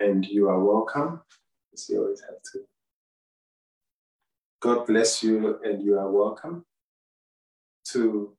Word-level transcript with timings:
and 0.00 0.24
you 0.26 0.48
are 0.48 0.62
welcome. 0.62 1.20
As 1.72 1.88
you 1.88 2.00
always 2.00 2.20
have 2.20 2.40
to. 2.52 2.60
God 4.60 4.86
bless 4.86 5.22
you, 5.22 5.58
and 5.64 5.82
you 5.82 5.98
are 5.98 6.10
welcome 6.10 6.64
to 7.92 8.36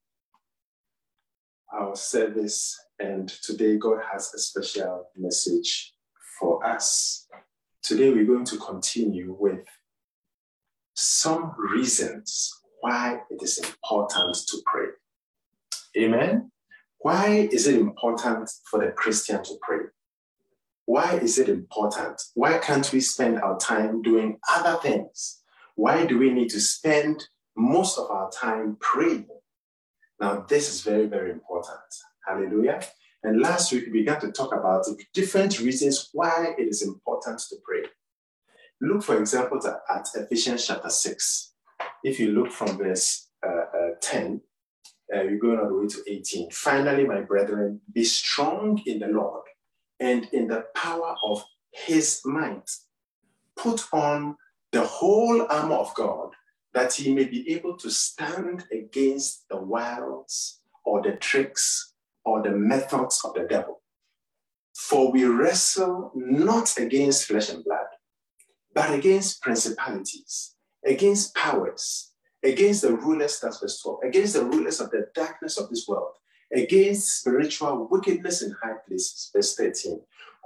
our 1.73 1.95
service. 1.95 2.77
And 2.99 3.29
today, 3.29 3.77
God 3.77 3.99
has 4.11 4.33
a 4.33 4.39
special 4.39 5.07
message 5.15 5.93
for 6.39 6.65
us. 6.65 7.27
Today, 7.81 8.09
we're 8.09 8.25
going 8.25 8.45
to 8.45 8.57
continue 8.57 9.35
with 9.39 9.65
some 10.93 11.53
reasons 11.57 12.53
why 12.81 13.21
it 13.29 13.41
is 13.41 13.57
important 13.57 14.35
to 14.47 14.57
pray. 14.65 14.87
Amen. 15.97 16.51
Why 16.99 17.47
is 17.51 17.67
it 17.67 17.79
important 17.79 18.51
for 18.69 18.83
the 18.85 18.91
Christian 18.91 19.41
to 19.43 19.53
pray? 19.61 19.85
Why 20.89 21.17
is 21.17 21.37
it 21.37 21.49
important? 21.49 22.19
Why 22.33 22.57
can't 22.57 22.91
we 22.91 22.99
spend 22.99 23.39
our 23.41 23.59
time 23.59 24.01
doing 24.01 24.39
other 24.49 24.75
things? 24.81 25.39
Why 25.75 26.07
do 26.07 26.17
we 26.17 26.33
need 26.33 26.49
to 26.49 26.59
spend 26.59 27.27
most 27.55 27.99
of 27.99 28.09
our 28.09 28.31
time 28.31 28.75
praying? 28.79 29.27
Now, 30.19 30.47
this 30.49 30.67
is 30.67 30.81
very, 30.81 31.05
very 31.05 31.29
important. 31.29 31.77
Hallelujah. 32.27 32.81
And 33.21 33.39
last 33.39 33.71
week, 33.71 33.83
we 33.85 33.99
began 33.99 34.19
to 34.21 34.31
talk 34.31 34.51
about 34.51 34.87
different 35.13 35.59
reasons 35.59 36.09
why 36.11 36.55
it 36.57 36.67
is 36.67 36.81
important 36.81 37.39
to 37.49 37.57
pray. 37.63 37.83
Look, 38.81 39.03
for 39.03 39.19
example, 39.19 39.59
at 39.67 40.07
Ephesians 40.15 40.65
chapter 40.65 40.89
6. 40.89 41.53
If 42.03 42.19
you 42.19 42.31
look 42.31 42.51
from 42.51 42.79
verse 42.79 43.29
uh, 43.45 43.77
uh, 43.77 43.89
10, 44.01 44.41
uh, 45.13 45.19
we're 45.25 45.37
going 45.37 45.59
all 45.59 45.67
the 45.67 45.75
way 45.75 45.85
to 45.85 46.03
18. 46.07 46.49
Finally, 46.49 47.05
my 47.05 47.21
brethren, 47.21 47.79
be 47.93 48.03
strong 48.03 48.81
in 48.87 48.97
the 48.97 49.07
Lord 49.07 49.43
and 49.99 50.25
in 50.31 50.47
the 50.47 50.65
power 50.75 51.15
of 51.23 51.43
his 51.71 52.21
might. 52.25 52.69
Put 53.55 53.85
on 53.91 54.37
the 54.71 54.83
whole 54.85 55.45
armor 55.49 55.75
of 55.75 55.93
God 55.95 56.31
that 56.73 56.93
he 56.93 57.13
may 57.13 57.25
be 57.25 57.51
able 57.51 57.77
to 57.77 57.89
stand 57.89 58.65
against 58.71 59.47
the 59.49 59.57
wiles 59.57 60.59
or 60.85 61.01
the 61.01 61.13
tricks 61.13 61.93
or 62.23 62.41
the 62.41 62.51
methods 62.51 63.21
of 63.25 63.33
the 63.33 63.45
devil. 63.49 63.81
For 64.75 65.11
we 65.11 65.25
wrestle 65.25 66.11
not 66.15 66.77
against 66.77 67.25
flesh 67.25 67.49
and 67.49 67.63
blood, 67.63 67.87
but 68.73 68.93
against 68.93 69.41
principalities, 69.41 70.55
against 70.85 71.35
powers, 71.35 72.11
against 72.43 72.83
the 72.83 72.95
rulers, 72.95 73.39
that's 73.39 73.59
verse 73.59 73.81
12, 73.81 73.99
against 74.05 74.33
the 74.33 74.45
rulers 74.45 74.79
of 74.79 74.89
the 74.91 75.07
darkness 75.13 75.57
of 75.57 75.69
this 75.69 75.85
world, 75.87 76.13
against 76.53 77.19
spiritual 77.19 77.87
wickedness 77.89 78.41
in 78.41 78.55
high 78.61 78.75
places, 78.87 79.29
verse 79.33 79.55
13. 79.55 80.01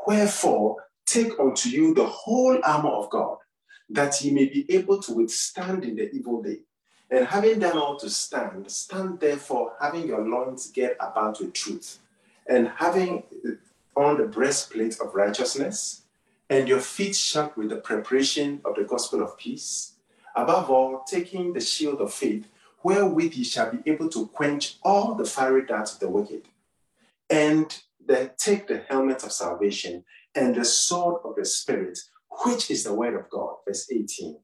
Wherefore, 0.06 0.84
take 1.06 1.40
unto 1.40 1.70
you 1.70 1.94
the 1.94 2.06
whole 2.06 2.60
armor 2.64 2.90
of 2.90 3.10
God 3.10 3.38
that 3.90 4.22
ye 4.22 4.32
may 4.32 4.46
be 4.46 4.66
able 4.70 5.02
to 5.02 5.14
withstand 5.14 5.84
in 5.84 5.96
the 5.96 6.12
evil 6.12 6.42
day. 6.42 6.60
And 7.10 7.28
having 7.28 7.60
done 7.60 7.78
all 7.78 7.98
to 7.98 8.10
stand, 8.10 8.70
stand 8.72 9.20
therefore, 9.20 9.74
having 9.80 10.08
your 10.08 10.28
loins 10.28 10.72
get 10.72 10.96
about 11.00 11.40
with 11.40 11.54
truth, 11.54 12.00
and 12.48 12.70
having 12.76 13.24
on 13.96 14.18
the 14.18 14.26
breastplate 14.26 15.00
of 15.00 15.14
righteousness, 15.14 16.02
and 16.50 16.68
your 16.68 16.80
feet 16.80 17.16
shod 17.16 17.52
with 17.56 17.70
the 17.70 17.78
preparation 17.78 18.62
of 18.66 18.76
the 18.76 18.84
gospel 18.84 19.22
of 19.22 19.38
peace. 19.38 19.94
Above 20.36 20.72
all, 20.72 21.04
taking 21.08 21.54
the 21.54 21.62
shield 21.62 22.02
of 22.02 22.12
faith, 22.12 22.48
wherewith 22.84 23.34
ye 23.34 23.44
shall 23.44 23.72
be 23.72 23.92
able 23.92 24.10
to 24.10 24.28
quench 24.28 24.78
all 24.84 25.16
the 25.16 25.26
fiery 25.26 25.66
darts 25.66 25.94
of 25.94 26.00
the 26.00 26.10
wicked. 26.10 26.44
And 27.30 27.76
then 28.06 28.32
take 28.38 28.68
the 28.68 28.84
helmet 28.90 29.24
of 29.24 29.32
salvation 29.32 30.04
and 30.36 30.56
the 30.56 30.66
sword 30.66 31.22
of 31.24 31.36
the 31.36 31.46
Spirit, 31.46 32.00
which 32.44 32.70
is 32.70 32.84
the 32.84 32.94
word 32.94 33.16
of 33.16 33.30
God, 33.30 33.56
verse 33.66 33.90
18. 33.92 34.38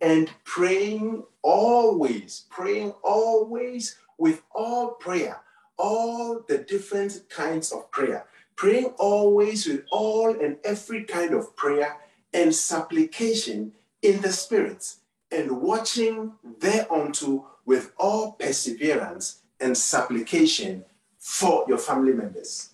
And 0.00 0.30
praying 0.44 1.24
always, 1.42 2.46
praying 2.50 2.94
always 3.02 3.96
with 4.18 4.42
all 4.54 4.92
prayer, 4.92 5.40
all 5.78 6.44
the 6.46 6.58
different 6.58 7.22
kinds 7.28 7.72
of 7.72 7.90
prayer, 7.90 8.26
praying 8.56 8.92
always 8.98 9.66
with 9.66 9.84
all 9.90 10.28
and 10.28 10.58
every 10.64 11.04
kind 11.04 11.34
of 11.34 11.54
prayer 11.56 11.96
and 12.32 12.54
supplication 12.54 13.72
in 14.02 14.20
the 14.20 14.32
Spirit, 14.32 14.94
and 15.30 15.60
watching 15.60 16.32
thereunto 16.58 17.49
with 17.64 17.92
all 17.98 18.32
perseverance 18.32 19.42
and 19.60 19.76
supplication 19.76 20.84
for 21.18 21.64
your 21.68 21.78
family 21.78 22.12
members. 22.12 22.70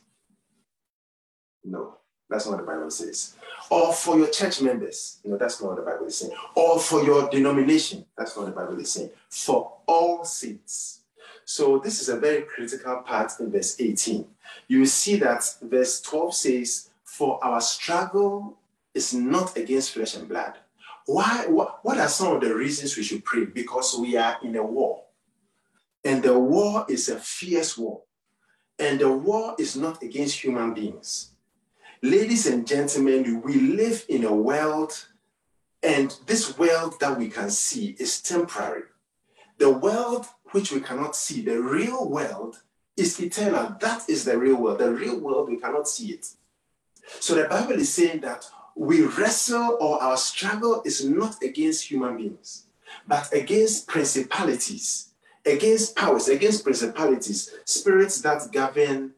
No, 1.65 1.97
that's 2.31 2.47
not 2.47 2.57
what 2.57 2.67
the 2.67 2.73
Bible 2.73 2.91
says 2.91 3.35
or 3.71 3.93
for 3.93 4.19
your 4.19 4.29
church 4.29 4.61
members. 4.61 5.19
No, 5.25 5.37
that's 5.37 5.61
not 5.61 5.69
what 5.71 5.77
the 5.77 5.91
Bible 5.91 6.07
is 6.07 6.17
saying. 6.17 6.33
Or 6.55 6.79
for 6.79 7.03
your 7.03 7.29
denomination. 7.29 8.05
That's 8.17 8.37
not 8.37 8.47
what 8.47 8.55
the 8.55 8.61
Bible 8.61 8.81
is 8.81 8.93
saying. 8.93 9.11
For 9.29 9.73
all 9.87 10.25
saints. 10.25 11.01
So 11.45 11.79
this 11.79 12.01
is 12.01 12.09
a 12.09 12.19
very 12.19 12.43
critical 12.43 12.97
part 12.99 13.33
in 13.41 13.51
verse 13.51 13.81
18. 13.81 14.27
You 14.69 14.87
see 14.87 15.17
that 15.17 15.45
verse 15.63 16.01
12 16.01 16.35
says, 16.35 16.91
For 17.05 17.43
our 17.45 17.61
struggle 17.61 18.59
is 18.95 19.15
not 19.15 19.57
against 19.57 19.93
flesh 19.93 20.17
and 20.17 20.29
blood. 20.29 20.55
Why? 21.07 21.47
What, 21.47 21.99
are 21.99 22.09
some 22.09 22.35
of 22.35 22.43
the 22.43 22.55
reasons 22.55 22.97
we 22.97 23.05
should 23.05 23.25
pray? 23.25 23.45
Because 23.47 23.97
we 23.99 24.17
are 24.17 24.39
in 24.43 24.57
a 24.57 24.63
war. 24.63 25.05
And 26.05 26.23
the 26.23 26.39
war 26.39 26.85
is 26.89 27.09
a 27.09 27.19
fierce 27.19 27.79
war. 27.79 28.03
And 28.79 29.01
the 29.01 29.11
war 29.11 29.55
is 29.59 29.77
not 29.77 30.03
against 30.03 30.41
human 30.41 30.75
beings. 30.75 31.31
Ladies 32.03 32.47
and 32.47 32.67
gentlemen, 32.67 33.41
we 33.43 33.55
live 33.55 34.05
in 34.09 34.25
a 34.25 34.33
world, 34.33 35.07
and 35.83 36.15
this 36.27 36.59
world 36.59 36.95
that 37.01 37.19
we 37.19 37.29
can 37.29 37.51
see 37.51 37.97
is 37.99 38.21
temporary. 38.21 38.83
The 39.59 39.71
world 39.71 40.27
which 40.51 40.73
we 40.73 40.81
cannot 40.81 41.17
see, 41.17 41.41
the 41.43 41.61
real 41.61 42.09
world, 42.09 42.61
is 42.97 43.19
eternal. 43.21 43.77
That 43.81 44.09
is 44.09 44.25
the 44.25 44.37
real 44.37 44.57
world. 44.57 44.79
The 44.79 44.93
real 44.93 45.19
world, 45.19 45.49
we 45.49 45.57
cannot 45.57 45.89
see 45.89 46.13
it. 46.13 46.27
So 47.21 47.35
the 47.35 47.49
Bible 47.49 47.75
is 47.75 47.93
saying 47.93 48.21
that 48.21 48.49
we 48.77 49.03
wrestle 49.03 49.79
or 49.81 50.01
our 50.03 50.19
struggle 50.19 50.83
is 50.85 51.05
not 51.05 51.43
against 51.43 51.91
human 51.91 52.17
beings, 52.19 52.67
but 53.09 53.33
against 53.33 53.89
principalities, 53.89 55.09
against 55.47 55.97
powers, 55.97 56.29
against 56.29 56.63
principalities, 56.63 57.53
spirits 57.65 58.21
that 58.21 58.53
govern 58.53 59.13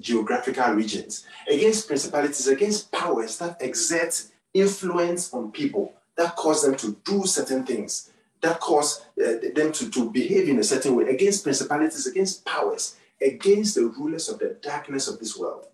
geographical 0.00 0.72
regions, 0.74 1.26
against 1.50 1.88
principalities, 1.88 2.46
against 2.46 2.92
powers 2.92 3.38
that 3.38 3.60
exert 3.60 4.24
influence 4.54 5.34
on 5.34 5.50
people, 5.50 5.92
that 6.16 6.36
cause 6.36 6.62
them 6.62 6.76
to 6.76 6.96
do 7.04 7.26
certain 7.26 7.64
things, 7.64 8.12
that 8.40 8.60
cause 8.60 9.04
uh, 9.20 9.32
them 9.54 9.72
to, 9.72 9.90
to 9.90 10.10
behave 10.10 10.48
in 10.48 10.60
a 10.60 10.64
certain 10.64 10.94
way, 10.94 11.04
against 11.06 11.42
principalities, 11.42 12.06
against 12.06 12.44
powers, 12.44 12.96
against 13.20 13.74
the 13.74 13.86
rulers 13.98 14.28
of 14.28 14.38
the 14.38 14.56
darkness 14.62 15.08
of 15.08 15.18
this 15.18 15.36
world, 15.36 15.66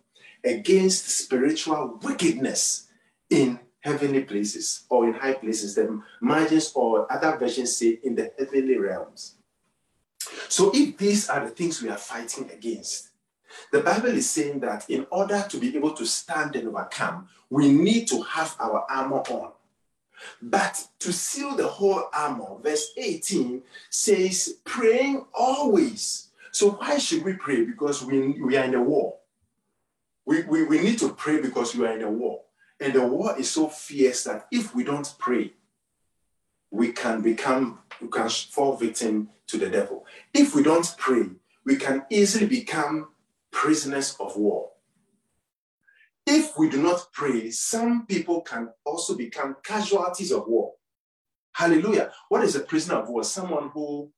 against 0.45 1.09
spiritual 1.09 1.99
wickedness 2.03 2.88
in 3.31 3.61
heavenly 3.81 4.25
places 4.25 4.85
or 4.89 5.07
in 5.07 5.15
high 5.15 5.35
places, 5.35 5.75
the 5.75 6.03
margins 6.21 6.73
or 6.75 7.11
other 7.13 7.37
versions 7.37 7.77
say 7.77 7.99
in 8.03 8.15
the 8.15 8.33
heavenly 8.39 8.77
realms. 8.77 9.37
So 10.49 10.71
if 10.75 10.97
these 10.97 11.29
are 11.29 11.45
the 11.45 11.51
things 11.51 11.81
we 11.83 11.89
are 11.89 11.97
fighting 11.97 12.51
against, 12.51 13.11
the 13.73 13.81
Bible 13.81 14.09
is 14.11 14.29
saying 14.29 14.61
that 14.61 14.89
in 14.91 15.07
order 15.11 15.45
to 15.49 15.59
be 15.59 15.75
able 15.77 15.93
to 15.93 16.05
stand 16.05 16.57
and 16.57 16.69
overcome, 16.69 17.29
we 17.51 17.71
need 17.73 18.09
to 18.09 18.23
have 18.23 18.57
our 18.61 18.85
armor 18.91 19.23
on. 19.31 19.53
But 20.43 20.87
to 20.99 21.13
seal 21.13 21.57
the 21.57 21.67
whole 21.67 22.09
armor, 22.13 22.57
verse 22.63 22.91
18 22.97 23.63
says, 23.89 24.59
praying 24.65 25.25
always. 25.33 26.29
So 26.53 26.73
why 26.73 26.99
should 26.99 27.25
we 27.25 27.35
pray? 27.35 27.65
Because 27.65 28.05
we, 28.05 28.41
we 28.41 28.57
are 28.57 28.65
in 28.65 28.75
a 28.75 28.83
war. 28.83 29.15
We, 30.27 30.43
we, 30.43 30.65
we 30.65 30.81
need 30.81 30.99
to 30.99 31.11
pray 31.15 31.41
because 31.41 31.75
we 31.75 31.87
are 31.87 31.97
in 31.97 32.03
a 32.03 32.11
war. 32.11 32.43
And 32.81 32.93
the 32.93 33.07
war 33.07 33.39
is 33.39 33.51
so 33.51 33.69
fierce 33.69 34.25
that 34.25 34.47
if 34.53 34.75
we 34.75 34.85
don't 34.85 35.13
pray, 35.19 35.53
we 36.71 36.93
can 36.93 37.23
become, 37.23 37.81
we 38.01 38.09
can 38.09 38.29
fall 38.29 38.77
victim 38.77 39.31
to 39.49 39.59
the 39.59 39.69
devil. 39.69 40.07
If 40.33 40.55
we 40.55 40.63
don't 40.63 40.95
pray, 40.99 41.31
we 41.65 41.77
can 41.77 42.05
easily 42.11 42.47
become 42.47 43.09
prisoners 43.51 44.17
of 44.21 44.37
war. 44.37 44.71
If 46.27 46.59
we 46.59 46.69
do 46.69 46.83
not 46.83 47.09
pray, 47.13 47.51
some 47.51 48.07
people 48.07 48.43
can 48.43 48.69
also 48.85 49.17
become 49.17 49.57
casualties 49.65 50.31
of 50.31 50.47
war. 50.47 50.75
Hallelujah. 51.53 52.13
What 52.29 52.45
is 52.45 52.55
a 52.55 52.61
prisoner 52.61 52.97
of 52.97 53.09
war? 53.09 53.25
Someone 53.25 53.71
who 53.71 54.13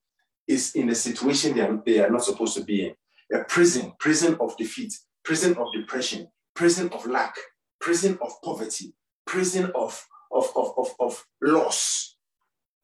is 0.46 0.74
in 0.74 0.90
a 0.90 0.94
situation 0.94 1.54
they 1.54 1.60
are, 1.60 1.80
they 1.86 2.00
are 2.00 2.10
not 2.10 2.24
supposed 2.24 2.56
to 2.56 2.64
be 2.64 2.86
in. 2.86 2.94
A 3.32 3.44
prison, 3.44 3.92
prison 3.98 4.36
of 4.40 4.56
defeat, 4.56 4.92
prison 5.22 5.56
of 5.56 5.72
depression, 5.72 6.28
prison 6.54 6.90
of 6.92 7.06
lack, 7.06 7.36
prison 7.80 8.18
of 8.20 8.32
poverty, 8.42 8.94
prison 9.26 9.72
of, 9.74 10.06
of, 10.32 10.50
of, 10.54 10.74
of, 10.76 10.94
of 11.00 11.26
loss, 11.40 12.16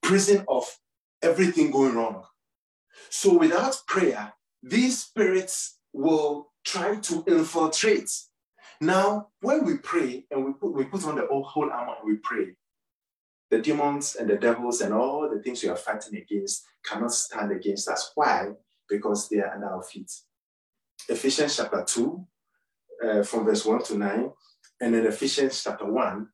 prison 0.02 0.44
of 0.48 0.64
everything 1.22 1.70
going 1.70 1.94
wrong. 1.94 2.24
So 3.10 3.36
without 3.38 3.82
prayer, 3.86 4.32
these 4.62 5.02
spirits 5.02 5.78
will 5.92 6.52
try 6.64 6.96
to 6.96 7.24
infiltrate. 7.26 8.10
Now, 8.80 9.28
when 9.40 9.64
we 9.64 9.78
pray 9.78 10.26
and 10.30 10.44
we 10.44 10.52
put, 10.52 10.72
we 10.74 10.84
put 10.84 11.04
on 11.04 11.16
the 11.16 11.26
whole 11.26 11.70
armor 11.70 11.94
and 12.00 12.08
we 12.08 12.16
pray, 12.16 12.56
the 13.50 13.58
demons 13.58 14.16
and 14.16 14.28
the 14.28 14.36
devils 14.36 14.80
and 14.80 14.92
all 14.92 15.30
the 15.32 15.40
things 15.40 15.62
we 15.62 15.68
are 15.68 15.76
fighting 15.76 16.18
against 16.18 16.64
cannot 16.84 17.12
stand 17.12 17.52
against 17.52 17.88
us. 17.88 18.10
Why? 18.14 18.52
Because 18.88 19.28
they 19.28 19.38
are 19.38 19.54
under 19.54 19.66
our 19.66 19.82
feet. 19.82 20.10
Ephesians 21.08 21.56
chapter 21.56 21.84
2, 21.86 22.26
uh, 23.04 23.22
from 23.22 23.44
verse 23.44 23.64
1 23.64 23.84
to 23.84 23.98
9, 23.98 24.30
and 24.80 24.94
then 24.94 25.06
Ephesians 25.06 25.62
chapter 25.62 25.86
1, 25.86 26.28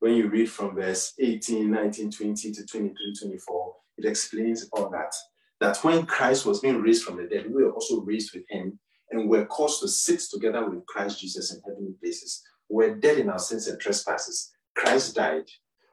when 0.00 0.14
you 0.14 0.28
read 0.28 0.50
from 0.50 0.74
verse 0.74 1.14
18, 1.18 1.70
19, 1.70 2.10
20 2.10 2.52
to 2.52 2.66
23, 2.66 3.14
24, 3.20 3.74
it 3.98 4.04
explains 4.04 4.68
all 4.72 4.90
that. 4.90 5.12
That 5.60 5.82
when 5.82 6.06
Christ 6.06 6.46
was 6.46 6.60
being 6.60 6.80
raised 6.80 7.04
from 7.04 7.16
the 7.16 7.24
dead, 7.24 7.46
we 7.52 7.64
were 7.64 7.72
also 7.72 8.00
raised 8.02 8.32
with 8.34 8.44
him 8.48 8.78
and 9.10 9.28
were 9.28 9.46
caused 9.46 9.80
to 9.80 9.88
sit 9.88 10.20
together 10.30 10.68
with 10.68 10.86
Christ 10.86 11.20
Jesus 11.20 11.52
in 11.52 11.60
heavenly 11.66 11.94
places. 12.00 12.42
We're 12.68 12.94
dead 12.94 13.18
in 13.18 13.30
our 13.30 13.38
sins 13.38 13.66
and 13.66 13.80
trespasses. 13.80 14.52
Christ 14.76 15.16
died. 15.16 15.48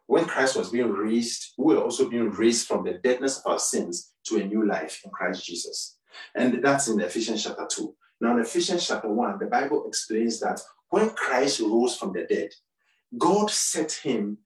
When 0.08 0.26
Christ 0.26 0.56
was 0.56 0.70
being 0.70 0.92
raised, 0.92 1.54
we 1.58 1.74
were 1.74 1.82
also 1.82 2.10
being 2.10 2.30
raised 2.30 2.68
from 2.68 2.84
the 2.84 3.00
deadness 3.04 3.40
of 3.40 3.54
our 3.54 3.60
sins 3.60 4.14
to 4.26 4.38
a 4.38 4.46
new 4.46 4.68
life 4.68 5.02
in 5.04 5.10
Christ 5.10 5.46
Jesus. 5.46 5.98
And 6.36 6.64
that's 6.64 6.88
in 6.90 7.00
Ephesians 7.00 7.44
chapter 7.44 7.66
2. 7.68 7.96
Now, 8.22 8.34
in 8.34 8.44
Ephesians 8.44 8.88
chapter 8.88 9.10
1, 9.10 9.40
the 9.40 9.48
Bible 9.48 9.86
explains 9.88 10.40
that 10.42 10.62
when 10.96 11.10
Christ 11.10 11.60
rose 11.60 11.98
from 11.98 12.14
the 12.14 12.24
dead, 12.24 12.52
God 13.18 13.52
set 13.52 13.92
him 13.92 14.38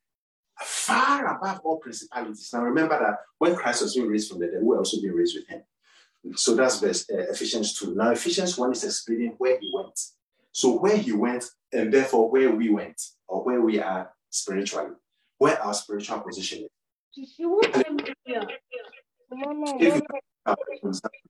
far 0.59 1.37
above 1.37 1.59
all 1.63 1.77
principalities. 1.77 2.49
Now, 2.51 2.63
remember 2.63 2.97
that 2.97 3.17
when 3.37 3.55
Christ 3.55 3.83
was 3.83 3.93
being 3.93 4.07
raised 4.07 4.31
from 4.31 4.39
the 4.39 4.47
dead, 4.47 4.61
we 4.63 4.69
were 4.69 4.79
also 4.79 4.99
being 4.99 5.13
raised 5.13 5.35
with 5.35 5.47
him. 5.47 5.61
So 6.35 6.55
that's 6.55 6.79
verse 6.79 7.07
uh, 7.13 7.29
Ephesians 7.29 7.77
2. 7.77 7.93
Now, 7.93 8.09
Ephesians 8.09 8.57
1 8.57 8.71
is 8.71 8.83
explaining 8.83 9.35
where 9.37 9.59
he 9.59 9.71
went. 9.71 9.99
So, 10.51 10.79
where 10.79 10.97
he 10.97 11.11
went, 11.11 11.45
and 11.71 11.93
therefore 11.93 12.31
where 12.31 12.49
we 12.49 12.69
went, 12.69 12.99
or 13.27 13.43
where 13.43 13.61
we 13.61 13.79
are 13.79 14.09
spiritually, 14.31 14.95
where 15.37 15.61
our 15.61 15.75
spiritual 15.75 16.21
position 16.21 16.63
is. 16.63 17.29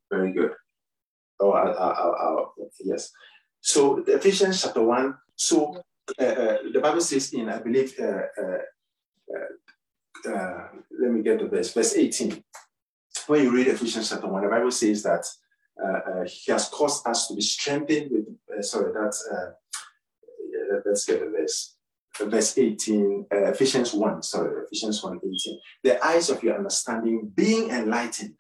very 0.10 0.32
good. 0.32 0.52
Oh, 1.42 1.52
I, 1.52 1.72
I, 1.72 1.90
I, 1.90 2.46
yes. 2.80 3.12
So, 3.62 4.04
Ephesians 4.08 4.62
chapter 4.62 4.84
1. 4.84 5.16
So, 5.36 5.82
uh, 6.20 6.24
uh, 6.24 6.58
the 6.74 6.80
Bible 6.82 7.02
says 7.02 7.34
in, 7.34 7.50
I 7.50 7.60
believe, 7.60 7.94
uh, 8.00 8.22
uh, 8.42 10.30
uh, 10.30 10.68
let 11.00 11.12
me 11.12 11.22
get 11.22 11.40
the 11.40 11.48
verse, 11.48 11.74
verse 11.74 11.96
18 11.96 12.44
when 13.28 13.44
you 13.44 13.54
read 13.54 13.68
Ephesians 13.68 14.10
chapter 14.10 14.28
1, 14.28 14.44
the 14.44 14.50
Bible 14.50 14.72
says 14.72 15.04
that 15.04 15.24
he 16.28 16.52
has 16.52 16.68
caused 16.70 17.08
us 17.08 17.28
to 17.28 17.36
be 17.36 17.42
strengthened 17.42 18.10
with, 18.12 18.66
sorry, 18.66 18.92
that's, 18.92 19.28
let's 20.86 21.06
get 21.06 21.20
the 21.20 21.30
verse. 21.30 21.76
Verse 22.20 22.58
18, 22.58 23.28
uh, 23.32 23.38
Ephesians 23.52 23.94
1, 23.94 24.24
sorry, 24.24 24.64
Ephesians 24.66 25.02
1 25.02 25.20
18. 25.24 25.60
The 25.84 26.06
eyes 26.06 26.30
of 26.30 26.44
your 26.44 26.58
understanding 26.58 27.32
being 27.34 27.70
enlightened, 27.70 28.34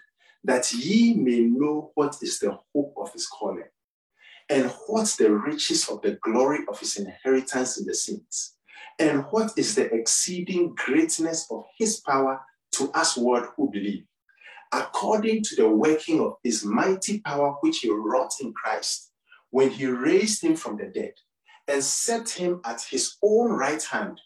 that 0.43 0.73
ye 0.73 1.13
may 1.13 1.41
know 1.41 1.91
what 1.95 2.17
is 2.21 2.39
the 2.39 2.57
hope 2.73 2.93
of 2.97 3.13
his 3.13 3.27
calling, 3.27 3.58
and 4.49 4.71
what's 4.87 5.15
the 5.15 5.31
riches 5.31 5.87
of 5.89 6.01
the 6.01 6.17
glory 6.23 6.59
of 6.67 6.79
his 6.79 6.97
inheritance 6.97 7.79
in 7.79 7.85
the 7.85 7.93
saints, 7.93 8.55
and 8.97 9.25
what 9.29 9.51
is 9.57 9.75
the 9.75 9.85
exceeding 9.93 10.73
greatness 10.75 11.47
of 11.51 11.63
his 11.77 12.01
power 12.01 12.41
to 12.73 12.91
us, 12.91 13.15
word 13.17 13.47
who 13.55 13.69
believe. 13.71 14.05
According 14.71 15.43
to 15.43 15.55
the 15.55 15.69
working 15.69 16.19
of 16.19 16.33
his 16.43 16.63
mighty 16.63 17.19
power, 17.21 17.55
which 17.61 17.79
he 17.79 17.91
wrought 17.91 18.33
in 18.41 18.53
Christ 18.53 19.11
when 19.51 19.69
he 19.69 19.87
raised 19.87 20.43
him 20.43 20.55
from 20.55 20.77
the 20.77 20.85
dead 20.85 21.13
and 21.67 21.83
set 21.83 22.29
him 22.29 22.61
at 22.65 22.81
his 22.81 23.15
own 23.23 23.51
right 23.51 23.81
hand, 23.83 24.19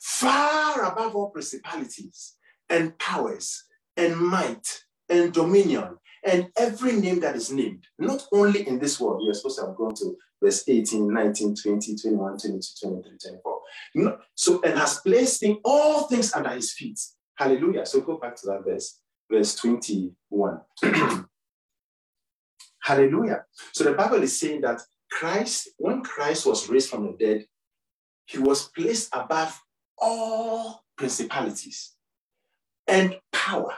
far 0.00 0.84
above 0.84 1.16
all 1.16 1.30
principalities 1.30 2.34
and 2.68 2.98
powers 2.98 3.64
and 3.96 4.16
might 4.16 4.84
and 5.08 5.32
dominion 5.32 5.96
and 6.24 6.48
every 6.56 6.92
name 6.92 7.20
that 7.20 7.36
is 7.36 7.50
named, 7.52 7.84
not 7.98 8.26
only 8.32 8.66
in 8.66 8.78
this 8.78 9.00
world. 9.00 9.22
you're 9.24 9.34
supposed 9.34 9.58
to 9.58 9.66
have 9.66 9.76
gone 9.76 9.94
to 9.94 10.16
verse 10.42 10.68
18, 10.68 11.12
19, 11.12 11.54
20, 11.54 11.96
21, 11.96 12.38
22, 12.38 12.60
23, 12.88 13.18
24. 13.30 13.60
No, 13.94 14.18
so, 14.34 14.60
and 14.62 14.78
has 14.78 15.00
placed 15.00 15.42
in 15.42 15.58
all 15.64 16.04
things 16.04 16.32
under 16.32 16.50
his 16.50 16.72
feet. 16.72 17.00
Hallelujah. 17.36 17.86
So 17.86 18.00
go 18.00 18.18
back 18.18 18.36
to 18.36 18.46
that 18.46 18.64
verse 18.64 19.00
verse 19.30 19.54
21. 19.56 20.60
Hallelujah. 22.82 23.44
So 23.72 23.84
the 23.84 23.92
Bible 23.92 24.22
is 24.22 24.38
saying 24.38 24.62
that 24.62 24.80
Christ, 25.10 25.70
when 25.76 26.02
Christ 26.02 26.46
was 26.46 26.68
raised 26.68 26.90
from 26.90 27.06
the 27.06 27.16
dead, 27.18 27.46
he 28.26 28.38
was 28.38 28.68
placed 28.68 29.10
above 29.12 29.60
all 29.98 30.84
principalities 30.96 31.94
and 32.86 33.16
power. 33.32 33.74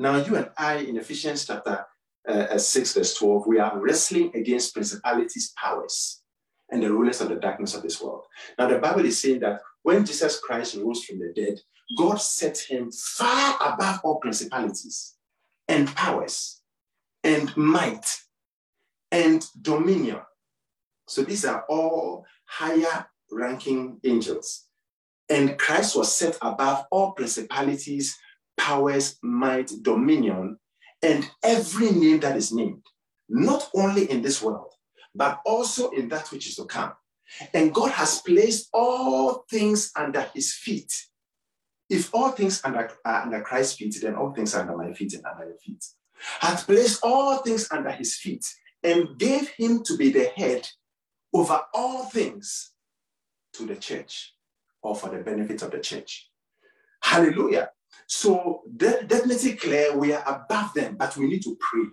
Now, 0.00 0.16
you 0.16 0.34
and 0.36 0.48
I 0.56 0.76
in 0.76 0.96
Ephesians 0.96 1.44
chapter 1.44 1.84
uh, 2.26 2.56
6, 2.56 2.94
verse 2.94 3.14
12, 3.16 3.46
we 3.46 3.58
are 3.58 3.78
wrestling 3.78 4.30
against 4.34 4.72
principalities, 4.72 5.52
powers, 5.58 6.22
and 6.70 6.82
the 6.82 6.90
rulers 6.90 7.20
of 7.20 7.28
the 7.28 7.34
darkness 7.34 7.74
of 7.74 7.82
this 7.82 8.00
world. 8.00 8.24
Now, 8.58 8.66
the 8.66 8.78
Bible 8.78 9.04
is 9.04 9.20
saying 9.20 9.40
that 9.40 9.60
when 9.82 10.06
Jesus 10.06 10.40
Christ 10.40 10.76
rose 10.76 11.04
from 11.04 11.18
the 11.18 11.34
dead, 11.36 11.60
God 11.98 12.14
set 12.16 12.56
him 12.56 12.90
far 12.90 13.58
above 13.60 14.00
all 14.02 14.20
principalities 14.20 15.16
and 15.68 15.94
powers 15.94 16.62
and 17.22 17.54
might 17.54 18.22
and 19.12 19.46
dominion. 19.60 20.20
So 21.08 21.24
these 21.24 21.44
are 21.44 21.66
all 21.68 22.24
higher 22.46 23.06
ranking 23.30 24.00
angels. 24.02 24.64
And 25.28 25.58
Christ 25.58 25.94
was 25.94 26.16
set 26.16 26.38
above 26.40 26.86
all 26.90 27.12
principalities, 27.12 28.16
powers, 28.56 29.18
might, 29.22 29.72
dominion, 29.82 30.58
and 31.02 31.28
every 31.42 31.90
name 31.90 32.20
that 32.20 32.36
is 32.36 32.52
named, 32.52 32.82
not 33.28 33.70
only 33.74 34.10
in 34.10 34.22
this 34.22 34.42
world, 34.42 34.72
but 35.14 35.40
also 35.44 35.90
in 35.90 36.08
that 36.08 36.30
which 36.30 36.46
is 36.46 36.56
to 36.56 36.64
come. 36.64 36.92
And 37.54 37.72
God 37.72 37.92
has 37.92 38.20
placed 38.22 38.68
all 38.72 39.44
things 39.50 39.90
under 39.96 40.22
his 40.34 40.52
feet. 40.52 40.92
If 41.88 42.14
all 42.14 42.30
things 42.30 42.60
under, 42.64 42.90
are 43.04 43.22
under 43.22 43.40
Christ's 43.42 43.76
feet, 43.76 43.96
then 44.00 44.14
all 44.14 44.32
things 44.32 44.54
are 44.54 44.62
under 44.62 44.76
my 44.76 44.92
feet 44.92 45.14
and 45.14 45.24
under 45.24 45.46
your 45.46 45.58
feet. 45.58 45.84
Hath 46.40 46.66
placed 46.66 47.00
all 47.02 47.38
things 47.38 47.68
under 47.70 47.90
his 47.90 48.16
feet 48.16 48.46
and 48.82 49.18
gave 49.18 49.48
him 49.50 49.82
to 49.84 49.96
be 49.96 50.10
the 50.10 50.26
head 50.36 50.68
over 51.32 51.60
all 51.74 52.04
things 52.04 52.72
to 53.54 53.66
the 53.66 53.76
church 53.76 54.34
or 54.82 54.94
for 54.94 55.08
the 55.08 55.18
benefit 55.18 55.62
of 55.62 55.70
the 55.70 55.80
church. 55.80 56.30
Hallelujah. 57.02 57.70
So 58.12 58.62
de- 58.76 59.04
definitely 59.04 59.54
clear 59.54 59.96
we 59.96 60.12
are 60.12 60.24
above 60.26 60.74
them, 60.74 60.96
but 60.96 61.16
we 61.16 61.28
need 61.28 61.44
to 61.44 61.56
pray. 61.60 61.84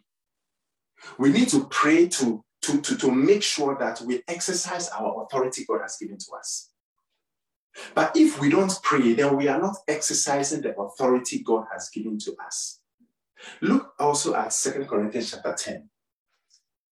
We 1.20 1.30
need 1.30 1.48
to 1.50 1.66
pray 1.68 2.08
to 2.08 2.44
to, 2.64 2.82
to, 2.82 2.98
to 2.98 3.12
make 3.12 3.44
sure 3.44 3.78
that 3.80 4.02
we 4.02 4.24
exercise 4.28 4.90
our 4.90 5.24
authority 5.24 5.64
God 5.70 5.82
has 5.84 5.96
given 6.02 6.18
to 6.18 6.32
us. 6.40 6.72
But 7.94 8.18
if 8.18 8.42
we 8.42 8.50
don't 8.50 8.74
pray, 8.82 9.14
then 9.14 9.38
we 9.38 9.48
are 9.48 9.62
not 9.62 9.78
exercising 9.88 10.62
the 10.62 10.76
authority 10.76 11.44
God 11.44 11.66
has 11.72 11.90
given 11.90 12.18
to 12.18 12.36
us. 12.44 12.80
Look 13.62 13.94
also 14.00 14.34
at 14.34 14.52
Second 14.54 14.88
Corinthians 14.88 15.30
chapter 15.32 15.54
10. 15.54 15.88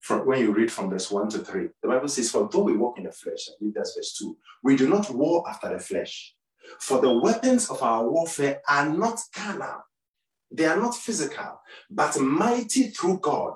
From 0.01 0.27
when 0.27 0.39
you 0.39 0.53
read 0.53 0.71
from 0.71 0.91
verse 0.91 1.09
1 1.09 1.29
to 1.29 1.39
3, 1.39 1.69
the 1.81 1.87
Bible 1.87 2.07
says, 2.07 2.29
For 2.29 2.47
though 2.49 2.61
we 2.61 2.77
walk 2.77 2.99
in 2.99 3.05
the 3.05 3.11
flesh, 3.11 3.49
I 3.49 3.53
believe 3.59 3.73
that's 3.73 3.95
verse 3.95 4.15
2, 4.19 4.37
we 4.63 4.77
do 4.77 4.87
not 4.87 5.09
war 5.09 5.43
after 5.49 5.73
the 5.73 5.79
flesh. 5.79 6.34
For 6.79 7.01
the 7.01 7.13
weapons 7.13 7.69
of 7.69 7.81
our 7.81 8.07
warfare 8.09 8.61
are 8.67 8.89
not 8.89 9.19
carnal, 9.33 9.83
they 10.51 10.65
are 10.65 10.77
not 10.77 10.95
physical, 10.95 11.61
but 11.89 12.19
mighty 12.19 12.89
through 12.89 13.19
God 13.19 13.55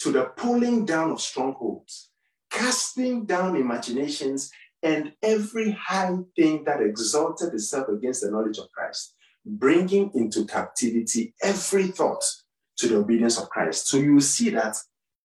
to 0.00 0.10
the 0.10 0.24
pulling 0.36 0.84
down 0.84 1.10
of 1.10 1.20
strongholds, 1.20 2.10
casting 2.50 3.24
down 3.24 3.56
imaginations 3.56 4.50
and 4.82 5.12
every 5.22 5.70
high 5.70 6.16
thing 6.34 6.64
that 6.64 6.82
exalted 6.82 7.54
itself 7.54 7.88
against 7.88 8.22
the 8.22 8.30
knowledge 8.30 8.58
of 8.58 8.70
Christ, 8.72 9.14
bringing 9.44 10.10
into 10.14 10.44
captivity 10.44 11.34
every 11.42 11.88
thought 11.88 12.24
to 12.78 12.88
the 12.88 12.96
obedience 12.96 13.38
of 13.38 13.48
Christ. 13.48 13.86
So 13.86 13.98
you 13.98 14.20
see 14.20 14.50
that 14.50 14.76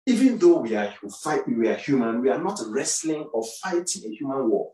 even 0.05 0.37
though 0.37 0.59
we 0.59 0.75
are 0.75 0.93
we 1.47 1.67
are 1.67 1.75
human, 1.75 2.21
we 2.21 2.29
are 2.29 2.41
not 2.41 2.59
wrestling 2.67 3.27
or 3.33 3.43
fighting 3.63 4.03
a 4.05 4.15
human 4.15 4.49
war. 4.49 4.71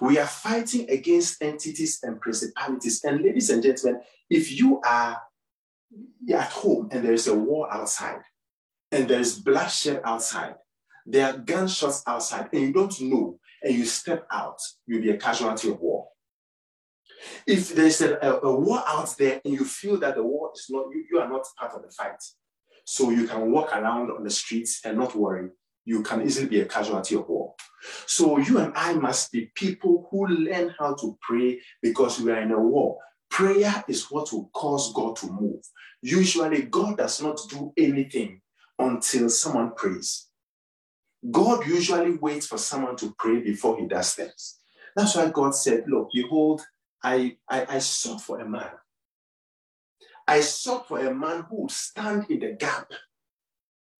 We 0.00 0.18
are 0.18 0.26
fighting 0.26 0.88
against 0.90 1.42
entities 1.42 2.00
and 2.02 2.20
principalities. 2.20 3.04
And 3.04 3.22
ladies 3.22 3.50
and 3.50 3.62
gentlemen, 3.62 4.00
if 4.28 4.52
you 4.52 4.80
are 4.80 5.20
at 6.32 6.50
home 6.50 6.88
and 6.90 7.04
there 7.04 7.12
is 7.12 7.28
a 7.28 7.34
war 7.34 7.72
outside, 7.72 8.22
and 8.92 9.08
there's 9.08 9.38
bloodshed 9.38 10.00
outside, 10.04 10.54
there 11.04 11.26
are 11.26 11.38
gunshots 11.38 12.02
outside, 12.06 12.48
and 12.52 12.62
you 12.62 12.72
don't 12.72 13.00
know, 13.00 13.38
and 13.62 13.74
you 13.74 13.84
step 13.84 14.26
out, 14.32 14.58
you'll 14.86 15.02
be 15.02 15.10
a 15.10 15.16
casualty 15.16 15.70
of 15.70 15.80
war. 15.80 16.08
If 17.46 17.74
there's 17.74 18.00
a, 18.00 18.16
a, 18.16 18.40
a 18.40 18.60
war 18.60 18.82
out 18.86 19.14
there 19.18 19.40
and 19.44 19.54
you 19.54 19.64
feel 19.64 19.98
that 19.98 20.16
the 20.16 20.22
war 20.22 20.50
is 20.54 20.66
not, 20.68 20.86
you, 20.92 21.04
you 21.10 21.18
are 21.18 21.28
not 21.28 21.46
part 21.58 21.72
of 21.74 21.82
the 21.82 21.90
fight, 21.90 22.22
so 22.84 23.10
you 23.10 23.26
can 23.26 23.50
walk 23.50 23.72
around 23.72 24.10
on 24.10 24.24
the 24.24 24.30
streets 24.30 24.80
and 24.84 24.98
not 24.98 25.14
worry, 25.14 25.50
you 25.86 26.02
can 26.02 26.20
easily 26.22 26.48
be 26.48 26.60
a 26.60 26.66
casualty 26.66 27.14
of 27.14 27.28
war. 27.28 27.54
So 28.06 28.38
you 28.38 28.58
and 28.58 28.72
I 28.76 28.92
must 28.94 29.32
be 29.32 29.52
people 29.54 30.08
who 30.10 30.26
learn 30.26 30.74
how 30.78 30.94
to 30.96 31.16
pray 31.22 31.60
because 31.80 32.20
we 32.20 32.32
are 32.32 32.42
in 32.42 32.50
a 32.50 32.60
war. 32.60 32.98
Prayer 33.30 33.84
is 33.88 34.10
what 34.10 34.32
will 34.32 34.50
cause 34.52 34.92
God 34.92 35.16
to 35.16 35.30
move. 35.30 35.62
Usually, 36.02 36.62
God 36.62 36.98
does 36.98 37.22
not 37.22 37.38
do 37.48 37.72
anything 37.76 38.40
until 38.78 39.28
someone 39.30 39.72
prays. 39.74 40.26
God 41.30 41.66
usually 41.66 42.16
waits 42.16 42.46
for 42.46 42.58
someone 42.58 42.96
to 42.96 43.14
pray 43.18 43.40
before 43.40 43.78
he 43.78 43.86
does 43.86 44.14
things. 44.14 44.58
That's 44.94 45.14
why 45.16 45.28
God 45.30 45.54
said, 45.54 45.84
Look, 45.86 46.10
behold, 46.12 46.62
I, 47.02 47.36
I, 47.48 47.66
I 47.68 47.78
sought 47.78 48.20
for 48.20 48.40
a 48.40 48.48
man. 48.48 48.70
I 50.26 50.40
sought 50.40 50.88
for 50.88 50.98
a 50.98 51.14
man 51.14 51.44
who 51.48 51.62
would 51.62 51.70
stand 51.70 52.26
in 52.28 52.40
the 52.40 52.52
gap 52.52 52.90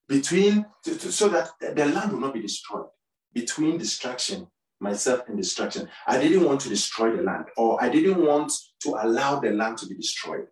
between, 0.08 0.66
to, 0.84 0.96
to, 0.96 1.12
so 1.12 1.28
that 1.28 1.50
the 1.60 1.86
land 1.86 2.12
will 2.12 2.20
not 2.20 2.34
be 2.34 2.42
destroyed, 2.42 2.86
between 3.32 3.78
destruction, 3.78 4.46
myself 4.80 5.22
and 5.28 5.36
destruction. 5.36 5.88
I 6.06 6.18
didn't 6.20 6.44
want 6.44 6.60
to 6.62 6.68
destroy 6.68 7.16
the 7.16 7.22
land, 7.22 7.46
or 7.56 7.82
I 7.82 7.88
didn't 7.88 8.24
want 8.24 8.52
to 8.82 8.90
allow 8.90 9.40
the 9.40 9.50
land 9.50 9.78
to 9.78 9.86
be 9.86 9.94
destroyed. 9.94 10.46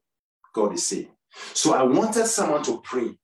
God 0.55 0.75
is 0.75 0.87
saying. 0.87 1.11
So 1.53 1.75
I 1.75 1.83
wanted 1.83 2.27
someone 2.27 2.63
to 2.65 2.81
pray 2.81 3.17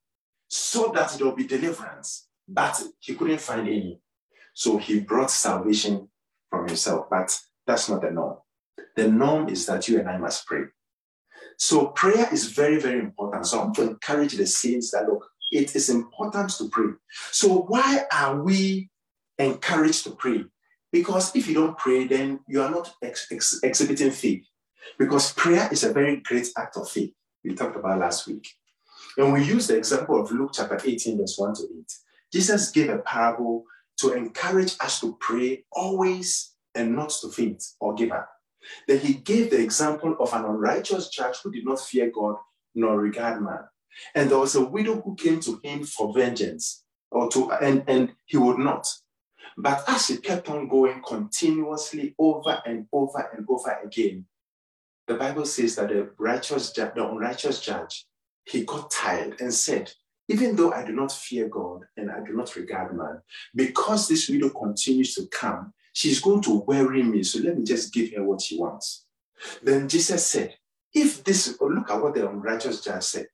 so 0.49 0.93
that 0.95 1.11
there 1.13 1.27
will 1.27 1.37
be 1.37 1.47
deliverance, 1.47 2.29
but 2.49 2.83
he 2.99 3.15
couldn't 3.15 3.41
find 3.41 3.69
any. 3.69 4.01
So 4.55 4.79
he 4.79 5.01
brought 5.01 5.31
salvation 5.31 6.09
from 6.51 6.67
himself, 6.67 7.07
but 7.09 7.39
that's 7.67 7.89
not 7.89 8.03
the 8.03 8.11
norm. 8.11 8.39
The 8.97 9.09
norm 9.09 9.49
is 9.49 9.67
that 9.67 9.89
you 9.89 10.01
and 10.01 10.09
I 10.09 10.19
must 10.19 10.47
pray. 10.47 10.65
So 11.57 11.89
prayer 11.89 12.29
is 12.33 12.47
very, 12.47 12.81
very 12.81 12.99
important. 12.99 13.47
So 13.47 13.61
I 13.61 13.65
want 13.65 13.77
to 13.77 13.83
encourage 13.83 14.33
the 14.33 14.47
saints 14.47 14.91
that 14.91 15.07
look, 15.07 15.25
it 15.51 15.75
is 15.75 15.91
important 15.91 16.51
to 16.51 16.69
pray. 16.69 16.93
So 17.31 17.63
why 17.63 18.05
are 18.13 18.41
we 18.41 18.91
encouraged 19.39 20.05
to 20.05 20.11
pray? 20.11 20.45
Because 20.93 21.35
if 21.37 21.47
you 21.47 21.55
don't 21.55 21.79
pray, 21.79 22.07
then 22.07 22.41
you 22.49 22.63
are 22.63 22.71
not 22.71 22.93
ex- 23.03 23.29
ex- 23.31 23.61
exhibiting 23.63 24.11
faith. 24.11 24.45
Because 24.99 25.33
prayer 25.33 25.69
is 25.71 25.85
a 25.85 25.93
very 25.93 26.17
great 26.17 26.49
act 26.57 26.77
of 26.77 26.89
faith. 26.89 27.13
We 27.45 27.55
talked 27.55 27.77
about 27.77 28.01
last 28.01 28.27
week. 28.27 28.49
And 29.17 29.33
we 29.33 29.45
use 29.45 29.67
the 29.67 29.77
example 29.77 30.21
of 30.21 30.31
Luke 30.31 30.51
chapter 30.55 30.81
18, 30.83 31.19
verse 31.19 31.37
1 31.39 31.55
to 31.55 31.63
8. 31.63 31.93
Jesus 32.33 32.71
gave 32.71 32.91
a 32.91 32.99
parable 32.99 33.65
to 33.99 34.13
encourage 34.13 34.77
us 34.81 35.01
to 35.01 35.17
pray 35.21 35.65
always 35.73 36.55
and 36.75 36.95
not 36.95 37.11
to 37.21 37.29
faint 37.29 37.63
or 37.81 37.95
give 37.95 38.13
up. 38.13 38.31
Then 38.87 38.99
he 38.99 39.15
gave 39.15 39.51
the 39.51 39.61
example 39.61 40.17
of 40.21 40.33
an 40.33 40.45
unrighteous 40.45 41.09
judge 41.09 41.37
who 41.43 41.51
did 41.51 41.65
not 41.65 41.81
fear 41.81 42.11
God 42.15 42.37
nor 42.75 42.99
regard 42.99 43.43
man. 43.43 43.65
And 44.15 44.31
there 44.31 44.39
was 44.39 44.55
a 44.55 44.65
widow 44.65 45.01
who 45.01 45.15
came 45.15 45.41
to 45.41 45.61
him 45.63 45.85
for 45.85 46.13
vengeance, 46.13 46.85
or 47.11 47.29
to 47.31 47.51
and, 47.53 47.85
and 47.87 48.13
he 48.27 48.37
would 48.37 48.59
not. 48.59 48.87
But 49.57 49.85
as 49.89 50.09
he 50.09 50.17
kept 50.17 50.49
on 50.49 50.69
going 50.69 51.03
continuously 51.07 52.15
over 52.19 52.63
and 52.65 52.87
over 52.93 53.31
and 53.35 53.47
over 53.49 53.79
again, 53.85 54.27
the 55.07 55.15
Bible 55.15 55.45
says 55.45 55.77
that 55.77 55.89
the 55.89 56.11
righteous 56.19 56.73
the 56.73 57.09
unrighteous 57.09 57.61
judge, 57.61 58.07
he 58.45 58.65
got 58.65 58.91
tired 58.91 59.41
and 59.41 59.53
said, 59.53 59.93
even 60.29 60.55
though 60.55 60.73
I 60.73 60.85
do 60.85 60.93
not 60.93 61.11
fear 61.11 61.49
God 61.49 61.83
and 61.97 62.11
I 62.11 62.21
do 62.25 62.33
not 62.33 62.55
regard 62.55 62.97
man, 62.97 63.21
because 63.55 64.07
this 64.07 64.29
widow 64.29 64.51
continues 64.51 65.15
to 65.17 65.27
come, 65.27 65.73
she's 65.93 66.21
going 66.21 66.43
to 66.43 66.61
worry 66.61 67.03
me. 67.03 67.25
So 67.25 67.41
let 67.41 67.59
me 67.59 67.65
just 67.65 67.93
give 67.93 68.13
her 68.15 68.23
what 68.23 68.41
she 68.41 68.57
wants. 68.57 69.07
Then 69.63 69.89
Jesus 69.89 70.25
said, 70.25 70.55
if 70.95 71.25
this, 71.25 71.57
look 71.61 71.91
at 71.91 72.01
what 72.01 72.15
the 72.15 72.29
unrighteous 72.29 72.81
judge 72.81 73.03
said. 73.03 73.27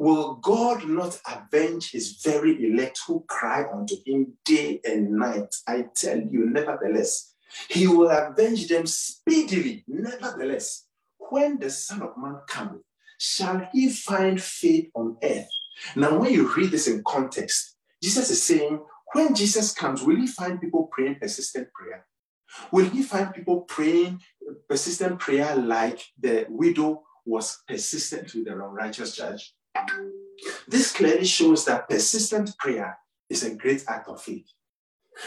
Will 0.00 0.36
God 0.36 0.88
not 0.88 1.20
avenge 1.30 1.90
his 1.90 2.22
very 2.24 2.64
elect 2.64 3.00
who 3.06 3.22
cry 3.28 3.66
unto 3.70 3.96
him 4.06 4.32
day 4.46 4.80
and 4.82 5.10
night? 5.10 5.54
I 5.68 5.88
tell 5.94 6.18
you, 6.18 6.48
nevertheless, 6.48 7.34
he 7.68 7.86
will 7.86 8.08
avenge 8.08 8.66
them 8.68 8.86
speedily. 8.86 9.84
Nevertheless, 9.86 10.86
when 11.18 11.58
the 11.58 11.68
Son 11.68 12.00
of 12.00 12.16
Man 12.16 12.38
cometh, 12.48 12.80
shall 13.18 13.68
he 13.74 13.90
find 13.90 14.42
faith 14.42 14.88
on 14.94 15.18
earth? 15.22 15.50
Now, 15.94 16.18
when 16.18 16.32
you 16.32 16.50
read 16.54 16.70
this 16.70 16.88
in 16.88 17.04
context, 17.06 17.76
Jesus 18.02 18.30
is 18.30 18.42
saying, 18.42 18.80
when 19.12 19.34
Jesus 19.34 19.74
comes, 19.74 20.02
will 20.02 20.16
he 20.16 20.26
find 20.26 20.62
people 20.62 20.88
praying 20.90 21.16
persistent 21.16 21.68
prayer? 21.74 22.06
Will 22.72 22.88
he 22.88 23.02
find 23.02 23.34
people 23.34 23.60
praying 23.68 24.22
persistent 24.66 25.18
prayer 25.18 25.54
like 25.56 26.02
the 26.18 26.46
widow 26.48 27.02
was 27.26 27.62
persistent 27.68 28.32
with 28.34 28.46
the 28.46 28.52
unrighteous 28.54 29.14
judge? 29.14 29.54
This 30.68 30.92
clearly 30.92 31.24
shows 31.24 31.64
that 31.64 31.88
persistent 31.88 32.56
prayer 32.58 32.98
is 33.28 33.42
a 33.42 33.54
great 33.54 33.84
act 33.88 34.08
of 34.08 34.22
faith. 34.22 34.46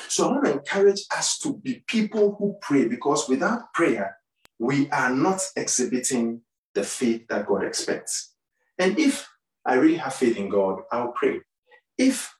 So 0.07 0.27
I 0.27 0.31
want 0.31 0.45
to 0.45 0.53
encourage 0.53 1.01
us 1.15 1.37
to 1.39 1.57
be 1.57 1.83
people 1.87 2.35
who 2.37 2.57
pray 2.61 2.87
because 2.87 3.29
without 3.29 3.73
prayer, 3.73 4.17
we 4.59 4.89
are 4.89 5.09
not 5.09 5.41
exhibiting 5.55 6.41
the 6.73 6.83
faith 6.83 7.27
that 7.27 7.45
God 7.45 7.63
expects. 7.63 8.33
And 8.79 8.97
if 8.97 9.27
I 9.65 9.75
really 9.75 9.97
have 9.97 10.15
faith 10.15 10.37
in 10.37 10.49
God, 10.49 10.81
I'll 10.91 11.11
pray. 11.11 11.41
If 11.97 12.33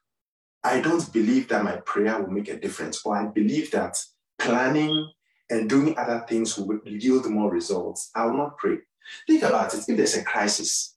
I 0.62 0.80
don't 0.80 1.12
believe 1.12 1.48
that 1.48 1.62
my 1.62 1.76
prayer 1.76 2.20
will 2.20 2.30
make 2.30 2.48
a 2.48 2.58
difference, 2.58 3.04
or 3.04 3.16
I 3.16 3.26
believe 3.26 3.70
that 3.72 3.98
planning 4.38 5.12
and 5.50 5.68
doing 5.68 5.96
other 5.98 6.24
things 6.28 6.58
will 6.58 6.80
yield 6.84 7.26
more 7.26 7.50
results, 7.50 8.10
I 8.14 8.24
will 8.26 8.38
not 8.38 8.56
pray. 8.56 8.78
Think 9.26 9.42
about 9.42 9.74
it. 9.74 9.84
If 9.86 9.96
there's 9.96 10.16
a 10.16 10.24
crisis, 10.24 10.93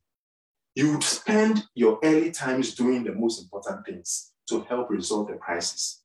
you 0.78 0.92
would 0.92 1.04
spend 1.04 1.66
your 1.74 1.98
early 2.04 2.30
times 2.30 2.76
doing 2.76 3.04
the 3.04 3.12
most 3.12 3.42
important 3.42 3.84
things 3.84 4.32
to 4.48 4.62
help 4.70 4.92
resolve 4.92 5.28
the 5.28 5.34
crisis. 5.34 6.04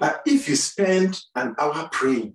But 0.00 0.22
if 0.24 0.48
you 0.48 0.56
spend 0.56 1.20
an 1.34 1.54
hour 1.58 1.86
praying, 1.92 2.32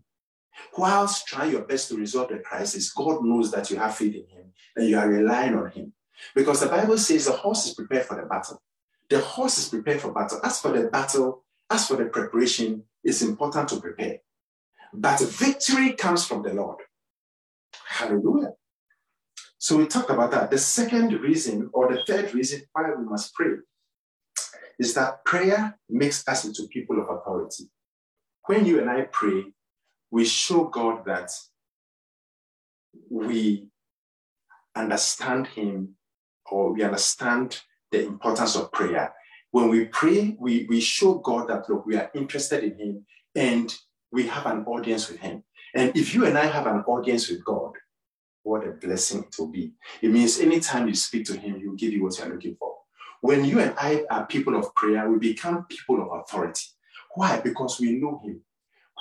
whilst 0.78 1.26
trying 1.26 1.50
your 1.50 1.64
best 1.64 1.90
to 1.90 1.98
resolve 1.98 2.30
the 2.30 2.38
crisis, 2.38 2.94
God 2.94 3.24
knows 3.24 3.50
that 3.50 3.72
you 3.72 3.78
have 3.78 3.96
faith 3.96 4.14
in 4.14 4.28
Him 4.28 4.54
and 4.76 4.88
you 4.88 5.00
are 5.00 5.10
relying 5.10 5.56
on 5.56 5.72
Him. 5.72 5.94
Because 6.36 6.60
the 6.60 6.68
Bible 6.68 7.00
says 7.00 7.26
the 7.26 7.32
horse 7.32 7.66
is 7.66 7.74
prepared 7.74 8.06
for 8.06 8.16
the 8.16 8.28
battle. 8.28 8.62
The 9.10 9.20
horse 9.20 9.58
is 9.58 9.70
prepared 9.70 10.02
for 10.02 10.14
battle. 10.14 10.40
As 10.44 10.62
for 10.62 10.72
the 10.72 10.88
battle, 10.88 11.44
as 11.68 11.88
for 11.88 11.96
the 11.96 12.06
preparation, 12.06 12.84
it's 13.04 13.24
important 13.24 13.70
to 13.70 13.82
prepare. 13.82 14.20
But 14.94 15.20
victory 15.20 15.94
comes 15.94 16.28
from 16.28 16.44
the 16.44 16.54
Lord. 16.54 16.78
Hallelujah. 17.88 18.52
So 19.72 19.78
we 19.78 19.88
talked 19.88 20.10
about 20.10 20.32
that. 20.32 20.52
The 20.52 20.58
second 20.58 21.14
reason, 21.22 21.70
or 21.72 21.96
the 21.96 22.04
third 22.06 22.34
reason 22.34 22.64
why 22.74 22.90
we 22.94 23.06
must 23.06 23.34
pray, 23.34 23.54
is 24.78 24.94
that 24.96 25.24
prayer 25.24 25.80
makes 25.90 26.28
us 26.28 26.44
into 26.44 26.68
people 26.68 27.00
of 27.00 27.10
authority. 27.10 27.70
When 28.48 28.66
you 28.66 28.82
and 28.82 28.90
I 28.90 29.04
pray, 29.04 29.46
we 30.12 30.26
show 30.26 30.66
God 30.66 31.06
that 31.06 31.32
we 33.10 33.70
understand 34.76 35.48
Him 35.48 35.96
or 36.48 36.74
we 36.74 36.84
understand 36.84 37.62
the 37.92 38.06
importance 38.06 38.58
of 38.58 38.74
prayer. 38.74 39.14
When 39.52 39.70
we 39.70 39.86
pray, 39.86 40.36
we, 40.38 40.66
we 40.68 40.82
show 40.82 41.14
God 41.20 41.48
that, 41.48 41.70
look, 41.70 41.86
we 41.86 41.96
are 41.96 42.12
interested 42.14 42.66
in 42.66 42.78
Him 42.78 43.06
and 43.36 43.74
we 44.12 44.28
have 44.28 44.48
an 44.48 44.66
audience 44.66 45.08
with 45.10 45.20
Him. 45.20 45.46
And 45.74 45.96
if 45.96 46.14
you 46.14 46.26
and 46.26 46.38
I 46.38 46.48
have 46.48 46.68
an 46.68 46.84
audience 46.88 47.30
with 47.30 47.46
God, 47.46 47.72
what 48.44 48.68
a 48.68 48.72
blessing 48.72 49.24
it 49.24 49.36
will 49.38 49.48
be. 49.48 49.74
It 50.02 50.10
means 50.10 50.40
anytime 50.40 50.88
you 50.88 50.96
speak 50.96 51.26
to 51.28 51.38
Him, 51.38 51.60
He'll 51.60 51.74
give 51.74 51.94
you 51.94 52.04
what 52.04 52.18
you're 52.18 52.30
looking 52.30 52.56
for. 52.58 52.76
When 53.22 53.46
you 53.46 53.60
and 53.60 53.74
I 53.78 54.04
are 54.10 54.26
people 54.26 54.56
of 54.56 54.74
prayer, 54.74 55.10
we 55.10 55.20
become 55.20 55.66
people 55.70 56.02
of 56.02 56.20
authority. 56.20 56.66
Why? 57.14 57.40
Because 57.40 57.80
we 57.80 58.00
know 58.00 58.20
Him. 58.24 58.42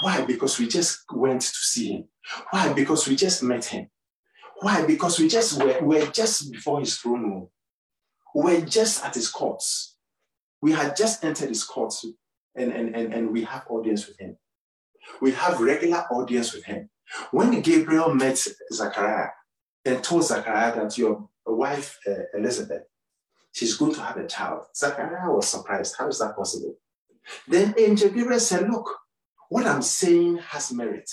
Why? 0.03 0.25
Because 0.25 0.59
we 0.59 0.69
just 0.69 1.05
went 1.13 1.41
to 1.41 1.49
see 1.49 1.93
Him. 1.93 2.05
Why? 2.51 2.73
Because 2.73 3.09
we 3.09 3.17
just 3.17 3.43
met 3.43 3.65
Him. 3.65 3.89
Why? 4.61 4.85
Because 4.85 5.19
we 5.19 5.29
just 5.29 5.63
were, 5.63 5.81
were 5.81 6.07
just 6.07 6.53
before 6.53 6.81
His 6.81 6.97
throne 6.99 7.23
room. 7.23 7.49
We're 8.35 8.61
just 8.61 9.05
at 9.05 9.15
His 9.15 9.29
courts. 9.29 9.97
We 10.61 10.73
had 10.73 10.97
just 10.97 11.25
entered 11.25 11.49
His 11.49 11.65
courts 11.65 12.05
and, 12.55 12.73
and, 12.73 12.95
and, 12.95 13.15
and 13.15 13.31
we 13.31 13.45
have 13.45 13.65
audience 13.71 14.07
with 14.07 14.19
Him. 14.21 14.37
We 15.23 15.33
have 15.33 15.61
regular 15.61 16.05
audience 16.11 16.53
with 16.53 16.65
Him. 16.65 16.91
When 17.31 17.61
Gabriel 17.61 18.15
met 18.15 18.45
Zachariah 18.73 19.31
and 19.85 20.03
told 20.03 20.25
Zachariah 20.25 20.75
that 20.77 20.99
your 20.99 21.29
wife, 21.47 21.99
uh, 22.07 22.25
Elizabeth, 22.35 22.83
she's 23.53 23.77
going 23.77 23.95
to 23.95 24.03
have 24.03 24.17
a 24.17 24.27
child, 24.27 24.67
Zachariah 24.77 25.33
was 25.33 25.49
surprised. 25.49 25.97
How 25.99 26.09
is 26.09 26.19
that 26.19 26.37
possible? 26.37 26.77
Then 27.47 27.75
Angel 27.79 28.11
Gabriel 28.11 28.41
said, 28.41 28.69
Look, 28.69 28.89
what 29.49 29.67
I'm 29.67 29.83
saying 29.83 30.39
has 30.39 30.73
merit. 30.73 31.11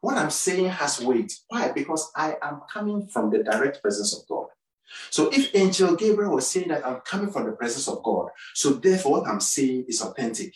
What 0.00 0.16
I'm 0.16 0.30
saying 0.30 0.66
has 0.66 1.00
weight. 1.00 1.32
Why? 1.48 1.72
Because 1.72 2.10
I 2.16 2.36
am 2.42 2.62
coming 2.72 3.06
from 3.08 3.30
the 3.30 3.42
direct 3.42 3.82
presence 3.82 4.16
of 4.16 4.26
God. 4.28 4.46
So 5.10 5.28
if 5.30 5.54
Angel 5.54 5.94
Gabriel 5.94 6.34
was 6.34 6.46
saying 6.46 6.68
that 6.68 6.86
I'm 6.86 7.00
coming 7.00 7.30
from 7.30 7.46
the 7.46 7.52
presence 7.52 7.86
of 7.88 8.02
God, 8.02 8.28
so 8.54 8.70
therefore 8.70 9.20
what 9.20 9.28
I'm 9.28 9.40
saying 9.40 9.86
is 9.88 10.02
authentic. 10.02 10.54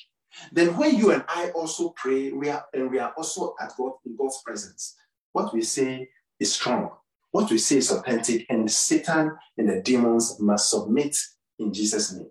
Then 0.52 0.76
when 0.76 0.96
you 0.96 1.12
and 1.12 1.24
I 1.28 1.50
also 1.50 1.90
pray, 1.90 2.32
we 2.32 2.50
are 2.50 2.64
and 2.72 2.90
we 2.90 2.98
are 2.98 3.12
also 3.16 3.54
at 3.60 3.72
God 3.76 3.92
in 4.04 4.16
God's 4.16 4.42
presence. 4.44 4.96
What 5.32 5.52
we 5.54 5.62
say 5.62 6.08
is 6.38 6.54
strong. 6.54 6.90
What 7.30 7.50
we 7.50 7.58
say 7.58 7.78
is 7.78 7.90
authentic, 7.90 8.46
and 8.48 8.70
Satan 8.70 9.36
and 9.58 9.68
the 9.68 9.82
demons 9.82 10.38
must 10.38 10.70
submit 10.70 11.16
in 11.58 11.72
Jesus' 11.72 12.12
name. 12.12 12.30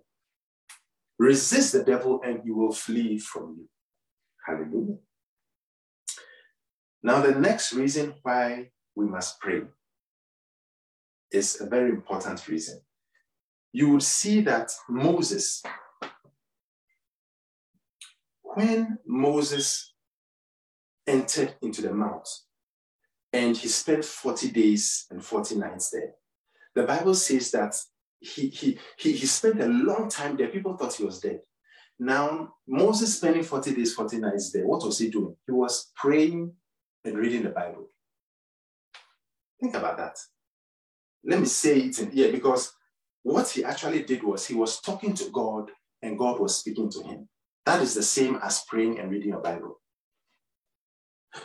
Resist 1.18 1.72
the 1.72 1.84
devil 1.84 2.20
and 2.24 2.40
he 2.42 2.50
will 2.50 2.72
flee 2.72 3.18
from 3.18 3.56
you. 3.58 3.68
Hallelujah. 4.46 4.98
Now, 7.02 7.20
the 7.20 7.38
next 7.38 7.74
reason 7.74 8.14
why 8.22 8.70
we 8.96 9.06
must 9.06 9.38
pray 9.40 9.62
is 11.30 11.60
a 11.60 11.66
very 11.66 11.90
important 11.90 12.48
reason. 12.48 12.80
You 13.72 13.90
will 13.90 14.00
see 14.00 14.40
that 14.42 14.72
Moses, 14.88 15.62
when 18.54 18.98
Moses 19.06 19.92
entered 21.06 21.54
into 21.62 21.82
the 21.82 21.92
mount 21.92 22.28
and 23.32 23.56
he 23.56 23.68
spent 23.68 24.04
40 24.04 24.50
days 24.50 25.06
and 25.10 25.24
40 25.24 25.56
nights 25.56 25.90
there, 25.90 26.12
the 26.74 26.84
Bible 26.84 27.14
says 27.14 27.50
that 27.52 27.74
he, 28.20 28.48
he, 28.48 28.78
he, 28.98 29.12
he 29.12 29.26
spent 29.26 29.60
a 29.60 29.66
long 29.66 30.08
time 30.08 30.36
there. 30.36 30.48
People 30.48 30.76
thought 30.76 30.94
he 30.94 31.04
was 31.04 31.20
dead. 31.20 31.40
Now, 31.98 32.54
Moses 32.66 33.16
spending 33.16 33.44
40 33.44 33.74
days, 33.74 33.94
40 33.94 34.18
nights 34.18 34.50
there, 34.50 34.66
what 34.66 34.84
was 34.84 34.98
he 34.98 35.10
doing? 35.10 35.36
He 35.46 35.52
was 35.52 35.92
praying 35.94 36.52
and 37.04 37.16
reading 37.16 37.42
the 37.42 37.50
Bible. 37.50 37.88
Think 39.60 39.74
about 39.74 39.96
that. 39.98 40.18
Let 41.24 41.40
me 41.40 41.46
say 41.46 41.78
it 41.80 41.98
in 42.00 42.10
here 42.10 42.32
because 42.32 42.72
what 43.22 43.48
he 43.48 43.64
actually 43.64 44.02
did 44.02 44.22
was 44.22 44.46
he 44.46 44.54
was 44.54 44.80
talking 44.80 45.14
to 45.14 45.30
God 45.30 45.70
and 46.02 46.18
God 46.18 46.40
was 46.40 46.56
speaking 46.58 46.90
to 46.90 47.02
him. 47.02 47.28
That 47.66 47.82
is 47.82 47.94
the 47.94 48.02
same 48.02 48.36
as 48.42 48.64
praying 48.68 48.98
and 48.98 49.10
reading 49.10 49.30
your 49.30 49.40
Bible. 49.40 49.80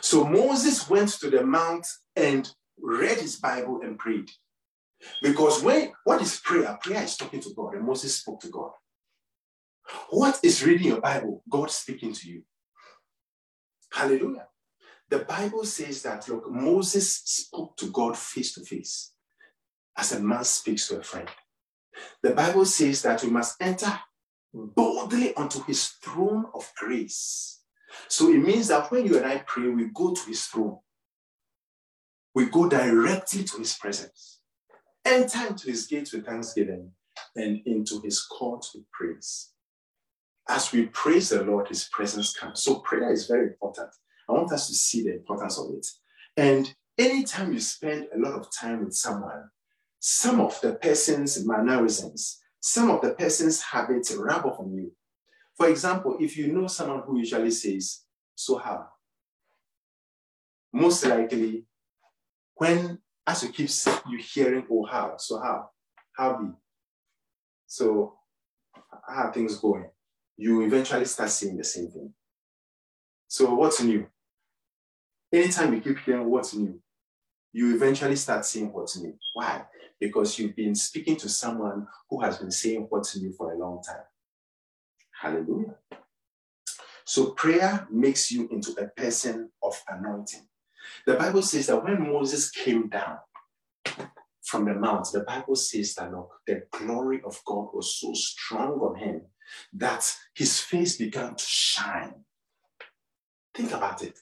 So 0.00 0.24
Moses 0.24 0.88
went 0.88 1.10
to 1.20 1.30
the 1.30 1.44
mount 1.44 1.86
and 2.14 2.48
read 2.78 3.18
his 3.18 3.36
Bible 3.36 3.80
and 3.82 3.98
prayed. 3.98 4.30
Because 5.22 5.62
when 5.62 5.92
what 6.04 6.20
is 6.20 6.40
prayer? 6.40 6.78
Prayer 6.82 7.02
is 7.02 7.16
talking 7.16 7.40
to 7.40 7.54
God, 7.54 7.74
and 7.74 7.86
Moses 7.86 8.16
spoke 8.16 8.40
to 8.40 8.48
God. 8.48 8.72
What 10.10 10.38
is 10.42 10.64
reading 10.64 10.88
your 10.88 11.00
Bible? 11.00 11.42
God 11.48 11.70
speaking 11.70 12.12
to 12.12 12.28
you. 12.28 12.42
Hallelujah. 13.92 14.46
The 15.08 15.20
Bible 15.20 15.64
says 15.64 16.02
that 16.02 16.28
look, 16.28 16.50
Moses 16.50 17.16
spoke 17.24 17.76
to 17.78 17.90
God 17.90 18.16
face 18.16 18.52
to 18.54 18.60
face, 18.60 19.12
as 19.96 20.12
a 20.12 20.20
man 20.20 20.44
speaks 20.44 20.88
to 20.88 21.00
a 21.00 21.02
friend. 21.02 21.28
The 22.22 22.30
Bible 22.30 22.64
says 22.66 23.02
that 23.02 23.22
we 23.24 23.30
must 23.30 23.60
enter 23.60 23.98
boldly 24.52 25.34
onto 25.34 25.62
his 25.64 25.88
throne 26.02 26.46
of 26.54 26.70
grace. 26.76 27.60
So 28.08 28.28
it 28.30 28.38
means 28.38 28.68
that 28.68 28.90
when 28.90 29.06
you 29.06 29.16
and 29.16 29.26
I 29.26 29.38
pray, 29.46 29.68
we 29.68 29.90
go 29.94 30.14
to 30.14 30.20
his 30.26 30.44
throne. 30.46 30.78
We 32.34 32.46
go 32.46 32.68
directly 32.68 33.44
to 33.44 33.58
his 33.58 33.74
presence. 33.74 34.40
Enter 35.04 35.46
into 35.48 35.68
his 35.68 35.86
gates 35.86 36.12
with 36.12 36.26
thanksgiving 36.26 36.92
and 37.34 37.60
into 37.66 38.00
his 38.02 38.20
courts 38.20 38.74
with 38.74 38.90
praise. 38.90 39.50
As 40.48 40.72
we 40.72 40.86
praise 40.86 41.30
the 41.30 41.42
Lord, 41.42 41.68
his 41.68 41.88
presence 41.90 42.36
comes. 42.36 42.62
So 42.62 42.80
prayer 42.80 43.12
is 43.12 43.26
very 43.26 43.48
important. 43.48 43.90
I 44.28 44.32
want 44.32 44.52
us 44.52 44.68
to 44.68 44.74
see 44.74 45.04
the 45.04 45.14
importance 45.14 45.58
of 45.58 45.72
it. 45.74 45.86
And 46.36 46.72
anytime 46.98 47.52
you 47.52 47.60
spend 47.60 48.08
a 48.14 48.18
lot 48.18 48.34
of 48.34 48.48
time 48.52 48.84
with 48.84 48.94
someone, 48.94 49.50
some 50.00 50.40
of 50.40 50.60
the 50.60 50.74
person's 50.74 51.44
mannerisms, 51.46 52.39
some 52.60 52.90
of 52.90 53.00
the 53.00 53.14
person's 53.14 53.62
habits 53.62 54.14
rub 54.14 54.44
off 54.44 54.60
on 54.60 54.72
you. 54.74 54.92
For 55.56 55.68
example, 55.68 56.16
if 56.20 56.36
you 56.36 56.52
know 56.52 56.66
someone 56.66 57.02
who 57.06 57.18
usually 57.18 57.50
says, 57.50 58.02
So 58.34 58.58
how? 58.58 58.86
Most 60.72 61.04
likely, 61.04 61.64
when 62.54 62.98
as 63.26 63.42
you 63.42 63.50
keep 63.50 63.68
you 64.08 64.18
hearing, 64.18 64.66
Oh, 64.70 64.84
how? 64.84 65.16
So 65.16 65.40
how? 65.40 65.70
How 66.12 66.36
be? 66.38 66.52
So, 67.66 68.14
how 69.06 69.24
are 69.24 69.32
things 69.32 69.56
going? 69.56 69.88
You 70.36 70.62
eventually 70.62 71.04
start 71.04 71.30
saying 71.30 71.56
the 71.56 71.64
same 71.64 71.88
thing. 71.88 72.12
So, 73.28 73.54
what's 73.54 73.80
new? 73.82 74.06
Anytime 75.32 75.74
you 75.74 75.80
keep 75.80 75.98
hearing 76.00 76.28
what's 76.28 76.54
new, 76.54 76.80
you 77.52 77.74
eventually 77.74 78.16
start 78.16 78.44
saying 78.44 78.72
what's 78.72 78.96
new. 78.96 79.14
Why? 79.34 79.64
Because 80.00 80.38
you've 80.38 80.56
been 80.56 80.74
speaking 80.74 81.16
to 81.16 81.28
someone 81.28 81.86
who 82.08 82.20
has 82.20 82.38
been 82.38 82.50
saying 82.50 82.86
what's 82.88 83.16
new 83.16 83.32
for 83.32 83.52
a 83.52 83.58
long 83.58 83.82
time. 83.82 84.04
Hallelujah. 85.20 85.76
So 87.04 87.32
prayer 87.32 87.86
makes 87.90 88.32
you 88.32 88.48
into 88.50 88.72
a 88.80 88.88
person 88.88 89.50
of 89.62 89.80
anointing. 89.88 90.46
The 91.06 91.14
Bible 91.14 91.42
says 91.42 91.66
that 91.66 91.84
when 91.84 92.10
Moses 92.10 92.50
came 92.50 92.88
down 92.88 93.18
from 94.42 94.64
the 94.64 94.74
mount, 94.74 95.08
the 95.12 95.20
Bible 95.20 95.56
says 95.56 95.94
that 95.96 96.10
look, 96.10 96.30
the 96.46 96.62
glory 96.70 97.20
of 97.24 97.40
God 97.44 97.68
was 97.74 98.00
so 98.00 98.14
strong 98.14 98.80
on 98.80 98.96
him 98.96 99.22
that 99.74 100.16
his 100.34 100.60
face 100.60 100.96
began 100.96 101.34
to 101.34 101.44
shine. 101.44 102.24
Think 103.54 103.72
about 103.72 104.02
it. 104.02 104.18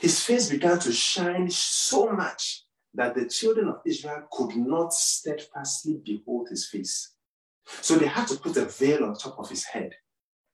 His 0.00 0.22
face 0.24 0.48
began 0.48 0.78
to 0.80 0.92
shine 0.92 1.50
so 1.50 2.12
much 2.12 2.64
that 2.94 3.14
the 3.14 3.26
children 3.26 3.68
of 3.68 3.80
Israel 3.86 4.26
could 4.30 4.56
not 4.56 4.92
steadfastly 4.92 6.00
behold 6.04 6.48
his 6.48 6.68
face. 6.68 7.14
So 7.66 7.96
they 7.96 8.06
had 8.06 8.26
to 8.28 8.36
put 8.36 8.56
a 8.56 8.64
veil 8.64 9.04
on 9.04 9.14
top 9.14 9.38
of 9.38 9.48
his 9.48 9.64
head 9.64 9.94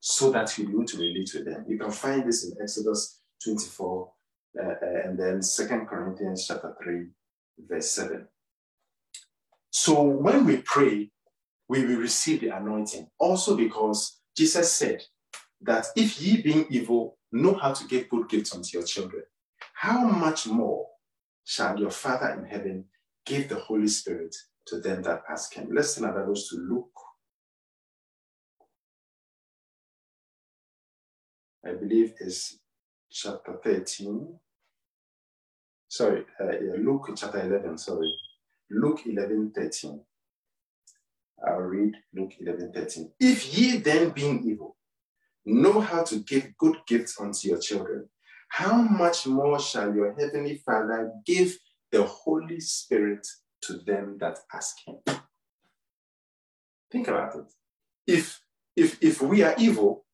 so 0.01 0.31
that 0.33 0.59
able 0.59 0.85
to 0.85 0.99
relate 0.99 1.31
with 1.35 1.47
them. 1.47 1.65
You 1.69 1.79
can 1.79 1.91
find 1.91 2.29
this 2.29 2.45
in 2.45 2.57
Exodus 2.61 3.21
24 3.43 4.13
uh, 4.59 4.63
uh, 4.63 4.75
and 5.05 5.19
then 5.19 5.43
Second 5.43 5.87
Corinthians 5.87 6.47
chapter 6.47 6.77
3, 6.83 7.07
verse 7.69 7.91
7. 7.93 8.27
So 9.71 10.03
when 10.03 10.45
we 10.45 10.59
pray, 10.59 11.11
we 11.69 11.85
will 11.85 11.97
receive 11.97 12.41
the 12.41 12.49
anointing. 12.49 13.09
Also 13.19 13.57
because 13.57 14.21
Jesus 14.37 14.73
said 14.73 15.03
that 15.63 15.87
if 15.97 16.21
ye 16.21 16.43
being 16.43 16.67
evil 16.69 17.17
know 17.33 17.55
how 17.55 17.73
to 17.73 17.87
give 17.87 18.09
good 18.09 18.29
gifts 18.29 18.55
unto 18.55 18.77
your 18.77 18.87
children, 18.87 19.23
how 19.75 20.05
much 20.05 20.47
more 20.47 20.87
shall 21.45 21.79
your 21.79 21.91
Father 21.91 22.31
in 22.31 22.45
heaven 22.45 22.85
give 23.25 23.49
the 23.49 23.57
Holy 23.57 23.89
Spirit 23.89 24.35
to 24.67 24.81
them 24.81 25.03
that 25.03 25.23
ask 25.29 25.55
him. 25.55 25.69
Let's 25.73 25.95
turn 25.95 26.05
our 26.05 26.19
Bibles 26.19 26.49
to 26.49 26.57
Luke. 26.57 26.91
I 31.67 31.73
believe 31.73 32.15
is 32.19 32.59
chapter 33.11 33.59
13. 33.63 34.39
Sorry, 35.89 36.25
uh, 36.41 36.53
yeah, 36.53 36.75
Luke 36.79 37.11
chapter 37.17 37.41
11, 37.41 37.79
sorry. 37.79 38.13
Luke 38.71 39.03
11, 39.07 39.53
13. 39.55 40.01
I'll 41.47 41.59
read 41.59 41.95
Luke 42.15 42.33
11, 42.41 42.73
13. 42.73 43.13
If 43.21 43.57
ye 43.57 43.77
then 43.79 44.11
being 44.11 44.43
evil, 44.45 44.77
know 45.45 45.81
how 45.81 46.03
to 46.05 46.17
give 46.17 46.57
good 46.59 46.77
gifts 46.87 47.21
unto 47.21 47.49
your 47.49 47.59
children, 47.59 48.09
how 48.55 48.81
much 48.81 49.27
more 49.27 49.59
shall 49.59 49.93
your 49.93 50.15
heavenly 50.15 50.63
Father 50.65 51.11
give 51.27 51.59
the 51.91 52.05
Holy 52.05 52.61
Spirit 52.61 53.27
to 53.63 53.79
them 53.79 54.17
that 54.21 54.39
ask 54.53 54.77
him? 54.87 54.95
Think 56.89 57.09
about 57.09 57.35
it. 57.35 57.53
If 58.07 58.41
if 58.77 59.03
if 59.03 59.21
we 59.21 59.43
are 59.43 59.57
evil 59.59 60.05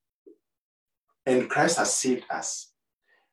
and 1.26 1.50
Christ 1.50 1.76
has 1.76 1.94
saved 1.94 2.24
us, 2.30 2.72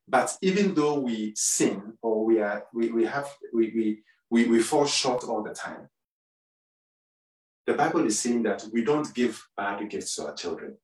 but 0.09 0.37
even 0.41 0.73
though 0.73 0.99
we 0.99 1.31
sin 1.37 1.93
or 2.01 2.25
we 2.25 2.41
are 2.41 2.65
we, 2.73 2.91
we 2.91 3.05
have 3.05 3.29
we, 3.53 3.71
we 3.73 4.03
we 4.29 4.49
we 4.49 4.61
fall 4.61 4.85
short 4.85 5.23
all 5.23 5.41
the 5.41 5.53
time, 5.53 5.87
the 7.65 7.75
Bible 7.75 8.05
is 8.05 8.19
saying 8.19 8.43
that 8.43 8.65
we 8.73 8.83
don't 8.83 9.13
give 9.13 9.41
bad 9.55 9.89
gifts 9.89 10.17
to 10.17 10.25
our 10.27 10.35
children. 10.35 10.75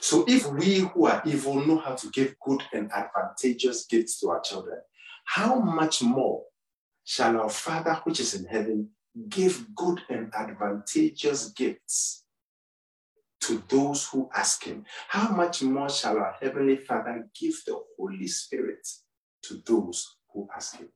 So 0.00 0.24
if 0.26 0.46
we 0.46 0.78
who 0.78 1.06
are 1.06 1.22
evil 1.24 1.64
know 1.66 1.78
how 1.78 1.94
to 1.94 2.08
give 2.10 2.34
good 2.40 2.62
and 2.72 2.90
advantageous 2.92 3.86
gifts 3.86 4.20
to 4.20 4.30
our 4.30 4.40
children, 4.40 4.78
how 5.24 5.60
much 5.60 6.02
more 6.02 6.44
shall 7.04 7.40
our 7.40 7.50
Father 7.50 8.00
which 8.04 8.20
is 8.20 8.34
in 8.34 8.46
heaven 8.46 8.90
give 9.28 9.74
good 9.74 10.00
and 10.08 10.32
advantageous 10.34 11.48
gifts 11.50 12.24
to 13.42 13.62
those 13.68 14.08
who 14.08 14.30
ask 14.34 14.64
him? 14.64 14.84
How 15.08 15.28
much 15.30 15.62
more 15.62 15.88
shall 15.88 16.18
our 16.18 16.36
Heavenly 16.40 16.76
Father 16.76 17.28
give 17.38 17.54
the 17.66 17.80
Holy 17.98 18.26
Spirit 18.26 18.86
to 19.42 19.62
those 19.66 20.16
who 20.32 20.48
ask 20.54 20.78
him? 20.78 20.88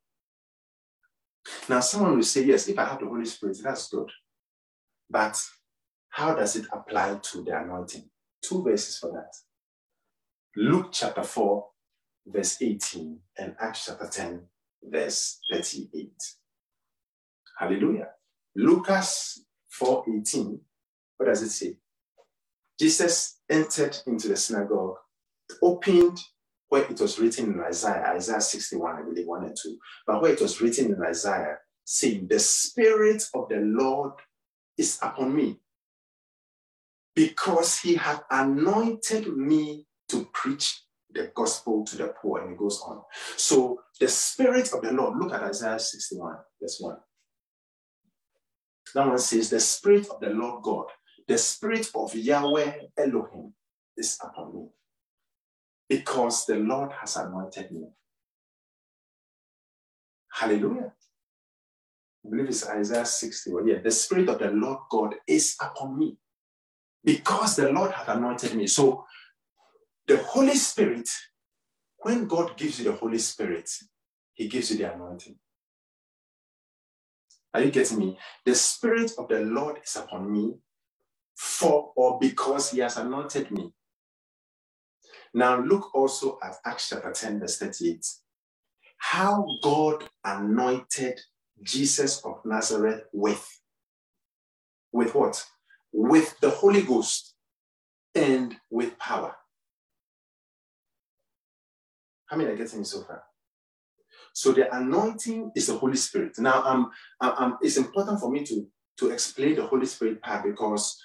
Now, 1.69 1.81
someone 1.81 2.17
will 2.17 2.23
say, 2.23 2.45
Yes, 2.45 2.69
if 2.69 2.79
I 2.79 2.85
have 2.85 3.01
the 3.01 3.07
Holy 3.07 3.27
Spirit, 3.27 3.59
that's 3.63 3.89
good. 3.91 4.11
But 5.11 5.43
how 6.09 6.35
does 6.35 6.57
it 6.57 6.67
apply 6.73 7.19
to 7.23 7.43
the 7.43 7.61
anointing? 7.61 8.09
Two 8.47 8.63
verses 8.63 8.99
for 8.99 9.13
that. 9.13 9.35
Luke 10.57 10.91
chapter 10.93 11.23
4, 11.23 11.67
verse 12.27 12.61
18, 12.61 13.19
and 13.39 13.57
Acts 13.61 13.87
chapter 13.87 14.09
10, 14.09 14.43
verse 14.83 15.41
38. 15.53 16.13
Hallelujah. 17.59 18.09
Lucas 18.57 19.45
4 19.71 20.05
18, 20.21 20.61
what 21.17 21.27
does 21.27 21.43
it 21.43 21.51
say? 21.51 21.77
Jesus 22.79 23.41
entered 23.51 23.97
into 24.07 24.29
the 24.29 24.37
synagogue, 24.37 24.97
opened 25.63 26.19
where 26.69 26.83
it 26.83 27.01
was 27.01 27.19
written 27.19 27.53
in 27.53 27.61
Isaiah, 27.61 28.13
Isaiah 28.15 28.41
61, 28.41 28.97
I 28.97 29.03
believe, 29.03 29.27
1 29.27 29.45
and 29.45 29.57
2, 29.61 29.79
but 30.07 30.23
where 30.23 30.33
it 30.33 30.41
was 30.41 30.61
written 30.61 30.93
in 30.93 31.03
Isaiah, 31.05 31.59
saying, 31.85 32.27
The 32.29 32.39
Spirit 32.39 33.25
of 33.35 33.49
the 33.49 33.61
Lord 33.61 34.15
is 34.77 34.99
upon 35.03 35.37
me 35.37 35.61
because 37.15 37.79
he 37.79 37.95
had 37.95 38.21
anointed 38.31 39.37
me 39.37 39.87
to 40.09 40.25
preach 40.33 40.83
the 41.13 41.31
gospel 41.35 41.85
to 41.85 41.97
the 41.97 42.15
poor. 42.21 42.43
And 42.43 42.53
it 42.53 42.59
goes 42.59 42.81
on. 42.87 43.03
So 43.37 43.81
the 44.01 44.09
Spirit 44.09 44.73
of 44.73 44.83
the 44.83 44.93
Lord, 44.93 45.19
look 45.19 45.33
at 45.33 45.43
Isaiah 45.43 45.79
61, 45.79 46.37
verse 46.61 46.79
1. 46.81 46.97
That 48.95 49.07
one 49.07 49.19
says, 49.19 49.51
The 49.51 49.61
Spirit 49.61 50.09
of 50.09 50.21
the 50.21 50.31
Lord 50.31 50.63
God, 50.63 50.87
the 51.27 51.39
Spirit 51.39 51.89
of 51.95 52.15
Yahweh 52.15 52.73
Elohim 52.99 53.55
is 53.97 54.19
upon 54.23 54.55
me 54.55 54.67
because 55.89 56.47
the 56.47 56.57
Lord 56.57 56.93
has 57.01 57.17
anointed 57.17 57.71
me. 57.71 57.89
Hallelujah. 60.33 60.93
I 62.27 62.31
believe 62.31 62.49
it's 62.49 62.69
Isaiah 62.69 63.07
61. 63.07 63.69
Yeah, 63.69 63.79
the 63.83 63.91
Spirit 63.91 64.29
of 64.29 64.39
the 64.39 64.51
Lord 64.51 64.79
God 64.91 65.15
is 65.27 65.57
upon 65.61 65.99
me 65.99 66.19
because 67.05 67.57
the 67.57 67.71
Lord 67.73 67.93
has 67.93 68.09
anointed 68.09 68.55
me. 68.55 68.67
So 68.69 69.07
the 70.09 70.19
Holy 70.19 70.57
Spirit, 70.57 71.09
when 71.99 72.27
God 72.27 72.57
gives 72.57 72.79
you 72.81 72.87
the 72.93 72.97
Holy 72.99 73.19
Spirit, 73.19 73.71
He 74.35 74.49
gives 74.49 74.71
you 74.71 74.79
the 74.79 74.95
anointing. 74.95 75.37
Are 77.55 77.63
you 77.63 77.71
getting 77.71 77.99
me? 77.99 78.19
The 78.47 78.55
Spirit 78.55 79.13
of 79.19 79.29
the 79.29 79.41
Lord 79.41 79.79
is 79.85 79.97
upon 79.97 80.33
me 80.33 80.55
for 81.37 81.93
or 81.97 82.19
because 82.21 82.73
He 82.73 82.81
has 82.81 82.97
anointed 82.99 83.51
me. 83.51 83.73
Now 85.35 85.61
look 85.61 85.95
also 85.95 86.39
at 86.43 86.57
Acts 86.67 86.91
chapter 86.91 87.13
10, 87.13 87.41
verse 87.41 87.59
38. 87.59 88.07
How 88.99 89.47
God 89.63 90.05
anointed 90.25 91.21
Jesus 91.63 92.23
of 92.25 92.41
Nazareth 92.45 93.03
with. 93.13 93.47
With 94.93 95.15
what? 95.15 95.45
With 95.97 96.39
the 96.41 96.51
Holy 96.51 96.83
Ghost 96.83 97.35
and 98.17 98.57
with 98.69 98.99
power. 98.99 99.37
How 102.27 102.37
many 102.37 102.51
are 102.51 102.57
getting 102.57 102.85
so 102.85 103.03
far? 103.03 103.23
So 104.33 104.51
the 104.51 104.75
anointing 104.75 105.53
is 105.55 105.69
the 105.69 105.75
Holy 105.75 105.97
Spirit. 105.97 106.37
Now, 106.39 106.65
um, 106.65 106.91
um, 107.21 107.59
it's 107.63 107.77
important 107.77 108.19
for 108.19 108.31
me 108.31 108.45
to, 108.45 108.67
to 108.99 109.11
explain 109.11 109.55
the 109.55 109.67
Holy 109.67 109.87
Spirit 109.87 110.21
part 110.21 110.45
because 110.45 111.01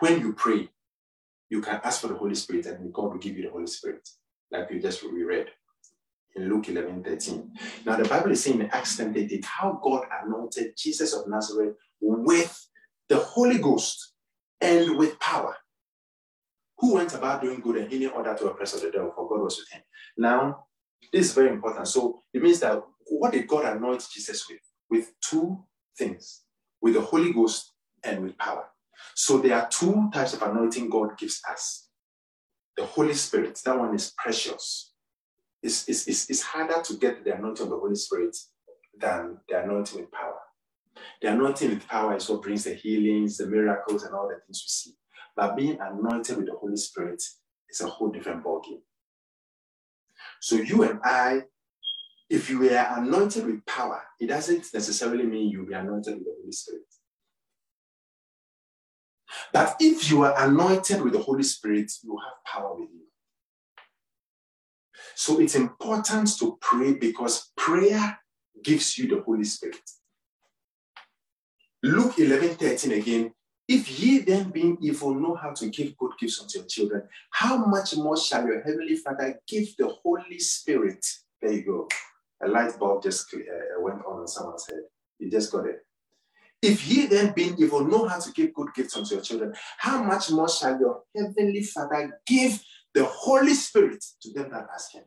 when 0.00 0.20
you 0.20 0.32
pray, 0.32 0.68
you 1.48 1.60
can 1.60 1.80
ask 1.84 2.00
for 2.00 2.08
the 2.08 2.16
Holy 2.16 2.34
Spirit 2.34 2.66
and 2.66 2.92
God 2.92 3.12
will 3.12 3.18
give 3.18 3.36
you 3.36 3.44
the 3.44 3.52
Holy 3.52 3.68
Spirit, 3.68 4.08
like 4.50 4.68
we 4.68 4.80
just 4.80 5.04
read 5.04 5.46
in 6.34 6.48
Luke 6.48 6.68
11 6.68 7.04
13. 7.04 7.52
Now, 7.86 7.96
the 7.96 8.08
Bible 8.08 8.32
is 8.32 8.42
saying 8.42 8.60
in 8.60 8.70
Acts 8.70 8.96
10 8.96 9.14
13, 9.14 9.42
how 9.44 9.80
God 9.82 10.04
anointed 10.24 10.74
Jesus 10.76 11.14
of 11.14 11.28
Nazareth 11.28 11.76
with 12.00 12.67
the 13.08 13.18
Holy 13.18 13.58
Ghost 13.58 14.12
and 14.60 14.96
with 14.96 15.18
power, 15.20 15.56
who 16.78 16.94
went 16.94 17.14
about 17.14 17.42
doing 17.42 17.60
good 17.60 17.76
and 17.76 17.90
healing 17.90 18.14
order 18.14 18.34
to 18.34 18.46
oppress 18.48 18.72
the 18.72 18.90
devil, 18.90 19.12
for 19.14 19.28
God 19.28 19.42
was 19.42 19.58
with 19.58 19.70
him. 19.70 19.82
Now, 20.16 20.66
this 21.12 21.26
is 21.26 21.34
very 21.34 21.50
important. 21.50 21.88
So 21.88 22.22
it 22.32 22.42
means 22.42 22.60
that 22.60 22.82
what 23.06 23.32
did 23.32 23.48
God 23.48 23.64
anoint 23.64 24.06
Jesus 24.12 24.48
with? 24.48 24.60
With 24.90 25.12
two 25.20 25.64
things 25.96 26.42
with 26.80 26.94
the 26.94 27.00
Holy 27.00 27.32
Ghost 27.32 27.72
and 28.02 28.22
with 28.22 28.38
power. 28.38 28.64
So 29.14 29.38
there 29.38 29.56
are 29.56 29.68
two 29.68 30.10
types 30.12 30.34
of 30.34 30.42
anointing 30.42 30.90
God 30.90 31.18
gives 31.18 31.42
us. 31.50 31.88
The 32.76 32.84
Holy 32.84 33.14
Spirit, 33.14 33.60
that 33.64 33.78
one 33.78 33.94
is 33.94 34.12
precious. 34.16 34.92
It's, 35.62 35.88
it's, 35.88 36.06
it's, 36.06 36.30
it's 36.30 36.42
harder 36.42 36.80
to 36.80 36.94
get 36.94 37.24
the 37.24 37.34
anointing 37.34 37.64
of 37.64 37.70
the 37.70 37.78
Holy 37.78 37.96
Spirit 37.96 38.36
than 38.96 39.38
the 39.48 39.62
anointing 39.62 40.00
with 40.00 40.12
power. 40.12 40.38
The 41.22 41.32
anointing 41.32 41.70
with 41.70 41.88
power 41.88 42.16
is 42.16 42.28
what 42.28 42.42
brings 42.42 42.64
the 42.64 42.74
healings, 42.74 43.38
the 43.38 43.46
miracles, 43.46 44.04
and 44.04 44.14
all 44.14 44.28
the 44.28 44.36
things 44.46 44.62
we 44.64 44.68
see. 44.68 44.96
But 45.36 45.56
being 45.56 45.78
anointed 45.80 46.36
with 46.36 46.46
the 46.46 46.54
Holy 46.54 46.76
Spirit 46.76 47.22
is 47.70 47.80
a 47.80 47.88
whole 47.88 48.10
different 48.10 48.44
ballgame. 48.44 48.82
So 50.40 50.56
you 50.56 50.82
and 50.84 51.00
I, 51.04 51.42
if 52.30 52.50
you 52.50 52.62
are 52.70 52.98
anointed 52.98 53.46
with 53.46 53.64
power, 53.66 54.02
it 54.20 54.26
doesn't 54.26 54.66
necessarily 54.74 55.24
mean 55.24 55.50
you'll 55.50 55.66
be 55.66 55.74
anointed 55.74 56.14
with 56.14 56.24
the 56.24 56.34
Holy 56.40 56.52
Spirit. 56.52 56.82
But 59.52 59.76
if 59.80 60.10
you 60.10 60.22
are 60.24 60.34
anointed 60.46 61.02
with 61.02 61.14
the 61.14 61.20
Holy 61.20 61.42
Spirit, 61.42 61.90
you 62.02 62.18
have 62.18 62.44
power 62.44 62.74
with 62.74 62.88
you. 62.92 63.02
So 65.14 65.40
it's 65.40 65.54
important 65.54 66.38
to 66.38 66.58
pray 66.60 66.94
because 66.94 67.50
prayer 67.56 68.18
gives 68.62 68.98
you 68.98 69.08
the 69.08 69.22
Holy 69.22 69.44
Spirit. 69.44 69.80
Luke 71.88 72.18
11 72.18 72.50
13 72.50 72.92
again. 72.92 73.32
If 73.66 74.00
ye 74.00 74.20
then, 74.20 74.50
being 74.50 74.78
evil, 74.80 75.14
know 75.14 75.34
how 75.34 75.52
to 75.52 75.68
give 75.68 75.96
good 75.96 76.12
gifts 76.18 76.40
unto 76.40 76.58
your 76.58 76.66
children, 76.66 77.02
how 77.30 77.56
much 77.64 77.96
more 77.96 78.16
shall 78.16 78.46
your 78.46 78.62
heavenly 78.62 78.96
Father 78.96 79.40
give 79.46 79.76
the 79.76 79.88
Holy 80.02 80.38
Spirit? 80.38 81.04
There 81.40 81.52
you 81.52 81.64
go. 81.64 81.88
A 82.42 82.48
light 82.48 82.78
bulb 82.78 83.02
just 83.02 83.32
uh, 83.34 83.80
went 83.80 84.04
on 84.06 84.20
on 84.20 84.28
someone's 84.28 84.66
head. 84.68 84.80
You 85.18 85.30
just 85.30 85.50
got 85.50 85.66
it. 85.66 85.80
If 86.60 86.86
ye 86.88 87.06
then, 87.06 87.32
being 87.32 87.56
evil, 87.58 87.84
know 87.84 88.06
how 88.06 88.18
to 88.18 88.32
give 88.32 88.52
good 88.54 88.68
gifts 88.74 88.96
unto 88.96 89.14
your 89.14 89.22
children, 89.24 89.54
how 89.78 90.02
much 90.02 90.30
more 90.30 90.48
shall 90.48 90.78
your 90.78 91.02
heavenly 91.16 91.62
Father 91.62 92.20
give 92.26 92.60
the 92.94 93.04
Holy 93.04 93.54
Spirit 93.54 94.04
to 94.22 94.32
them 94.32 94.50
that 94.50 94.66
ask 94.74 94.92
Him? 94.92 95.04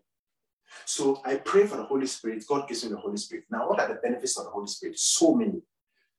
So 0.85 1.21
I 1.25 1.35
pray 1.35 1.67
for 1.67 1.77
the 1.77 1.83
Holy 1.83 2.07
Spirit. 2.07 2.43
God 2.47 2.67
gives 2.67 2.83
me 2.83 2.91
the 2.91 2.97
Holy 2.97 3.17
Spirit. 3.17 3.45
Now, 3.51 3.69
what 3.69 3.79
are 3.79 3.87
the 3.87 3.99
benefits 4.01 4.37
of 4.37 4.45
the 4.45 4.51
Holy 4.51 4.67
Spirit? 4.67 4.97
So 4.97 5.35
many. 5.35 5.61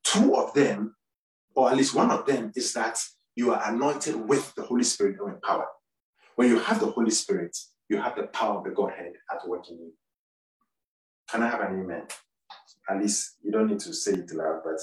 Two 0.05 0.37
of 0.37 0.55
them, 0.55 0.97
or 1.55 1.71
at 1.71 1.77
least 1.77 1.95
one 1.95 2.11
of 2.11 2.27
them, 2.27 2.53
is 2.55 2.73
that 2.75 2.99
you 3.37 3.53
are 3.53 3.63
anointed 3.73 4.17
with 4.29 4.55
the 4.55 4.63
Holy 4.63 4.85
Spirit 4.85 5.17
and 5.21 5.33
with 5.33 5.43
power. 5.43 5.67
When 6.37 6.49
you 6.49 6.59
have 6.59 6.81
the 6.81 6.87
Holy 6.91 7.11
Spirit, 7.11 7.57
you 7.89 7.99
have 7.99 8.17
the 8.17 8.25
power 8.25 8.59
of 8.59 8.65
the 8.65 8.71
Godhead 8.71 9.13
at 9.31 9.47
work 9.49 9.69
in 9.71 9.77
you. 9.77 9.93
Can 11.31 11.43
I 11.43 11.49
have 11.49 11.61
an 11.61 11.81
amen? 11.81 12.05
At 12.89 13.01
least 13.01 13.37
you 13.43 13.53
don't 13.53 13.69
need 13.69 13.81
to 13.81 13.95
say 13.95 14.13
it 14.13 14.33
loud, 14.33 14.61
but 14.65 14.81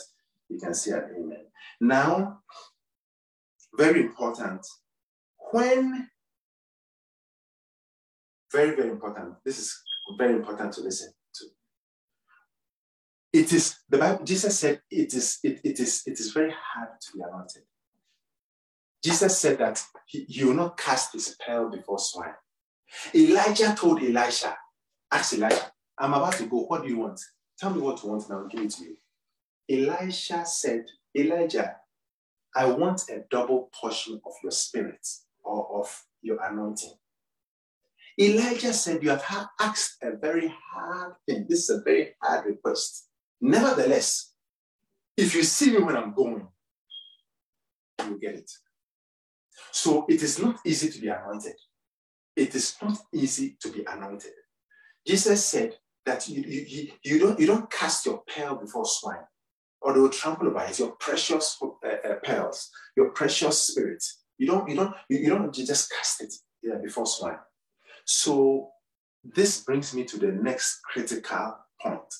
you 0.50 0.60
can 0.60 0.74
say 0.74 0.92
an 0.92 1.06
amen. 1.18 1.46
Now, 1.82 2.40
very 3.78 4.02
important, 4.02 4.66
when, 5.52 6.10
very, 8.52 8.76
very 8.76 8.90
important, 8.90 9.36
this 9.46 9.60
is 9.60 9.82
very 10.18 10.34
important 10.34 10.74
to 10.74 10.82
listen. 10.82 11.12
It 13.32 13.54
is, 13.54 13.78
the 13.88 13.98
Bible, 13.98 14.24
Jesus 14.26 14.58
said 14.60 14.82
it 14.90 15.14
is, 15.14 15.40
it, 15.44 15.62
it 15.64 15.80
is, 15.80 16.04
it 16.06 16.20
is 16.20 16.32
very 16.32 16.52
hard 16.52 16.90
to 17.00 17.18
be 17.18 17.22
anointed. 17.22 17.64
Jesus 19.04 19.38
said 19.38 19.60
that 19.60 19.82
he, 20.06 20.24
he 20.24 20.44
will 20.44 20.56
not 20.56 20.78
cast 20.78 21.14
his 21.14 21.36
pearl 21.46 21.70
before 21.70 22.00
swine. 22.00 22.34
Elijah 23.14 23.76
told 23.78 24.02
Elisha, 24.02 24.58
ask 25.12 25.34
Elijah, 25.34 25.72
I'm 25.98 26.14
about 26.14 26.34
to 26.34 26.46
go. 26.46 26.62
What 26.62 26.84
do 26.84 26.90
you 26.90 26.98
want? 26.98 27.20
Tell 27.58 27.70
me 27.70 27.82
what 27.82 28.02
you 28.04 28.10
want 28.10 28.28
and 28.28 28.38
I'll 28.38 28.48
give 28.48 28.62
it 28.62 28.72
to 28.72 28.84
you. 28.84 28.98
Elisha 29.70 30.46
said, 30.46 30.86
Elijah, 31.16 31.76
I 32.56 32.66
want 32.66 33.04
a 33.10 33.24
double 33.30 33.70
portion 33.80 34.20
of 34.26 34.34
your 34.42 34.52
spirit 34.52 35.08
or 35.44 35.82
of 35.82 36.04
your 36.22 36.44
anointing. 36.44 36.94
Elijah 38.20 38.74
said, 38.74 39.04
You 39.04 39.12
have 39.12 39.48
asked 39.60 39.98
a 40.02 40.16
very 40.18 40.54
hard 40.74 41.14
thing. 41.26 41.46
This 41.48 41.70
is 41.70 41.70
a 41.70 41.82
very 41.82 42.16
hard 42.22 42.48
request. 42.48 43.09
Nevertheless, 43.42 44.34
if 45.16 45.36
you 45.36 45.44
see 45.44 45.72
me 45.72 45.80
when 45.80 45.96
I'm 45.96 46.14
going, 46.14 46.48
you 48.06 48.20
get 48.20 48.36
it. 48.36 48.52
So 49.72 50.06
it 50.10 50.22
is 50.24 50.40
not 50.40 50.60
easy 50.66 50.90
to 50.90 51.00
be 51.00 51.08
anointed. 51.08 51.56
It 52.36 52.56
is 52.56 52.76
not 52.82 52.98
easy 53.14 53.58
to 53.62 53.70
be 53.72 53.84
anointed. 53.86 54.32
Jesus 55.06 55.46
said 55.46 55.76
that 56.06 56.28
you, 56.28 56.42
you, 56.42 56.92
you, 57.04 57.20
don't, 57.20 57.40
you 57.40 57.48
don't 57.48 57.70
cast 57.70 58.06
your 58.06 58.24
pearl 58.28 58.56
before 58.56 58.86
swine 58.86 59.26
or 59.82 59.94
they 59.94 60.00
will 60.00 60.10
trample 60.10 60.48
over 60.48 60.64
it. 60.64 60.80
Your 60.80 60.92
precious 60.92 61.58
uh, 61.62 61.88
uh, 61.88 62.16
pearls, 62.24 62.70
your 62.96 63.10
precious 63.10 63.60
spirit. 63.60 64.04
You 64.38 64.48
don't, 64.48 64.70
you 64.70 64.76
don't, 64.76 64.94
you, 65.10 65.18
you 65.20 65.30
don't 65.30 65.54
just 65.54 65.92
cast 65.92 66.22
it 66.22 66.34
yeah, 66.62 66.76
before 66.82 67.06
swine. 67.06 67.40
So 68.06 68.70
this 69.24 69.64
brings 69.64 69.94
me 69.94 70.04
to 70.06 70.18
the 70.18 70.32
next 70.32 70.82
critical 70.84 71.58
point. 71.82 72.14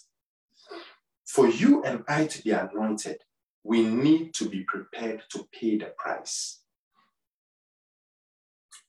For 1.30 1.48
you 1.48 1.84
and 1.84 2.04
I 2.08 2.26
to 2.26 2.42
be 2.42 2.50
anointed, 2.50 3.18
we 3.64 3.84
need 3.84 4.34
to 4.34 4.50
be 4.50 4.64
prepared 4.64 5.22
to 5.30 5.48
pay 5.54 5.78
the 5.78 5.94
price. 5.96 6.64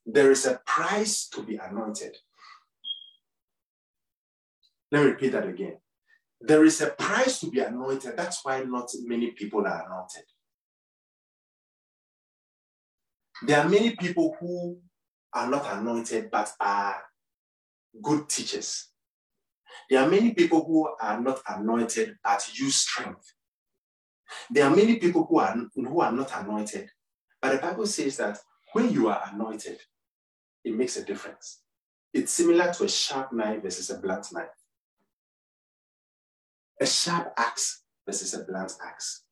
There 0.07 0.31
is 0.31 0.47
a 0.47 0.59
price 0.65 1.29
to 1.35 1.43
be 1.43 1.57
anointed. 1.57 2.17
Let 4.91 5.05
me 5.05 5.11
repeat 5.11 5.33
that 5.33 5.47
again. 5.47 5.77
There 6.41 6.65
is 6.65 6.81
a 6.81 6.87
price 6.89 7.41
to 7.41 7.51
be 7.51 7.61
anointed. 7.61 8.17
That's 8.17 8.43
why 8.43 8.63
not 8.63 8.91
many 9.03 9.33
people 9.33 9.67
are 9.67 9.85
anointed. 9.87 10.25
There 13.43 13.61
are 13.61 13.69
many 13.69 13.97
people 13.97 14.39
who 14.41 14.79
are 15.35 15.47
not 15.47 15.71
anointed 15.71 16.31
but 16.31 16.55
are 16.59 17.03
good 18.03 18.31
teachers. 18.31 18.90
There 19.89 20.01
are 20.01 20.09
many 20.09 20.33
people 20.35 20.65
who 20.65 20.89
are 21.01 21.21
not 21.21 21.41
anointed 21.49 22.17
but 22.23 22.59
use 22.59 22.77
strength. 22.77 23.33
There 24.51 24.65
are 24.65 24.75
many 24.75 24.97
people 24.97 25.25
who 25.25 25.39
are, 25.39 25.57
who 25.75 26.01
are 26.01 26.13
not 26.13 26.31
anointed 26.41 26.91
But 27.41 27.53
the 27.53 27.59
Bible 27.59 27.87
says 27.87 28.17
that 28.19 28.39
when 28.73 28.93
you 28.93 29.09
are 29.09 29.23
anointed, 29.33 29.81
it 30.65 30.75
makes 30.75 30.97
a 30.97 31.05
difference. 31.05 31.63
It's 32.13 32.33
similar 32.33 32.73
to 32.75 32.85
a 32.85 32.89
sharp 32.89 33.33
knife 33.33 33.63
versus 33.63 33.91
a 33.91 33.99
blunt 33.99 34.27
knife. 34.33 34.49
A 36.81 36.87
sharp 36.87 37.33
axe 37.37 37.83
versus 38.07 38.35
a 38.35 38.45
blunt 38.45 38.73
axe. 38.85 39.25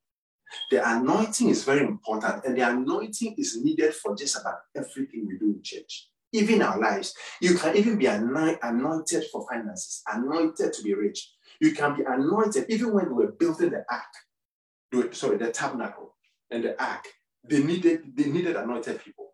The 0.71 0.97
anointing 0.97 1.51
is 1.51 1.65
very 1.65 1.81
important, 1.81 2.45
and 2.45 2.57
the 2.57 2.69
anointing 2.69 3.35
is 3.37 3.63
needed 3.63 3.95
for 3.95 4.17
just 4.17 4.41
about 4.41 4.61
everything 4.75 5.27
we 5.27 5.39
do 5.39 5.47
in 5.47 5.63
church, 5.63 6.09
even 6.33 6.63
our 6.63 6.79
lives. 6.79 7.15
You 7.41 7.57
can 7.57 7.77
even 7.77 7.99
be 7.99 8.07
anointed 8.07 9.25
for 9.33 9.47
finances, 9.49 10.03
anointed 10.13 10.73
to 10.73 10.83
be 10.83 10.95
rich. 10.95 11.33
You 11.61 11.73
can 11.73 11.97
be 11.97 12.05
anointed 12.05 12.67
even 12.69 12.93
when 12.93 13.09
we 13.09 13.25
were 13.25 13.33
building 13.33 13.71
the 13.71 13.85
ark, 13.91 15.15
sorry, 15.15 15.39
the 15.39 15.51
tabernacle 15.51 16.17
and 16.51 16.65
the 16.65 16.83
ark. 16.83 17.05
They 17.45 17.63
needed 17.63 18.15
they 18.15 18.27
needed 18.27 18.57
anointed 18.57 19.03
people. 19.03 19.33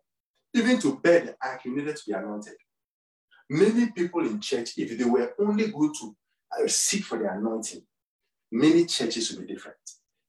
Even 0.53 0.79
to 0.79 0.99
bear 0.99 1.19
the 1.21 1.35
ark, 1.43 1.65
you 1.65 1.75
needed 1.75 1.95
to 1.97 2.03
be 2.07 2.13
anointed. 2.13 2.53
Many 3.49 3.91
people 3.91 4.21
in 4.21 4.39
church, 4.39 4.71
if 4.77 4.97
they 4.97 5.03
were 5.03 5.33
only 5.39 5.67
going 5.67 5.93
to 5.99 6.15
uh, 6.57 6.67
seek 6.67 7.03
for 7.03 7.17
the 7.19 7.29
anointing, 7.31 7.81
many 8.51 8.85
churches 8.85 9.31
would 9.31 9.45
be 9.45 9.53
different. 9.53 9.77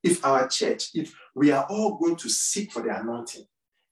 If 0.03 0.25
our 0.25 0.49
church, 0.49 0.91
if 0.95 1.15
we 1.35 1.51
are 1.51 1.65
all 1.71 1.97
going 1.97 2.17
to 2.17 2.29
seek 2.29 2.73
for 2.73 2.83
the 2.83 2.99
anointing 2.99 3.47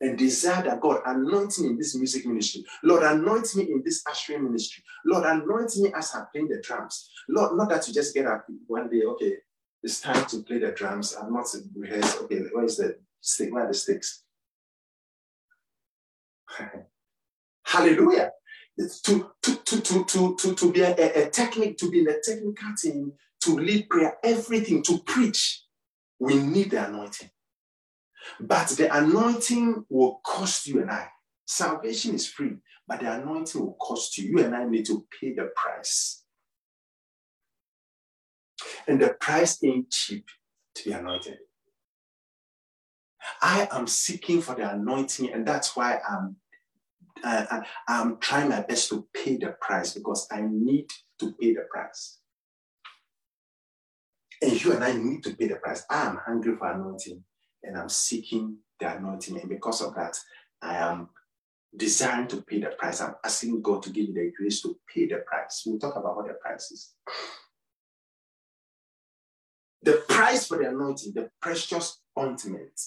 and 0.05 0.19
desire 0.19 0.63
that 0.63 0.81
God 0.81 1.01
anoint 1.07 1.59
me 1.59 1.69
in 1.69 1.79
this 1.79 1.97
music 1.97 2.27
ministry, 2.27 2.65
Lord, 2.83 3.03
anoint 3.03 3.57
me 3.57 3.65
in 3.65 3.83
this 3.85 4.03
ushering 4.09 4.45
ministry, 4.45 4.85
Lord, 5.07 5.25
anoint 5.25 5.77
me 5.79 5.93
as 5.97 6.15
I'm 6.15 6.27
playing 6.33 6.49
the 6.49 6.61
drums. 6.61 7.11
Lord, 7.29 7.57
not 7.57 7.69
that 7.71 7.89
you 7.89 7.95
just 7.95 8.15
get 8.15 8.27
up 8.27 8.47
one 8.67 8.91
day, 8.91 9.03
okay, 9.03 9.37
it's 9.83 10.01
time 10.01 10.25
to 10.27 10.43
play 10.43 10.59
the 10.59 10.73
drums. 10.73 11.15
I'm 11.21 11.33
not 11.33 11.47
rehearsed. 11.77 12.23
Okay, 12.23 12.41
where 12.53 12.65
is 12.65 12.79
the 12.79 12.97
stick? 13.21 13.53
Where 13.53 13.65
are 13.65 13.69
the 13.69 13.75
sticks? 13.75 14.23
Hallelujah. 17.65 18.31
To, 19.05 19.31
to, 19.43 19.57
to, 19.57 19.81
to, 19.81 20.05
to, 20.05 20.37
to, 20.37 20.55
to 20.55 20.73
be 20.73 20.81
a, 20.81 20.95
a, 20.97 21.27
a 21.27 21.31
technique, 21.31 21.77
to 21.79 21.91
be 21.91 22.01
in 22.01 22.09
a 22.09 22.21
technical 22.23 22.75
team, 22.77 23.13
to 23.43 23.57
lead 23.57 23.89
prayer, 23.89 24.17
everything, 24.23 24.83
to 24.85 24.99
preach 24.99 25.65
we 26.19 26.37
need 26.37 26.71
the 26.71 26.87
anointing. 26.87 27.31
But 28.41 28.69
the 28.69 28.95
anointing 28.95 29.85
will 29.89 30.21
cost 30.25 30.67
you 30.67 30.81
and 30.81 30.91
I. 30.91 31.09
Salvation 31.47 32.15
is 32.15 32.27
free, 32.27 32.57
but 32.87 33.01
the 33.01 33.13
anointing 33.13 33.61
will 33.61 33.77
cost 33.81 34.17
you. 34.19 34.31
You 34.31 34.45
and 34.45 34.55
I 34.55 34.65
need 34.65 34.87
to 34.87 35.07
pay 35.21 35.35
the 35.35 35.51
price. 35.55 36.25
And 38.87 39.01
the 39.01 39.15
price 39.21 39.63
ain't 39.63 39.91
cheap 39.91 40.27
to 40.77 40.85
be 40.85 40.93
anointed. 40.93 41.39
I 43.41 43.69
am 43.73 43.87
seeking 43.87 44.41
for 44.43 44.55
the 44.55 44.71
anointing, 44.71 45.33
and 45.33 45.47
that's 45.47 45.75
why 45.77 45.99
I'm, 46.09 46.37
uh, 47.23 47.61
I'm 47.89 48.19
trying 48.19 48.51
my 48.51 48.61
best 48.61 48.89
to 48.91 49.07
pay 49.15 49.37
the 49.37 49.57
price 49.61 49.95
because 49.95 50.27
I 50.31 50.43
need 50.43 50.91
to 51.21 51.33
pay 51.33 51.55
the 51.55 51.63
price. 51.71 52.19
And 54.43 54.63
you 54.63 54.73
and 54.73 54.85
I 54.85 54.93
need 54.93 55.25
to 55.25 55.35
pay 55.35 55.49
the 55.49 55.57
price. 55.57 55.85
I 55.89 56.07
am 56.07 56.19
hungry 56.27 56.57
for 56.57 56.71
anointing 56.71 57.25
and 57.67 57.77
I'm 57.77 57.89
seeking 57.89 58.59
the 58.79 58.97
anointing. 58.97 59.41
And 59.41 59.49
because 59.49 59.83
of 59.83 59.95
that, 59.95 60.19
I 60.63 60.77
am 60.77 61.09
desiring 61.77 62.29
to 62.29 62.43
pay 62.43 62.61
the 62.61 62.69
price. 62.79 63.01
I'm 63.01 63.15
asking 63.25 63.63
God 63.63 63.83
to 63.85 63.91
give 63.91 64.09
me 64.09 64.15
the 64.15 64.33
grace 64.37 64.63
to 64.63 64.77
pay 64.93 65.07
the 65.07 65.19
price. 65.27 65.63
We'll 65.67 65.79
talk 65.79 65.97
about 65.97 66.17
what 66.17 66.29
the 66.29 66.35
price 66.35 66.71
is. 66.71 66.93
The 69.83 70.03
price 70.09 70.47
for 70.47 70.59
the 70.59 70.69
anointing, 70.69 71.13
the 71.15 71.31
precious 71.41 72.01
ointment. 72.19 72.81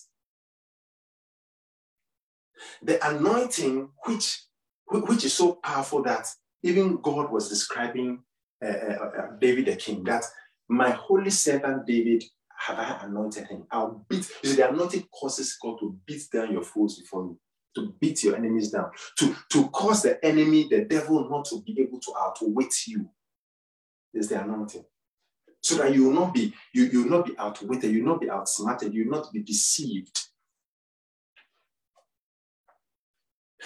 The 2.82 3.06
anointing, 3.08 3.90
which, 4.06 4.44
which 4.88 5.26
is 5.26 5.34
so 5.34 5.54
powerful 5.54 6.02
that 6.04 6.28
even 6.64 7.00
God 7.02 7.32
was 7.32 7.50
describing 7.50 8.24
uh, 8.66 8.68
uh, 8.68 9.12
uh 9.20 9.28
David 9.40 9.68
the 9.68 9.76
king, 9.76 10.04
that 10.06 10.24
my 10.68 10.90
holy 10.90 11.30
servant 11.30 11.86
David 11.86 12.24
have 12.58 12.80
I 12.80 13.06
anointed 13.06 13.48
him. 13.48 13.66
I'll 13.72 14.06
beat. 14.10 14.30
You 14.44 14.50
see, 14.50 14.56
the 14.56 14.70
anointing 14.70 15.08
causes 15.14 15.58
God 15.62 15.80
to 15.80 15.98
beat 16.06 16.24
down 16.32 16.52
your 16.52 16.64
foes 16.64 17.00
before 17.00 17.24
you, 17.24 17.40
to 17.76 17.94
beat 18.00 18.24
your 18.24 18.36
enemies 18.36 18.72
down, 18.72 18.92
to, 19.20 19.36
to 19.52 19.68
cause 19.70 20.04
the 20.04 20.24
enemy, 20.26 20.68
the 20.70 20.86
devil, 20.86 21.30
not 21.30 21.46
to 21.46 21.62
be 21.62 21.80
able 21.82 22.00
to 22.00 22.14
outwit 22.20 22.74
you. 22.88 23.10
Is 24.14 24.30
the 24.30 24.42
anointing. 24.42 24.86
So 25.62 25.76
that 25.76 25.94
you 25.94 26.06
will 26.06 26.14
not 26.14 26.34
be, 26.34 26.54
you, 26.74 26.86
you 26.86 27.04
will 27.04 27.10
not 27.18 27.26
be 27.26 27.38
outwitted, 27.38 27.92
you 27.92 28.04
will 28.04 28.14
not 28.14 28.22
be 28.22 28.30
outsmarted, 28.30 28.94
you 28.94 29.06
will 29.06 29.20
not 29.20 29.32
be 29.32 29.44
deceived. 29.44 30.28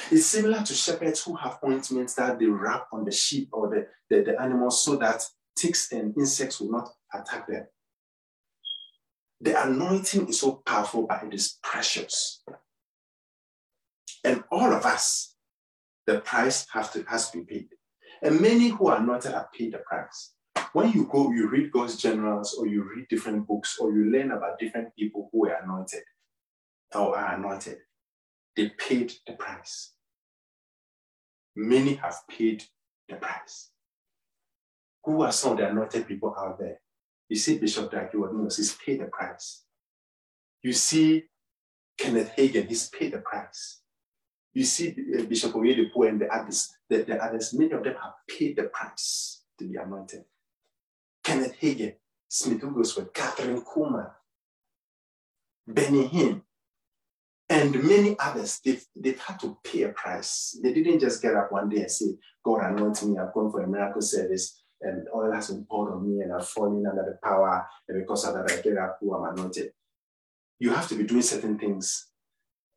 It's 0.10 0.26
similar 0.26 0.64
to 0.64 0.74
shepherds 0.74 1.24
who 1.24 1.36
have 1.36 1.60
ointments 1.64 2.16
that 2.16 2.40
they 2.40 2.48
wrap 2.48 2.88
on 2.92 3.06
the 3.06 3.12
sheep 3.12 3.50
or 3.52 3.70
the, 3.70 3.88
the, 4.10 4.24
the 4.24 4.42
animals 4.42 4.84
so 4.84 4.96
that 4.98 5.24
ticks 5.56 5.92
and 5.92 6.18
insects 6.18 6.60
will 6.60 6.72
not 6.72 6.90
attack 7.14 7.48
them. 7.48 7.68
The 9.42 9.62
anointing 9.64 10.30
is 10.30 10.40
so 10.40 10.62
powerful, 10.66 11.08
but 11.08 11.24
it 11.24 11.34
is 11.34 11.58
precious. 11.64 12.44
And 14.24 14.44
all 14.52 14.72
of 14.72 14.86
us, 14.86 15.36
the 16.06 16.20
price 16.20 16.68
has 16.74 16.92
to, 16.92 17.04
has 17.10 17.32
to 17.32 17.40
be 17.40 17.44
paid. 17.44 17.70
And 18.22 18.40
many 18.40 18.70
who 18.70 18.88
are 18.88 19.00
anointed 19.00 19.34
have 19.34 19.52
paid 19.52 19.74
the 19.74 19.80
price. 19.80 20.34
When 20.74 20.92
you 20.92 21.08
go, 21.12 21.32
you 21.32 21.50
read 21.50 21.72
God's 21.72 21.98
generals, 21.98 22.54
or 22.54 22.68
you 22.68 22.84
read 22.84 23.08
different 23.10 23.48
books, 23.48 23.78
or 23.80 23.92
you 23.92 24.06
learn 24.06 24.32
about 24.32 24.60
different 24.60 24.96
people 24.96 25.30
who 25.32 25.42
were 25.42 25.58
anointed 25.64 26.04
or 26.94 27.18
are 27.18 27.36
anointed, 27.36 27.78
they 28.56 28.70
paid 28.70 29.14
the 29.26 29.34
price. 29.34 29.94
Many 31.56 31.96
have 31.96 32.28
paid 32.30 32.64
the 33.08 33.16
price. 33.16 33.70
Who 35.06 35.22
are 35.22 35.32
some 35.32 35.54
of 35.54 35.58
the 35.58 35.70
anointed 35.70 36.08
people 36.08 36.36
out 36.38 36.60
there? 36.60 36.81
You 37.32 37.38
see 37.38 37.58
Bishop 37.58 37.90
Dag 37.90 38.12
Heward-Mills, 38.12 38.58
he's 38.58 38.76
paid 38.76 39.00
the 39.00 39.06
price. 39.06 39.64
You 40.62 40.74
see 40.74 41.24
Kenneth 41.98 42.34
Hagin, 42.38 42.68
he's 42.68 42.90
paid 42.90 43.14
the 43.14 43.20
price. 43.20 43.84
You 44.54 44.66
see 44.66 44.94
uh, 45.18 45.24
Bishop 45.24 45.54
Oyedepo 45.54 46.10
and 46.10 46.20
the 46.20 46.28
others, 46.28 46.74
the, 46.90 47.04
the 47.04 47.24
others, 47.24 47.54
many 47.54 47.72
of 47.72 47.86
them 47.86 47.96
have 48.04 48.16
paid 48.28 48.58
the 48.58 48.64
price 48.64 49.46
to 49.58 49.66
be 49.66 49.78
anointed. 49.78 50.26
Kenneth 51.24 51.56
Hagin, 51.62 51.94
Smith 52.28 52.64
Wigglesworth, 52.64 53.14
Kathryn 53.14 53.64
Kuhlman, 53.64 54.12
Benny 55.66 56.10
Hinn, 56.10 56.42
and 57.48 57.82
many 57.82 58.18
others, 58.20 58.60
they've, 58.66 58.86
they've 58.94 59.20
had 59.22 59.40
to 59.40 59.58
pay 59.64 59.84
a 59.84 59.90
price. 59.90 60.60
They 60.62 60.74
didn't 60.74 61.00
just 61.00 61.22
get 61.22 61.36
up 61.36 61.50
one 61.50 61.70
day 61.70 61.84
and 61.84 61.92
say, 61.92 62.08
God 62.44 62.60
anointed 62.60 63.08
me, 63.08 63.20
I've 63.20 63.34
gone 63.34 63.50
for 63.50 63.62
a 63.62 63.68
miracle 63.70 64.02
service 64.02 64.62
and 64.82 65.08
oil 65.16 65.32
has 65.32 65.50
been 65.50 65.66
poured 65.66 65.94
on 65.94 66.08
me 66.08 66.22
and 66.22 66.34
I've 66.34 66.48
fallen 66.48 66.86
under 66.86 67.04
the 67.04 67.18
power, 67.28 67.66
and 67.88 68.00
because 68.00 68.26
of 68.26 68.34
that, 68.34 68.52
I 68.52 68.62
get 68.62 68.78
up 68.78 68.98
who 69.00 69.14
I'm 69.16 69.38
anointed. 69.38 69.72
You 70.60 70.72
have 70.72 70.88
to 70.90 70.96
be 70.96 71.04
doing 71.04 71.22
certain 71.22 71.58
things. 71.58 72.08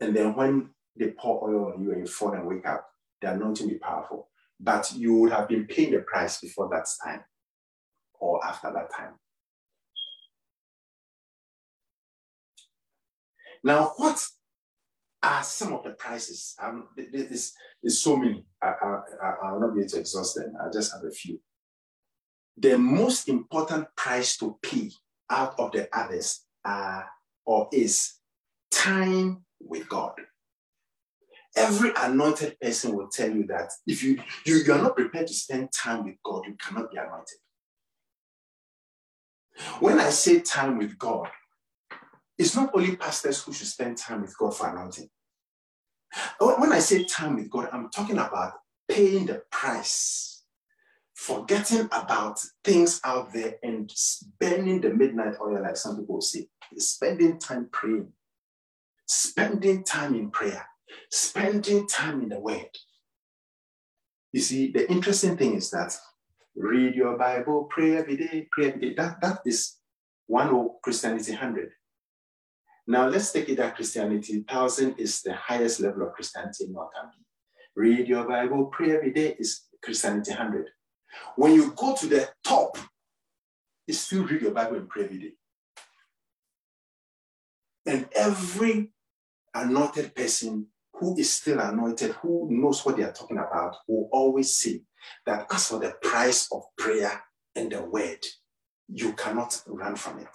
And 0.01 0.15
then 0.15 0.35
when 0.35 0.71
they 0.97 1.11
pour 1.11 1.49
oil 1.49 1.73
on 1.73 1.83
you 1.83 1.93
and 1.93 2.01
you 2.01 2.07
fall 2.07 2.33
and 2.33 2.47
wake 2.47 2.67
up, 2.67 2.89
the 3.21 3.33
anointing 3.33 3.69
be 3.69 3.75
powerful. 3.77 4.29
But 4.61 4.93
you 4.97 5.15
would 5.15 5.33
have 5.33 5.49
been 5.49 5.67
paying 5.67 5.93
the 5.93 5.99
price 5.99 6.41
before 6.41 6.69
that 6.71 6.87
time 7.05 7.25
or 8.21 8.45
after 8.45 8.73
that 8.73 8.95
time. 8.95 9.15
Now, 13.63 13.93
what 13.97 14.23
are 15.23 15.43
some 15.43 15.73
of 15.73 15.85
the 15.85 15.91
prices? 15.91 16.55
Um, 16.63 16.89
there's, 16.97 17.55
there's 17.83 17.99
so 17.99 18.17
many. 18.17 18.45
I, 18.63 18.75
I, 18.83 19.01
I, 19.43 19.53
will 19.53 19.61
not 19.61 19.75
be 19.75 19.81
able 19.81 19.89
to 19.89 20.01
exhaust 20.01 20.37
them. 20.37 20.53
I 20.61 20.71
just 20.71 20.93
have 20.93 21.03
a 21.03 21.11
few 21.11 21.41
the 22.57 22.79
most 22.79 23.29
important 23.29 23.89
price 23.97 24.37
to 24.39 24.57
pay 24.63 24.91
out 25.31 25.59
of 25.59 25.73
the 25.73 25.89
others 25.97 26.45
are 26.65 27.07
or 27.45 27.69
is 27.73 28.15
time 28.71 29.45
with 29.61 29.89
God. 29.89 30.13
Every 31.57 31.93
anointed 31.97 32.59
person 32.61 32.97
will 32.97 33.09
tell 33.09 33.31
you 33.31 33.47
that 33.47 33.71
if 33.87 34.03
you, 34.03 34.21
you, 34.45 34.57
you 34.57 34.73
are 34.73 34.83
not 34.83 34.97
prepared 34.97 35.29
to 35.29 35.35
spend 35.35 35.71
time 35.73 36.05
with 36.05 36.17
God, 36.25 36.43
you 36.47 36.57
cannot 36.61 36.91
be 36.91 36.97
anointed. 36.97 37.39
When 39.79 40.01
I 40.01 40.11
say 40.11 40.41
time 40.41 40.79
with 40.79 40.99
God, 40.99 41.29
it's 42.37 42.57
not 42.57 42.71
only 42.75 42.97
pastors 42.97 43.41
who 43.43 43.53
should 43.53 43.69
spend 43.69 43.97
time 43.97 44.23
with 44.23 44.37
God 44.37 44.57
for 44.57 44.69
anointing. 44.69 45.09
When 46.41 46.73
I 46.73 46.81
say 46.81 47.05
time 47.05 47.37
with 47.37 47.49
God, 47.51 47.69
I'm 47.73 47.89
talking 47.91 48.19
about 48.19 48.55
paying 48.89 49.27
the 49.27 49.43
price 49.51 50.34
forgetting 51.25 51.89
about 51.91 52.39
things 52.63 53.01
out 53.03 53.33
there 53.33 53.55
and 53.63 53.91
spending 53.91 54.79
the 54.83 54.91
midnight 54.91 55.35
oil, 55.41 55.63
like 55.63 55.77
some 55.77 55.97
people 55.97 56.21
say, 56.21 56.47
spending 56.77 57.39
time 57.39 57.67
praying, 57.73 58.13
spending 59.07 59.83
time 59.83 60.15
in 60.15 60.31
prayer, 60.31 60.67
spending 61.11 61.89
time 61.89 62.23
in 62.23 62.29
the 62.29 62.39
Word. 62.39 62.69
You 64.33 64.41
see, 64.41 64.71
the 64.71 64.91
interesting 64.91 65.39
thing 65.39 65.55
is 65.55 65.71
that 65.71 65.97
read 66.57 66.95
your 66.95 67.17
Bible, 67.17 67.69
pray 67.71 67.97
every 67.97 68.19
day, 68.19 68.47
pray 68.53 68.69
every 68.69 68.91
day. 68.91 68.95
That, 68.95 69.23
that 69.23 69.39
is 69.47 69.79
one 70.27 70.49
of 70.49 70.83
Christianity 70.83 71.33
100. 71.33 71.71
Now 72.87 73.09
let's 73.09 73.33
take 73.33 73.49
it 73.49 73.57
that 73.57 73.77
Christianity, 73.77 74.45
thousand 74.47 74.97
is 74.99 75.23
the 75.23 75.33
highest 75.33 75.81
level 75.81 76.07
of 76.07 76.13
Christianity 76.13 76.65
in 76.65 76.75
can 76.75 77.11
be. 77.17 77.25
Read 77.77 78.09
your 78.09 78.29
Bible, 78.29 78.67
pray 78.67 78.95
every 78.95 79.11
day 79.11 79.37
is 79.39 79.63
Christianity 79.83 80.33
100. 80.33 80.69
When 81.37 81.55
you 81.55 81.73
go 81.77 81.95
to 81.97 82.07
the 82.07 82.29
top, 82.43 82.79
it's 83.87 84.01
still 84.01 84.25
read 84.25 84.43
your 84.43 84.53
Bible 84.53 84.77
and 84.77 84.89
pray 84.89 85.05
every 85.05 85.19
day. 85.19 85.33
And 87.87 88.09
every 88.15 88.91
anointed 89.55 90.15
person 90.15 90.69
who 90.95 91.17
is 91.19 91.31
still 91.31 91.61
anointed, 91.61 92.13
who 92.13 92.49
knows 92.51 92.85
what 92.85 92.97
they 92.97 93.03
are 93.03 93.13
talking 93.13 93.39
about, 93.39 93.77
will 93.87 94.09
always 94.13 94.57
say 94.57 94.83
that 95.27 95.47
as 95.53 95.69
for 95.69 95.79
the 95.79 95.95
price 96.03 96.49
of 96.53 96.63
prayer 96.79 97.23
and 97.55 97.71
the 97.71 97.83
word, 97.83 98.25
you 98.89 99.13
cannot 99.13 99.61
run 99.67 99.97
from 99.97 100.21
it. 100.21 100.29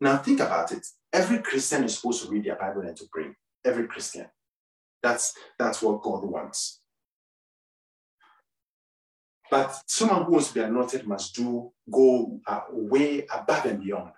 Now 0.00 0.16
think 0.18 0.40
about 0.40 0.72
it. 0.72 0.86
Every 1.12 1.38
Christian 1.38 1.84
is 1.84 1.96
supposed 1.96 2.24
to 2.24 2.30
read 2.30 2.44
their 2.44 2.56
Bible 2.56 2.82
and 2.82 2.96
to 2.96 3.04
pray. 3.12 3.28
Every 3.64 3.86
Christian. 3.86 4.26
That's 5.02 5.34
that's 5.58 5.82
what 5.82 6.02
God 6.02 6.24
wants. 6.24 6.80
But 9.54 9.84
someone 9.86 10.24
who 10.24 10.32
wants 10.32 10.48
to 10.48 10.54
be 10.54 10.60
anointed 10.62 11.06
must 11.06 11.32
do 11.36 11.70
go 11.88 12.40
uh, 12.44 12.62
way 12.70 13.24
above 13.32 13.64
and 13.66 13.84
beyond 13.84 14.10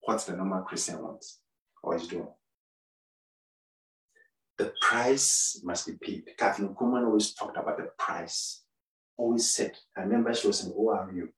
what 0.00 0.18
the 0.26 0.34
normal 0.34 0.62
Christian 0.62 1.00
wants 1.00 1.38
or 1.80 1.94
is 1.94 2.08
doing. 2.08 2.26
The 4.58 4.72
price 4.80 5.60
must 5.62 5.86
be 5.86 5.92
paid. 5.92 6.24
Kathryn 6.36 6.74
Kuhlman 6.74 7.06
always 7.06 7.34
talked 7.34 7.56
about 7.56 7.76
the 7.76 7.88
price. 7.96 8.64
Always 9.16 9.48
said, 9.48 9.78
I 9.96 10.00
remember 10.00 10.34
she 10.34 10.48
was 10.48 10.66
in 10.66 10.72
ORU, 10.72 11.28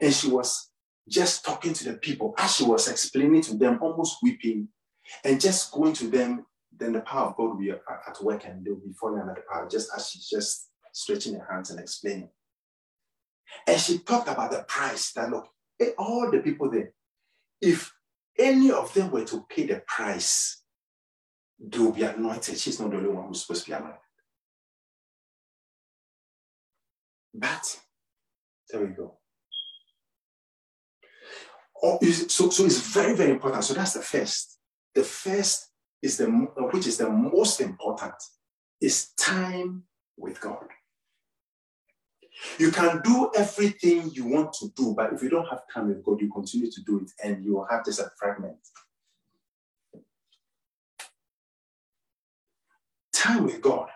and 0.00 0.14
she 0.14 0.28
was 0.28 0.70
just 1.08 1.44
talking 1.44 1.72
to 1.72 1.84
the 1.90 1.94
people 1.94 2.32
as 2.38 2.54
she 2.54 2.62
was 2.62 2.86
explaining 2.86 3.42
to 3.42 3.56
them, 3.56 3.80
almost 3.82 4.18
weeping, 4.22 4.68
and 5.24 5.40
just 5.40 5.72
going 5.72 5.94
to 5.94 6.06
them. 6.06 6.46
Then 6.78 6.92
the 6.92 7.00
power 7.00 7.30
of 7.30 7.36
God 7.36 7.48
will 7.48 7.58
be 7.58 7.70
at 7.72 8.22
work, 8.22 8.44
and 8.44 8.64
they'll 8.64 8.76
be 8.76 8.92
falling 8.92 9.20
under 9.20 9.34
the 9.34 9.42
power, 9.52 9.68
just 9.68 9.90
as 9.96 10.10
she's 10.10 10.28
just 10.28 10.68
stretching 10.92 11.34
her 11.34 11.46
hands 11.50 11.70
and 11.70 11.80
explaining. 11.80 12.30
And 13.66 13.80
she 13.80 13.98
talked 13.98 14.28
about 14.28 14.50
the 14.50 14.64
price 14.66 15.12
that 15.12 15.30
look, 15.30 15.48
eh, 15.80 15.90
all 15.98 16.30
the 16.30 16.38
people 16.38 16.70
there, 16.70 16.92
if 17.60 17.92
any 18.38 18.70
of 18.70 18.92
them 18.94 19.10
were 19.10 19.24
to 19.24 19.44
pay 19.48 19.66
the 19.66 19.82
price, 19.86 20.62
they 21.58 21.78
will 21.78 21.92
be 21.92 22.02
anointed. 22.02 22.58
She's 22.58 22.78
not 22.80 22.90
the 22.90 22.98
only 22.98 23.08
one 23.08 23.28
who's 23.28 23.42
supposed 23.42 23.64
to 23.64 23.70
be 23.70 23.76
anointed. 23.76 23.98
But 27.34 27.80
there 28.70 28.80
we 28.80 28.88
go. 28.88 29.18
Oh, 31.82 31.98
so, 32.02 32.50
so 32.50 32.64
it's 32.64 32.80
very, 32.80 33.14
very 33.14 33.30
important. 33.30 33.64
So 33.64 33.74
that's 33.74 33.92
the 33.92 34.02
first. 34.02 34.58
The 34.94 35.04
first 35.04 35.68
is 36.02 36.16
the 36.16 36.26
which 36.26 36.86
is 36.86 36.96
the 36.96 37.10
most 37.10 37.60
important 37.60 38.14
is 38.80 39.10
time 39.18 39.84
with 40.16 40.40
God. 40.40 40.66
You 42.58 42.70
can 42.70 43.00
do 43.02 43.30
everything 43.36 44.10
you 44.12 44.26
want 44.26 44.52
to 44.54 44.68
do, 44.76 44.94
but 44.96 45.12
if 45.12 45.22
you 45.22 45.28
don't 45.28 45.48
have 45.48 45.62
time 45.72 45.88
with 45.88 46.04
God, 46.04 46.20
you 46.20 46.30
continue 46.30 46.70
to 46.70 46.82
do 46.82 47.00
it 47.00 47.10
and 47.22 47.44
you 47.44 47.54
will 47.54 47.66
have 47.70 47.82
a 47.86 48.10
fragment. 48.18 48.58
Time 53.12 53.44
with 53.44 53.60
God. 53.60 53.88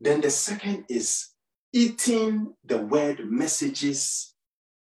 Then 0.00 0.20
the 0.20 0.30
second 0.30 0.84
is 0.88 1.30
eating 1.72 2.54
the 2.64 2.78
word 2.78 3.30
messages, 3.30 4.34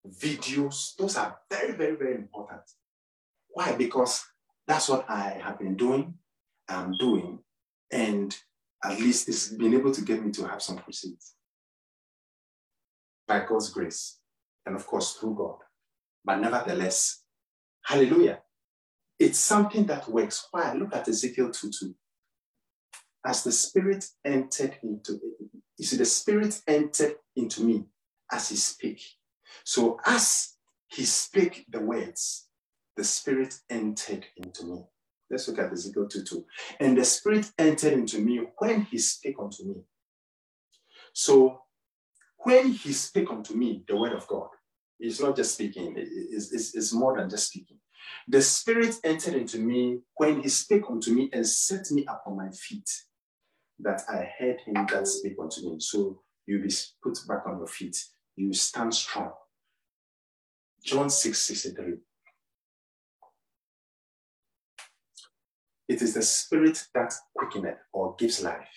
videos. 0.07 0.95
Those 0.97 1.17
are 1.17 1.39
very, 1.51 1.73
very, 1.73 1.97
very 1.97 2.15
important. 2.15 2.63
Why? 3.49 3.73
Because 3.73 4.25
that's 4.67 4.89
what 4.89 5.09
I 5.09 5.41
have 5.43 5.59
been 5.59 5.77
doing, 5.77 6.15
I'm 6.69 6.93
doing, 6.99 7.39
and 7.91 8.37
at 8.85 9.01
least 9.01 9.29
it's 9.29 9.49
been 9.49 9.75
able 9.75 9.93
to 9.93 10.03
get 10.03 10.23
me 10.25 10.31
to 10.33 10.47
have 10.47 10.63
some 10.63 10.77
proceeds 10.77 11.35
by 13.29 13.45
God's 13.49 13.71
grace, 13.71 14.19
and 14.67 14.77
of 14.77 14.87
course 14.87 15.15
through 15.15 15.37
God. 15.37 15.59
But 16.25 16.41
nevertheless, 16.41 17.23
hallelujah. 17.85 18.41
It's 19.19 19.39
something 19.39 19.87
that 19.87 20.09
works. 20.09 20.49
Why? 20.51 20.73
Look 20.75 20.95
at 20.95 21.09
Ezekiel 21.09 21.51
2 21.53 21.71
2. 21.81 21.95
As 23.27 23.45
the 23.45 23.53
Spirit 23.53 24.07
entered 24.25 24.79
into 24.83 25.21
you 25.79 25.87
see, 25.87 25.97
the 25.97 26.05
Spirit 26.05 26.61
entered 26.67 27.17
into 27.37 27.63
me 27.63 27.87
as 28.33 28.49
he 28.51 28.57
speak. 28.57 29.01
So 29.65 29.99
as 30.05 30.57
he 30.89 31.05
speak 31.05 31.67
the 31.69 31.81
words, 31.81 32.49
the 32.97 33.05
Spirit 33.05 33.55
entered 33.71 34.27
into 34.37 34.65
me. 34.65 34.85
Let's 35.31 35.47
look 35.49 35.59
at 35.59 35.73
Ezekiel 35.73 36.09
2 36.09 36.25
2. 36.25 36.47
And 36.81 36.99
the 36.99 37.05
Spirit 37.05 37.51
entered 37.59 37.93
into 37.93 38.19
me 38.21 38.41
when 38.59 38.83
he 38.83 38.99
spake 38.99 39.37
unto 39.41 39.65
me. 39.65 39.77
So 41.13 41.63
when 42.39 42.73
he 42.73 42.93
spake 42.93 43.31
unto 43.31 43.55
me 43.55 43.85
the 43.87 43.97
word 43.97 44.13
of 44.13 44.27
God, 44.27 44.49
he's 44.99 45.21
not 45.21 45.37
just 45.37 45.55
speaking, 45.55 45.95
it's, 45.97 46.53
it's, 46.53 46.75
it's 46.75 46.93
more 46.93 47.17
than 47.19 47.29
just 47.29 47.49
speaking. 47.49 47.79
The 48.27 48.41
Spirit 48.41 48.97
entered 49.05 49.35
into 49.35 49.59
me 49.59 50.01
when 50.17 50.41
he 50.41 50.49
spake 50.49 50.85
unto 50.89 51.13
me 51.13 51.31
and 51.33 51.47
set 51.47 51.91
me 51.91 52.07
upon 52.07 52.37
my 52.37 52.51
feet, 52.51 52.89
that 53.81 54.03
I 54.09 54.29
heard 54.39 54.61
him 54.61 54.87
that 54.91 55.07
spake 55.07 55.37
unto 55.41 55.63
me. 55.63 55.77
So 55.79 56.23
you 56.47 56.61
be 56.61 56.73
put 57.03 57.19
back 57.29 57.47
on 57.47 57.59
your 57.59 57.67
feet, 57.67 57.97
you 58.37 58.53
stand 58.53 58.95
strong. 58.95 59.33
John 60.85 61.11
6 61.11 61.39
63. 61.39 61.95
It 65.89 66.03
is 66.03 66.15
the 66.15 66.23
spirit 66.23 66.87
that 66.95 67.13
quickeneth 67.35 67.79
or 67.93 68.15
gives 68.19 68.43
life. 68.43 68.69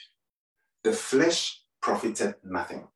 The 0.84 0.94
flesh 0.94 1.62
profited 1.82 2.36
nothing. 2.44 2.88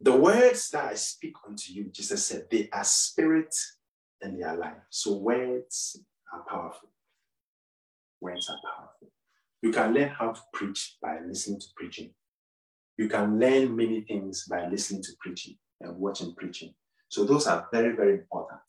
The 0.00 0.14
words 0.14 0.70
that 0.70 0.84
I 0.84 0.94
speak 0.94 1.34
unto 1.46 1.72
you, 1.72 1.84
Jesus 1.84 2.26
said, 2.26 2.46
they 2.50 2.68
are 2.72 2.84
spirit 2.84 3.54
and 4.20 4.38
they 4.38 4.44
are 4.44 4.56
life. 4.56 4.76
So 4.90 5.16
words 5.16 5.98
are 6.32 6.44
powerful. 6.48 6.90
Words 8.20 8.50
are 8.50 8.58
powerful. 8.62 9.10
You 9.62 9.72
can 9.72 9.94
learn 9.94 10.10
how 10.10 10.32
to 10.32 10.40
preach 10.52 10.96
by 11.00 11.18
listening 11.26 11.60
to 11.60 11.66
preaching. 11.76 12.10
You 12.98 13.08
can 13.08 13.38
learn 13.38 13.74
many 13.74 14.02
things 14.02 14.44
by 14.48 14.68
listening 14.68 15.02
to 15.04 15.12
preaching 15.20 15.56
and 15.80 15.96
watching 15.96 16.34
preaching. 16.34 16.74
So 17.08 17.24
those 17.24 17.46
are 17.46 17.66
very, 17.72 17.94
very 17.96 18.14
important. 18.14 18.60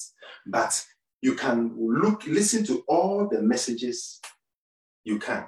But 0.45 0.85
you 1.21 1.35
can 1.35 1.75
look, 1.77 2.25
listen 2.25 2.65
to 2.65 2.83
all 2.87 3.27
the 3.29 3.41
messages 3.41 4.21
you 5.03 5.19
can. 5.19 5.45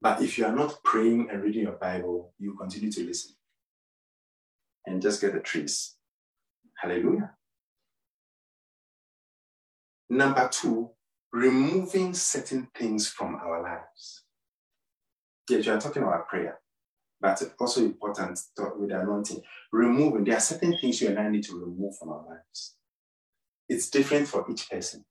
But 0.00 0.22
if 0.22 0.38
you 0.38 0.46
are 0.46 0.54
not 0.54 0.82
praying 0.84 1.28
and 1.30 1.42
reading 1.42 1.62
your 1.62 1.72
Bible, 1.72 2.32
you 2.38 2.56
continue 2.56 2.92
to 2.92 3.04
listen 3.04 3.34
and 4.88 5.02
just 5.02 5.20
get 5.20 5.34
the 5.34 5.40
trees. 5.40 5.94
Hallelujah. 6.76 7.32
Number 10.10 10.48
two, 10.50 10.90
removing 11.32 12.14
certain 12.14 12.68
things 12.74 13.08
from 13.08 13.36
our 13.36 13.62
lives. 13.62 14.24
Yes, 15.50 15.66
you 15.66 15.72
are 15.72 15.80
talking 15.80 16.02
about 16.02 16.28
prayer, 16.28 16.58
but 17.20 17.42
also 17.60 17.82
important 17.82 18.40
with 18.78 18.90
anointing. 18.90 19.42
Removing, 19.72 20.24
there 20.24 20.36
are 20.36 20.40
certain 20.40 20.76
things 20.78 21.00
you 21.00 21.08
and 21.08 21.18
I 21.18 21.28
need 21.28 21.44
to 21.44 21.58
remove 21.58 21.96
from 21.98 22.10
our 22.10 22.24
lives. 22.26 22.76
It's 23.68 23.90
different 23.90 24.28
for 24.28 24.46
each 24.50 24.70
person. 24.70 25.04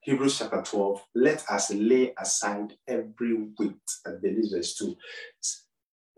Hebrews 0.00 0.38
chapter 0.38 0.62
12, 0.62 1.02
let 1.14 1.44
us 1.48 1.70
lay 1.70 2.12
aside 2.18 2.74
every 2.86 3.34
weight, 3.58 3.74
I 4.06 4.10
believe 4.20 4.50
verse 4.52 4.74
2 4.74 4.94
yeah, 5.42 5.64
uh, 5.64 5.67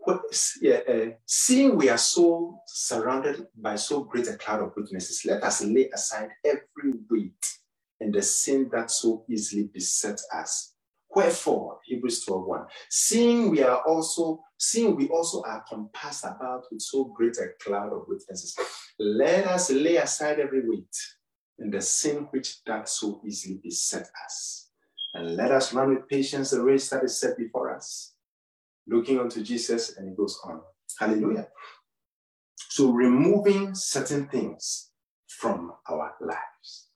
Eh, 0.07 1.11
seeing 1.25 1.77
we 1.77 1.89
are 1.89 1.97
so 1.97 2.59
surrounded 2.65 3.47
by 3.55 3.75
so 3.75 4.03
great 4.03 4.27
a 4.27 4.35
cloud 4.35 4.61
of 4.61 4.73
witnesses, 4.75 5.25
let 5.25 5.43
us 5.43 5.63
lay 5.63 5.89
aside 5.89 6.29
every 6.43 6.93
weight 7.09 7.57
and 7.99 8.13
the 8.13 8.21
sin 8.21 8.69
that 8.71 8.89
so 8.89 9.23
easily 9.29 9.69
beset 9.73 10.19
us. 10.33 10.73
Wherefore, 11.13 11.79
Hebrews 11.83 12.25
12 12.25 12.45
1, 12.45 12.65
seeing 12.89 13.49
we 13.51 13.61
are 13.63 13.81
also, 13.85 14.41
seeing 14.57 14.95
we 14.95 15.09
also 15.09 15.43
are 15.43 15.63
compassed 15.69 16.23
about 16.23 16.63
with 16.71 16.81
so 16.81 17.05
great 17.05 17.37
a 17.37 17.49
cloud 17.63 17.91
of 17.93 18.05
witnesses, 18.07 18.57
let 18.97 19.45
us 19.45 19.69
lay 19.69 19.97
aside 19.97 20.39
every 20.39 20.67
weight 20.67 20.95
and 21.59 21.71
the 21.71 21.81
sin 21.81 22.27
which 22.31 22.63
that 22.63 22.89
so 22.89 23.21
easily 23.25 23.59
beset 23.61 24.09
us. 24.25 24.69
And 25.13 25.35
let 25.35 25.51
us 25.51 25.73
run 25.73 25.93
with 25.93 26.07
patience 26.07 26.51
the 26.51 26.61
race 26.61 26.89
that 26.89 27.03
is 27.03 27.19
set 27.19 27.37
before 27.37 27.75
us 27.75 28.10
looking 28.91 29.19
unto 29.19 29.41
Jesus, 29.41 29.97
and 29.97 30.09
it 30.09 30.17
goes 30.17 30.39
on. 30.43 30.61
Hallelujah. 30.99 31.47
So, 32.69 32.91
removing 32.91 33.73
certain 33.73 34.27
things 34.27 34.91
from 35.27 35.73
our 35.89 36.13
lives. 36.21 36.89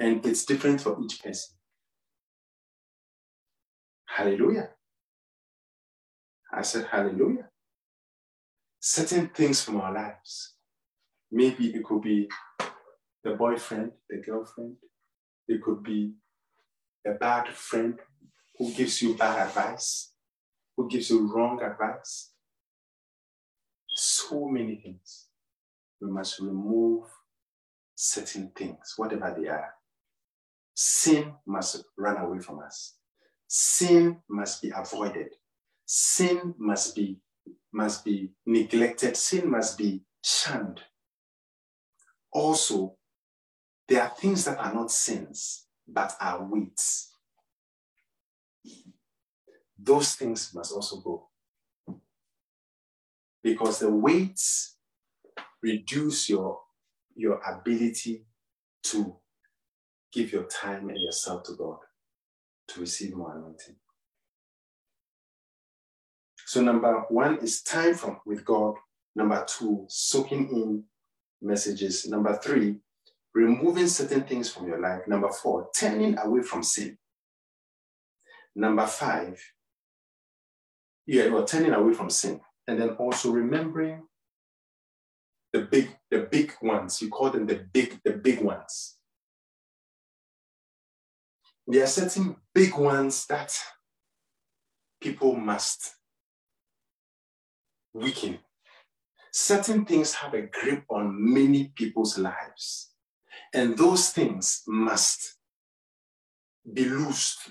And 0.00 0.24
it's 0.24 0.44
different 0.44 0.80
for 0.80 0.96
each 1.02 1.22
person. 1.22 1.56
Hallelujah. 4.06 4.70
I 6.52 6.62
said, 6.62 6.86
Hallelujah. 6.90 7.48
Certain 8.80 9.28
things 9.28 9.62
from 9.62 9.80
our 9.80 9.92
lives. 9.92 10.54
Maybe 11.30 11.66
it 11.68 11.84
could 11.84 12.00
be 12.00 12.28
the 13.22 13.32
boyfriend, 13.34 13.92
the 14.08 14.18
girlfriend. 14.18 14.76
It 15.46 15.62
could 15.62 15.82
be 15.82 16.14
a 17.06 17.12
bad 17.12 17.48
friend 17.48 17.98
who 18.56 18.72
gives 18.72 19.02
you 19.02 19.14
bad 19.14 19.46
advice, 19.48 20.12
who 20.78 20.88
gives 20.88 21.10
you 21.10 21.26
wrong 21.26 21.60
advice. 21.60 22.30
So 23.88 24.48
many 24.48 24.76
things. 24.76 25.26
We 26.00 26.08
must 26.08 26.38
remove 26.38 27.02
certain 27.96 28.52
things, 28.56 28.94
whatever 28.96 29.34
they 29.36 29.48
are. 29.48 29.74
Sin 30.74 31.32
must 31.44 31.82
run 31.96 32.18
away 32.18 32.38
from 32.38 32.60
us. 32.60 32.94
Sin 33.48 34.18
must 34.28 34.62
be 34.62 34.70
avoided. 34.74 35.30
Sin 35.84 36.54
must 36.56 36.94
be 36.94 37.18
must 37.72 38.04
be 38.04 38.30
neglected. 38.46 39.16
Sin 39.16 39.50
must 39.50 39.76
be 39.76 40.02
shunned. 40.22 40.80
Also, 42.30 42.94
there 43.88 44.02
are 44.02 44.10
things 44.10 44.44
that 44.44 44.58
are 44.58 44.72
not 44.72 44.92
sins, 44.92 45.66
but 45.88 46.14
are 46.20 46.44
weights. 46.44 47.07
Those 49.78 50.14
things 50.14 50.52
must 50.54 50.72
also 50.72 50.96
go. 51.00 51.28
Because 53.42 53.78
the 53.78 53.90
weights 53.90 54.76
reduce 55.62 56.28
your, 56.28 56.60
your 57.14 57.40
ability 57.40 58.24
to 58.84 59.16
give 60.12 60.32
your 60.32 60.44
time 60.44 60.88
and 60.88 60.98
yourself 60.98 61.44
to 61.44 61.52
God 61.52 61.78
to 62.68 62.80
receive 62.80 63.14
more 63.14 63.36
anointing. 63.36 63.76
So, 66.46 66.62
number 66.62 67.04
one 67.10 67.38
is 67.38 67.62
time 67.62 67.94
from 67.94 68.20
with 68.24 68.44
God. 68.44 68.74
Number 69.14 69.44
two, 69.46 69.84
soaking 69.88 70.48
in 70.48 70.84
messages. 71.42 72.06
Number 72.08 72.38
three, 72.42 72.76
removing 73.34 73.88
certain 73.88 74.22
things 74.22 74.50
from 74.50 74.66
your 74.66 74.80
life. 74.80 75.02
Number 75.06 75.30
four, 75.30 75.68
turning 75.74 76.16
away 76.18 76.42
from 76.42 76.62
sin. 76.62 76.96
Number 78.54 78.86
five, 78.86 79.40
yeah, 81.08 81.28
well, 81.28 81.44
turning 81.44 81.72
away 81.72 81.94
from 81.94 82.10
sin. 82.10 82.38
And 82.66 82.78
then 82.78 82.90
also 82.90 83.30
remembering 83.30 84.02
the 85.54 85.62
big, 85.62 85.96
the 86.10 86.28
big 86.30 86.52
ones. 86.60 87.00
You 87.00 87.08
call 87.08 87.30
them 87.30 87.46
the 87.46 87.64
big, 87.72 87.98
the 88.04 88.12
big 88.12 88.42
ones. 88.42 88.98
There 91.66 91.82
are 91.82 91.86
certain 91.86 92.36
big 92.54 92.76
ones 92.76 93.24
that 93.26 93.58
people 95.00 95.34
must 95.34 95.94
weaken. 97.94 98.40
Certain 99.32 99.86
things 99.86 100.12
have 100.12 100.34
a 100.34 100.42
grip 100.42 100.84
on 100.90 101.32
many 101.32 101.72
people's 101.74 102.18
lives. 102.18 102.92
And 103.54 103.78
those 103.78 104.10
things 104.10 104.62
must 104.66 105.38
be 106.70 106.84
loosed. 106.84 107.50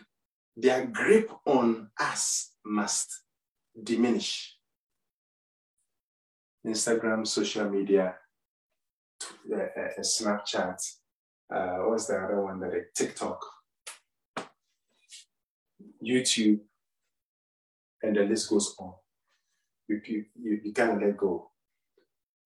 Their 0.55 0.85
grip 0.85 1.31
on 1.47 1.89
us 1.99 2.51
must 2.63 3.23
diminish. 3.81 4.55
Instagram, 6.65 7.25
social 7.25 7.69
media, 7.69 8.15
uh, 9.51 9.55
uh, 9.55 10.01
Snapchat, 10.01 10.77
uh, 11.53 11.77
what's 11.85 12.07
the 12.07 12.17
other 12.17 12.41
one 12.41 12.59
that 12.59 12.93
TikTok, 12.93 13.39
YouTube, 16.03 16.59
and 18.03 18.17
the 18.17 18.23
list 18.23 18.49
goes 18.49 18.75
on. 18.79 18.93
You, 19.87 20.01
you, 20.05 20.25
you, 20.41 20.61
you 20.65 20.73
can't 20.73 21.01
let 21.01 21.15
go. 21.15 21.51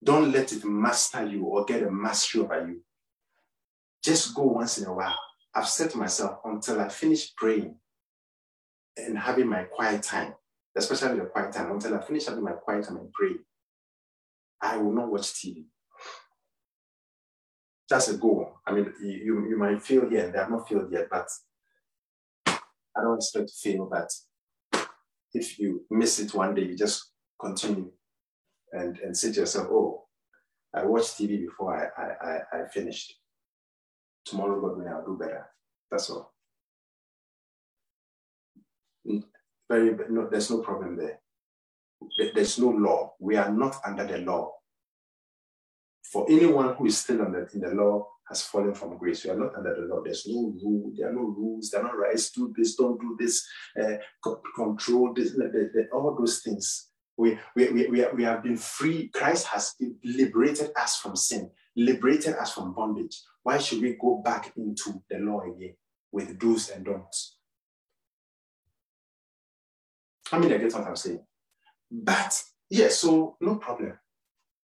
Don't 0.03 0.33
let 0.33 0.53
it 0.53 0.65
master 0.65 1.25
you 1.25 1.45
or 1.45 1.65
get 1.65 1.83
a 1.83 1.91
mastery 1.91 2.43
over 2.43 2.67
you. 2.67 2.83
Just 4.03 4.35
go 4.35 4.43
once 4.43 4.79
in 4.79 4.87
a 4.87 4.95
while. 4.95 5.19
I've 5.55 5.69
said 5.69 5.91
to 5.91 5.99
myself 5.99 6.41
until 6.45 6.81
I 6.81 6.89
finish 6.89 7.35
praying 7.35 7.75
and 8.97 9.19
having 9.19 9.49
my 9.49 9.65
quiet 9.65 10.03
time, 10.03 10.35
especially 10.77 11.19
the 11.19 11.27
quiet 11.27 11.53
time, 11.53 11.73
until 11.73 11.95
I 11.95 12.01
finish 12.01 12.27
having 12.27 12.45
my 12.45 12.53
quiet 12.53 12.87
time 12.87 12.97
and 12.97 13.13
pray, 13.13 13.33
I 14.61 14.77
will 14.77 14.93
not 14.93 15.11
watch 15.11 15.33
TV. 15.33 15.65
That's 17.89 18.09
a 18.09 18.17
goal. 18.17 18.61
I 18.67 18.73
mean, 18.73 18.93
you, 19.03 19.49
you 19.49 19.57
might 19.59 19.83
feel 19.83 20.09
here, 20.09 20.25
and 20.25 20.35
they 20.35 20.39
have 20.39 20.51
not 20.51 20.69
feel 20.69 20.89
yet, 20.91 21.09
but 21.11 21.29
I 22.47 23.03
don't 23.03 23.17
expect 23.17 23.49
to 23.49 23.55
fail. 23.55 23.89
But 23.91 24.11
if 25.35 25.59
you 25.59 25.85
miss 25.91 26.21
it 26.21 26.35
one 26.35 26.55
day, 26.55 26.63
you 26.63 26.77
just 26.77 27.11
continue 27.41 27.91
and, 28.73 28.99
and 28.99 29.17
say 29.17 29.33
to 29.33 29.41
yourself, 29.41 29.69
oh, 29.71 30.05
I 30.75 30.85
watched 30.85 31.19
TV 31.19 31.41
before 31.41 31.75
I, 31.75 32.03
I, 32.03 32.29
I, 32.29 32.63
I 32.63 32.69
finished 32.69 33.15
tomorrow, 34.25 34.61
God 34.61 34.77
willing, 34.77 34.93
I'll 34.93 35.05
do 35.05 35.19
better. 35.19 35.47
That's 35.91 36.11
all. 36.11 36.33
Very, 39.71 39.97
no, 40.11 40.29
there's 40.29 40.51
no 40.51 40.59
problem 40.59 40.97
there. 40.97 41.21
There's 42.35 42.59
no 42.59 42.71
law. 42.71 43.15
We 43.21 43.37
are 43.37 43.53
not 43.53 43.77
under 43.87 44.05
the 44.05 44.19
law. 44.19 44.53
For 46.13 46.27
anyone 46.29 46.75
who 46.75 46.87
is 46.87 46.99
still 46.99 47.23
under 47.23 47.49
in 47.55 47.61
the 47.61 47.69
law 47.69 48.09
has 48.29 48.43
fallen 48.43 48.75
from 48.75 48.99
grace. 48.99 49.25
We 49.25 49.31
are 49.31 49.39
not 49.39 49.55
under 49.55 49.75
the 49.75 49.87
law. 49.87 50.03
There's 50.03 50.27
no 50.27 50.53
rule. 50.61 50.93
There 50.97 51.09
are 51.09 51.13
no 51.13 51.23
rules. 51.23 51.71
There 51.71 51.81
are 51.81 51.85
no 51.85 51.95
rights. 51.95 52.33
Do 52.33 52.53
this. 52.57 52.75
Don't 52.75 53.01
do 53.01 53.17
this. 53.19 53.47
Uh, 53.81 53.97
control 54.57 55.15
this. 55.15 55.39
All 55.93 56.17
those 56.19 56.41
things. 56.41 56.89
We, 57.17 57.39
we, 57.55 57.69
we, 57.69 57.87
we, 57.89 58.07
we 58.15 58.25
have 58.25 58.43
been 58.43 58.57
free. 58.57 59.09
Christ 59.15 59.47
has 59.49 59.75
liberated 60.03 60.71
us 60.77 60.97
from 60.97 61.15
sin, 61.15 61.51
liberated 61.77 62.35
us 62.35 62.55
from 62.55 62.75
bondage. 62.75 63.21
Why 63.43 63.59
should 63.59 63.83
we 63.83 63.97
go 64.01 64.23
back 64.25 64.53
into 64.57 65.03
the 65.11 65.19
law 65.19 65.43
again 65.43 65.75
with 66.11 66.39
do's 66.39 66.71
and 66.71 66.85
don'ts? 66.85 67.37
I 70.33 70.39
mean, 70.39 70.53
I 70.53 70.59
get 70.59 70.73
what 70.73 70.87
I'm 70.87 70.97
saying. 70.97 71.25
But 71.91 72.43
yeah, 72.69 72.89
so 72.89 73.37
no 73.41 73.57
problem. 73.57 73.99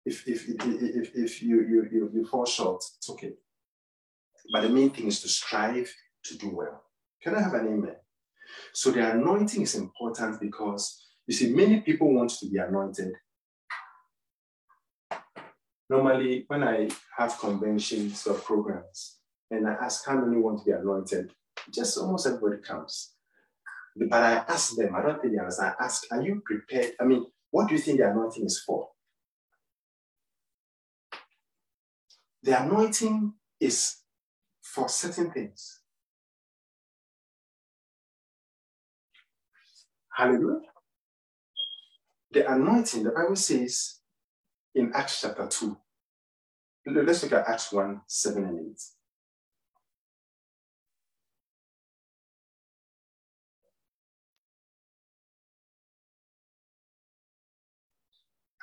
If 0.06 0.28
if 0.28 0.50
if, 0.50 0.66
if, 0.66 1.16
if 1.16 1.42
you, 1.44 1.62
you, 1.62 1.88
you, 1.92 2.12
you 2.14 2.26
fall 2.26 2.46
short, 2.46 2.84
it's 2.98 3.10
okay. 3.10 3.34
But 4.52 4.62
the 4.62 4.70
main 4.70 4.90
thing 4.90 5.08
is 5.08 5.22
to 5.22 5.30
strive 5.30 5.94
to 6.26 6.38
do 6.38 6.50
well. 6.50 6.84
Can 7.22 7.36
I 7.36 7.42
have 7.42 7.54
an 7.54 7.68
amen? 7.68 7.96
So 8.74 8.92
the 8.92 9.12
anointing 9.12 9.62
is 9.62 9.76
important 9.76 10.40
because 10.42 11.06
you 11.28 11.36
see, 11.36 11.54
many 11.54 11.82
people 11.82 12.14
want 12.14 12.32
to 12.32 12.50
be 12.50 12.58
anointed, 12.58 13.14
Normally, 15.92 16.46
when 16.48 16.64
I 16.64 16.90
have 17.18 17.38
conventions 17.38 18.26
or 18.26 18.36
programs 18.36 19.18
and 19.50 19.68
I 19.68 19.74
ask 19.74 20.08
how 20.08 20.16
many 20.16 20.38
want 20.38 20.60
to 20.60 20.64
be 20.64 20.72
anointed, 20.72 21.34
just 21.70 21.98
almost 21.98 22.26
everybody 22.26 22.62
comes. 22.62 23.12
But 23.96 24.24
I 24.24 24.34
ask 24.48 24.76
them, 24.76 24.96
I 24.96 25.02
don't 25.02 25.22
think 25.22 25.34
they 25.34 25.40
understand. 25.40 25.76
I 25.80 25.86
ask, 25.86 26.06
are 26.12 26.22
you 26.22 26.42
prepared? 26.46 26.94
I 27.00 27.04
mean, 27.04 27.26
what 27.50 27.68
do 27.68 27.76
you 27.76 27.82
think 27.82 28.00
the 28.00 28.10
anointing 28.10 28.46
is 28.46 28.62
for? 28.66 28.90
The 32.44 32.64
anointing 32.64 33.34
is 33.60 33.98
for 34.62 34.88
certain 34.90 35.32
things. 35.32 35.82
Hallelujah. 40.16 40.62
The 42.32 42.52
anointing, 42.52 43.04
the 43.04 43.12
Bible 43.12 43.36
says, 43.36 44.00
in 44.74 44.92
Acts 44.94 45.22
chapter 45.22 45.48
2. 45.48 45.78
Let's 46.88 47.24
look 47.24 47.34
at 47.34 47.48
Acts 47.48 47.72
1 47.72 48.02
7 48.08 48.44
and 48.44 48.60
8. 48.72 48.82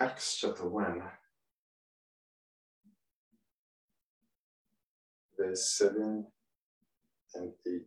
Acts 0.01 0.39
chapter 0.41 0.69
1, 0.69 1.03
verse 5.39 5.77
7 5.77 6.27
and 7.35 7.53
8. 7.67 7.83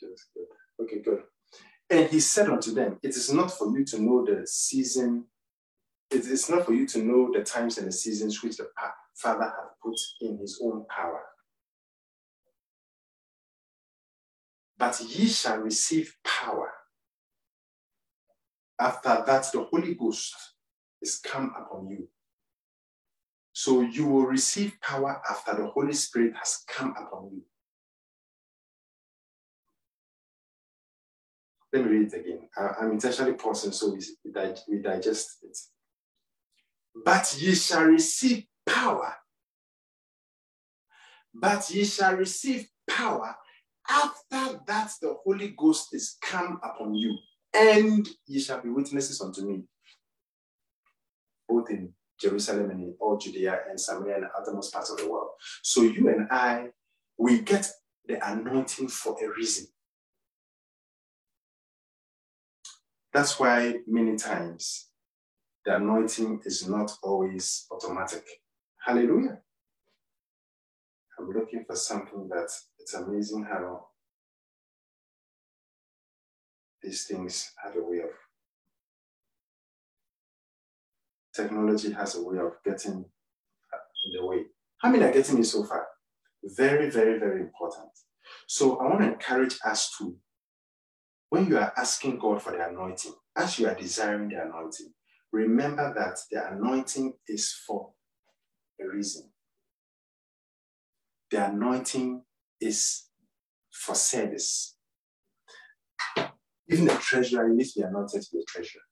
Just 0.00 0.28
good. 0.32 0.46
Okay, 0.84 1.02
good. 1.02 1.22
And 1.90 2.08
he 2.08 2.20
said 2.20 2.48
unto 2.48 2.72
them, 2.72 2.98
It 3.02 3.16
is 3.16 3.32
not 3.32 3.50
for 3.50 3.76
you 3.76 3.84
to 3.86 4.00
know 4.00 4.24
the 4.24 4.46
season 4.46 5.24
it 6.10 6.24
is 6.24 6.48
not 6.48 6.64
for 6.64 6.72
you 6.72 6.86
to 6.86 7.02
know 7.02 7.30
the 7.32 7.42
times 7.42 7.76
and 7.76 7.86
the 7.86 7.92
seasons 7.92 8.42
which 8.42 8.56
the 8.56 8.68
Father 9.14 9.44
hath 9.44 9.78
put 9.82 9.98
in 10.22 10.38
his 10.38 10.58
own 10.62 10.86
power. 10.88 11.20
But 14.78 15.00
ye 15.00 15.26
shall 15.28 15.58
receive 15.58 16.16
power. 16.24 16.72
After 18.80 19.22
that, 19.26 19.46
the 19.52 19.66
Holy 19.70 19.94
Ghost 19.94 20.34
is 21.02 21.16
come 21.16 21.52
upon 21.58 21.88
you. 21.88 22.08
So 23.52 23.80
you 23.80 24.06
will 24.06 24.26
receive 24.26 24.80
power 24.80 25.20
after 25.28 25.56
the 25.56 25.66
Holy 25.66 25.92
Spirit 25.92 26.34
has 26.36 26.64
come 26.68 26.94
upon 26.96 27.30
you. 27.32 27.42
Let 31.72 31.84
me 31.84 31.90
read 31.90 32.12
it 32.12 32.20
again. 32.20 32.48
I'm 32.80 32.92
intentionally 32.92 33.34
pausing 33.34 33.72
so 33.72 33.92
we, 33.92 34.00
we 34.68 34.80
digest 34.80 35.38
it 35.42 35.58
but 37.04 37.36
ye 37.38 37.54
shall 37.54 37.84
receive 37.84 38.44
power. 38.66 39.14
But 41.34 41.70
ye 41.70 41.84
shall 41.84 42.16
receive 42.16 42.68
power 42.88 43.36
after 43.88 44.60
that, 44.66 44.92
the 45.00 45.16
Holy 45.24 45.54
Ghost 45.56 45.94
is 45.94 46.16
come 46.20 46.60
upon 46.62 46.94
you, 46.94 47.16
and 47.54 48.08
ye 48.26 48.40
shall 48.40 48.60
be 48.60 48.68
witnesses 48.68 49.20
unto 49.20 49.42
me, 49.46 49.62
both 51.48 51.70
in 51.70 51.92
Jerusalem 52.20 52.70
and 52.70 52.82
in 52.82 52.94
all 53.00 53.16
Judea 53.16 53.60
and 53.68 53.80
Samaria 53.80 54.16
and 54.16 54.24
the 54.24 54.28
uttermost 54.38 54.72
parts 54.72 54.90
of 54.90 54.98
the 54.98 55.08
world. 55.08 55.30
So 55.62 55.82
you 55.82 56.08
and 56.08 56.28
I, 56.30 56.68
we 57.16 57.40
get 57.40 57.68
the 58.06 58.18
anointing 58.26 58.88
for 58.88 59.16
a 59.22 59.28
reason. 59.36 59.66
That's 63.12 63.38
why 63.38 63.76
many 63.86 64.16
times 64.16 64.88
the 65.64 65.76
anointing 65.76 66.42
is 66.44 66.68
not 66.68 66.92
always 67.02 67.66
automatic. 67.70 68.24
Hallelujah. 68.84 69.40
I'm 71.18 71.30
looking 71.30 71.64
for 71.66 71.76
something 71.76 72.28
that 72.28 72.48
it's 72.78 72.94
amazing 72.94 73.44
how 73.44 73.87
these 76.82 77.06
things 77.06 77.52
have 77.62 77.76
a 77.76 77.82
way 77.82 77.98
of 77.98 78.10
technology 81.38 81.92
has 81.92 82.16
a 82.16 82.22
way 82.22 82.38
of 82.38 82.52
getting 82.64 83.04
in 84.06 84.12
the 84.12 84.26
way. 84.26 84.44
How 84.78 84.90
many 84.90 85.04
are 85.04 85.12
getting 85.12 85.36
me 85.36 85.42
so 85.42 85.64
far? 85.64 85.86
Very, 86.42 86.90
very, 86.90 87.18
very 87.18 87.40
important. 87.40 87.90
So 88.46 88.78
I 88.78 88.84
want 88.84 89.00
to 89.00 89.12
encourage 89.12 89.58
us 89.64 89.94
to, 89.98 90.16
when 91.28 91.46
you 91.46 91.58
are 91.58 91.72
asking 91.76 92.18
God 92.18 92.42
for 92.42 92.52
the 92.52 92.68
anointing, 92.68 93.14
as 93.36 93.58
you 93.58 93.68
are 93.68 93.74
desiring 93.74 94.28
the 94.28 94.42
anointing, 94.42 94.92
remember 95.32 95.92
that 95.94 96.18
the 96.30 96.52
anointing 96.52 97.14
is 97.28 97.52
for 97.66 97.90
a 98.80 98.88
reason. 98.88 99.30
The 101.30 101.50
anointing 101.50 102.22
is 102.60 103.04
for 103.70 103.94
service. 103.94 104.76
Even 106.68 106.90
a 106.90 106.98
treasurer 106.98 107.48
needs 107.48 107.72
to 107.72 107.80
be 107.80 107.86
anointed 107.86 108.22
to 108.22 108.28
be 108.32 108.40
a 108.40 108.44
treasurer. 108.44 108.82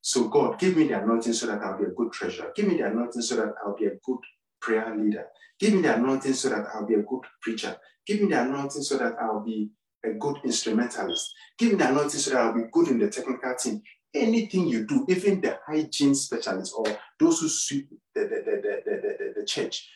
So, 0.00 0.28
God, 0.28 0.58
give 0.58 0.76
me 0.76 0.88
the 0.88 1.02
anointing 1.02 1.32
so 1.32 1.46
that 1.46 1.60
I'll 1.60 1.78
be 1.78 1.84
a 1.84 1.90
good 1.90 2.12
treasurer. 2.12 2.52
Give 2.54 2.66
me 2.66 2.76
the 2.76 2.86
anointing 2.86 3.22
so 3.22 3.36
that 3.36 3.54
I'll 3.64 3.76
be 3.76 3.86
a 3.86 3.96
good 4.04 4.20
prayer 4.60 4.94
leader. 4.96 5.26
Give 5.58 5.74
me 5.74 5.82
the 5.82 5.94
anointing 5.94 6.34
so 6.34 6.48
that 6.50 6.66
I'll 6.72 6.86
be 6.86 6.94
a 6.94 7.02
good 7.02 7.22
preacher. 7.42 7.76
Give 8.06 8.20
me 8.20 8.28
the 8.28 8.40
anointing 8.40 8.82
so 8.82 8.96
that 8.98 9.16
I'll 9.20 9.44
be 9.44 9.70
a 10.04 10.10
good 10.10 10.36
instrumentalist. 10.44 11.34
Give 11.58 11.72
me 11.72 11.78
the 11.78 11.88
anointing 11.88 12.20
so 12.20 12.30
that 12.30 12.40
I'll 12.40 12.54
be 12.54 12.70
good 12.72 12.88
in 12.88 12.98
the 12.98 13.10
technical 13.10 13.54
team. 13.56 13.82
Anything 14.14 14.68
you 14.68 14.86
do, 14.86 15.04
even 15.08 15.40
the 15.40 15.58
hygiene 15.66 16.14
specialist 16.14 16.74
or 16.76 16.86
those 17.20 17.40
who 17.40 17.48
sweep 17.48 17.90
the, 18.14 18.22
the, 18.22 18.28
the, 18.28 18.62
the, 18.62 18.82
the, 18.86 19.40
the, 19.40 19.46
church, 19.46 19.86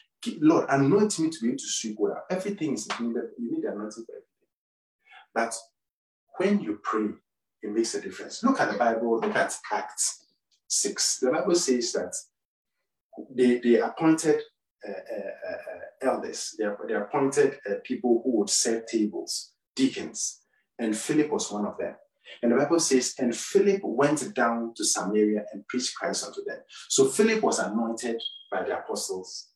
Lord, 0.41 0.67
anoint 0.69 1.19
me 1.19 1.31
to 1.31 1.41
be 1.41 1.49
able 1.49 1.59
to 1.59 1.65
sweep 1.67 1.97
well. 1.99 2.23
Everything 2.31 2.75
is 2.75 2.89
needed. 3.01 3.23
You 3.39 3.53
need 3.53 3.65
anointing 3.65 4.05
for 4.05 4.13
everything. 4.13 4.27
But 5.35 5.57
when 6.39 6.61
you 6.61 6.81
pray, 6.83 7.09
it 7.63 7.71
makes 7.71 7.95
a 7.95 8.01
difference. 8.01 8.43
Look 8.43 8.61
at 8.61 8.73
the 8.73 8.79
Bible, 8.79 9.21
look 9.21 9.35
at 9.35 9.57
Acts 9.71 10.25
6. 10.69 11.19
The 11.19 11.31
Bible 11.31 11.55
says 11.55 11.93
that 11.93 12.15
they, 13.35 13.59
they 13.59 13.79
appointed 13.81 14.41
uh, 14.87 14.91
uh, 14.91 15.53
uh, 15.53 16.11
elders, 16.11 16.57
they, 16.59 16.67
they 16.89 16.95
appointed 16.95 17.59
uh, 17.71 17.75
people 17.85 18.21
who 18.25 18.39
would 18.39 18.51
set 18.51 18.89
tables, 18.89 19.53
deacons, 19.77 20.41
and 20.79 20.97
Philip 20.97 21.31
was 21.31 21.53
one 21.53 21.67
of 21.67 21.79
them. 21.79 21.95
And 22.43 22.51
the 22.51 22.57
Bible 22.57 22.81
says, 22.81 23.15
and 23.19 23.35
Philip 23.35 23.81
went 23.85 24.35
down 24.35 24.73
to 24.77 24.85
Samaria 24.85 25.45
and 25.53 25.67
preached 25.69 25.95
Christ 25.95 26.27
unto 26.27 26.43
them. 26.45 26.59
So 26.89 27.07
Philip 27.07 27.43
was 27.43 27.59
anointed 27.59 28.21
by 28.51 28.65
the 28.65 28.79
apostles 28.79 29.49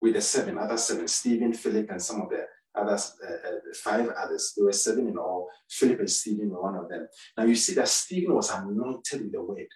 with 0.00 0.14
the 0.14 0.20
seven, 0.20 0.58
other 0.58 0.76
seven, 0.76 1.06
Stephen, 1.06 1.52
Philip, 1.52 1.90
and 1.90 2.02
some 2.02 2.22
of 2.22 2.30
the 2.30 2.46
others, 2.78 3.16
uh, 3.26 3.48
uh, 3.48 3.58
five 3.74 4.08
others. 4.22 4.52
There 4.56 4.66
were 4.66 4.72
seven 4.72 5.08
in 5.08 5.18
all. 5.18 5.48
Philip 5.68 6.00
and 6.00 6.10
Stephen 6.10 6.50
were 6.50 6.62
one 6.62 6.76
of 6.76 6.88
them. 6.88 7.08
Now 7.36 7.44
you 7.44 7.54
see 7.54 7.74
that 7.74 7.88
Stephen 7.88 8.34
was 8.34 8.50
anointed 8.50 9.22
with 9.22 9.32
the 9.32 9.42
word. 9.42 9.66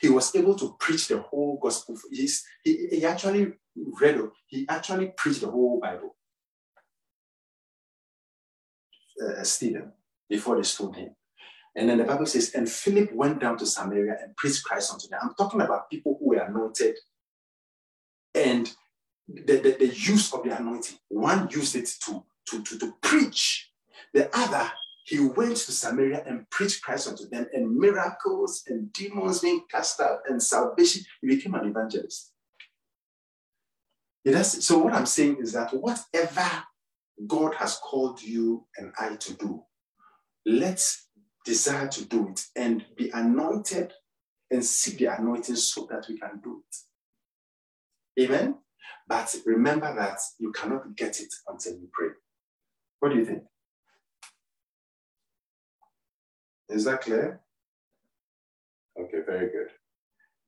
He 0.00 0.08
was 0.08 0.34
able 0.34 0.54
to 0.56 0.76
preach 0.80 1.08
the 1.08 1.20
whole 1.20 1.58
gospel. 1.62 1.96
He's, 2.10 2.44
he, 2.64 2.88
he 2.90 3.04
actually 3.04 3.52
read, 4.00 4.20
he 4.46 4.66
actually 4.68 5.12
preached 5.16 5.42
the 5.42 5.50
whole 5.50 5.78
Bible. 5.80 6.16
Uh, 9.22 9.42
Stephen, 9.44 9.92
before 10.28 10.56
they 10.56 10.62
stoned 10.62 10.96
him. 10.96 11.10
And 11.74 11.90
then 11.90 11.98
the 11.98 12.04
Bible 12.04 12.26
says, 12.26 12.54
and 12.54 12.68
Philip 12.68 13.12
went 13.12 13.40
down 13.40 13.58
to 13.58 13.66
Samaria 13.66 14.16
and 14.22 14.34
preached 14.36 14.64
Christ 14.64 14.92
unto 14.92 15.08
them. 15.08 15.20
I'm 15.22 15.34
talking 15.34 15.60
about 15.60 15.90
people 15.90 16.16
who 16.18 16.30
were 16.30 16.38
anointed 16.38 16.96
and 18.34 18.72
the, 19.28 19.56
the, 19.56 19.76
the 19.78 19.88
use 19.88 20.32
of 20.32 20.44
the 20.44 20.56
anointing. 20.56 20.98
One 21.08 21.48
used 21.50 21.76
it 21.76 21.88
to 22.06 22.24
to, 22.46 22.62
to, 22.62 22.78
to 22.78 22.94
preach. 23.02 23.70
The 24.14 24.34
other, 24.36 24.70
he 25.04 25.20
went 25.20 25.56
to 25.56 25.72
Samaria 25.72 26.24
and 26.26 26.48
preached 26.50 26.82
Christ 26.82 27.08
unto 27.08 27.28
them, 27.28 27.46
and 27.52 27.76
miracles 27.76 28.64
and 28.66 28.92
demons 28.92 29.40
being 29.40 29.62
cast 29.70 30.00
out 30.00 30.20
and 30.28 30.42
salvation. 30.42 31.02
He 31.20 31.28
became 31.28 31.54
an 31.54 31.68
evangelist. 31.68 32.32
Yeah, 34.24 34.42
so, 34.42 34.78
what 34.78 34.92
I'm 34.92 35.06
saying 35.06 35.36
is 35.40 35.52
that 35.52 35.72
whatever 35.72 36.50
God 37.26 37.54
has 37.54 37.76
called 37.76 38.20
you 38.20 38.66
and 38.76 38.92
I 38.98 39.14
to 39.14 39.34
do, 39.34 39.62
let's 40.44 41.06
desire 41.44 41.86
to 41.86 42.04
do 42.04 42.28
it 42.30 42.44
and 42.56 42.84
be 42.96 43.10
anointed 43.10 43.92
and 44.50 44.64
seek 44.64 44.98
the 44.98 45.16
anointing 45.16 45.54
so 45.56 45.86
that 45.90 46.06
we 46.08 46.18
can 46.18 46.40
do 46.42 46.62
it. 48.16 48.24
Amen. 48.24 48.56
But 49.08 49.34
remember 49.44 49.94
that 49.94 50.18
you 50.38 50.50
cannot 50.52 50.96
get 50.96 51.20
it 51.20 51.32
until 51.46 51.74
you 51.74 51.88
pray. 51.92 52.08
What 53.00 53.12
do 53.12 53.18
you 53.18 53.24
think? 53.24 53.42
Is 56.68 56.84
that 56.84 57.02
clear? 57.02 57.40
Okay, 58.98 59.18
very 59.24 59.50
good. 59.50 59.68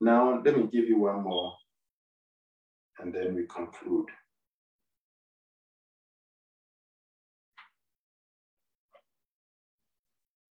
Now, 0.01 0.41
let 0.45 0.57
me 0.57 0.69
give 0.73 0.89
you 0.89 0.99
one 0.99 1.23
more 1.23 1.55
and 2.99 3.15
then 3.15 3.35
we 3.35 3.47
conclude. 3.47 4.07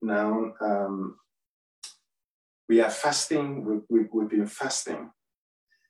Now, 0.01 0.53
um, 0.61 1.15
we 2.69 2.81
are 2.81 2.89
fasting, 2.89 3.65
we, 3.65 3.79
we, 3.89 4.07
we've 4.13 4.29
been 4.29 4.47
fasting. 4.47 5.09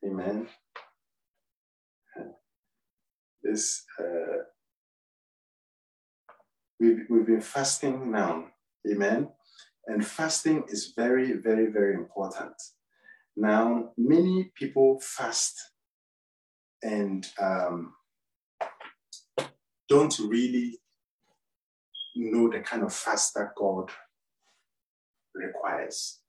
Amen. 0.05 0.47
This 3.43 3.83
uh, 3.99 4.43
We've, 6.80 7.05
we've 7.09 7.25
been 7.25 7.41
fasting 7.41 8.11
now. 8.11 8.45
Amen. 8.89 9.30
And 9.88 10.05
fasting 10.05 10.63
is 10.67 10.93
very, 10.95 11.34
very, 11.34 11.67
very 11.71 11.95
important. 11.95 12.53
Now, 13.36 13.91
many 13.97 14.51
people 14.55 14.99
fast 15.01 15.71
and 16.84 17.25
um, 17.39 17.93
don't 19.88 20.17
really 20.19 20.80
know 22.15 22.49
the 22.49 22.59
kind 22.59 22.84
of 22.84 22.93
fast 22.93 23.34
that 23.36 23.55
God 23.55 23.89
requires. 25.34 26.19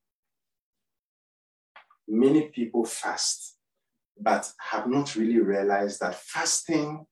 Many 2.07 2.49
people 2.49 2.84
fast, 2.84 3.57
but 4.20 4.51
have 4.70 4.86
not 4.86 5.14
really 5.16 5.40
realized 5.40 6.01
that 6.01 6.14
fasting 6.14 7.07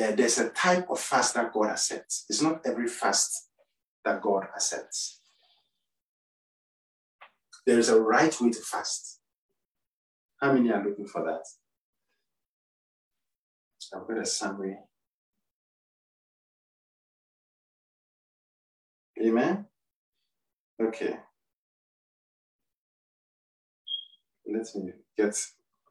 uh, 0.00 0.12
there's 0.12 0.38
a 0.38 0.50
type 0.50 0.88
of 0.90 0.98
fast 0.98 1.34
that 1.34 1.52
God 1.52 1.70
accepts. 1.70 2.24
It's 2.28 2.42
not 2.42 2.60
every 2.64 2.88
fast 2.88 3.48
that 4.04 4.22
God 4.22 4.44
accepts. 4.54 5.20
There 7.66 7.78
is 7.78 7.88
a 7.88 8.00
right 8.00 8.34
way 8.40 8.50
to 8.50 8.60
fast. 8.60 9.20
How 10.40 10.52
many 10.52 10.70
are 10.72 10.82
looking 10.82 11.06
for 11.06 11.22
that? 11.24 11.44
I've 13.94 14.06
got 14.06 14.18
a 14.18 14.26
summary. 14.26 14.78
Amen? 19.22 19.66
Okay. 20.80 21.16
Let 24.46 24.66
me 24.76 24.92
get 25.16 25.38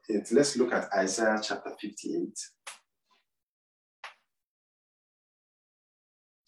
it. 0.08 0.32
Let's 0.32 0.56
look 0.56 0.72
at 0.72 0.92
Isaiah 0.92 1.40
chapter 1.42 1.70
58. 1.80 2.28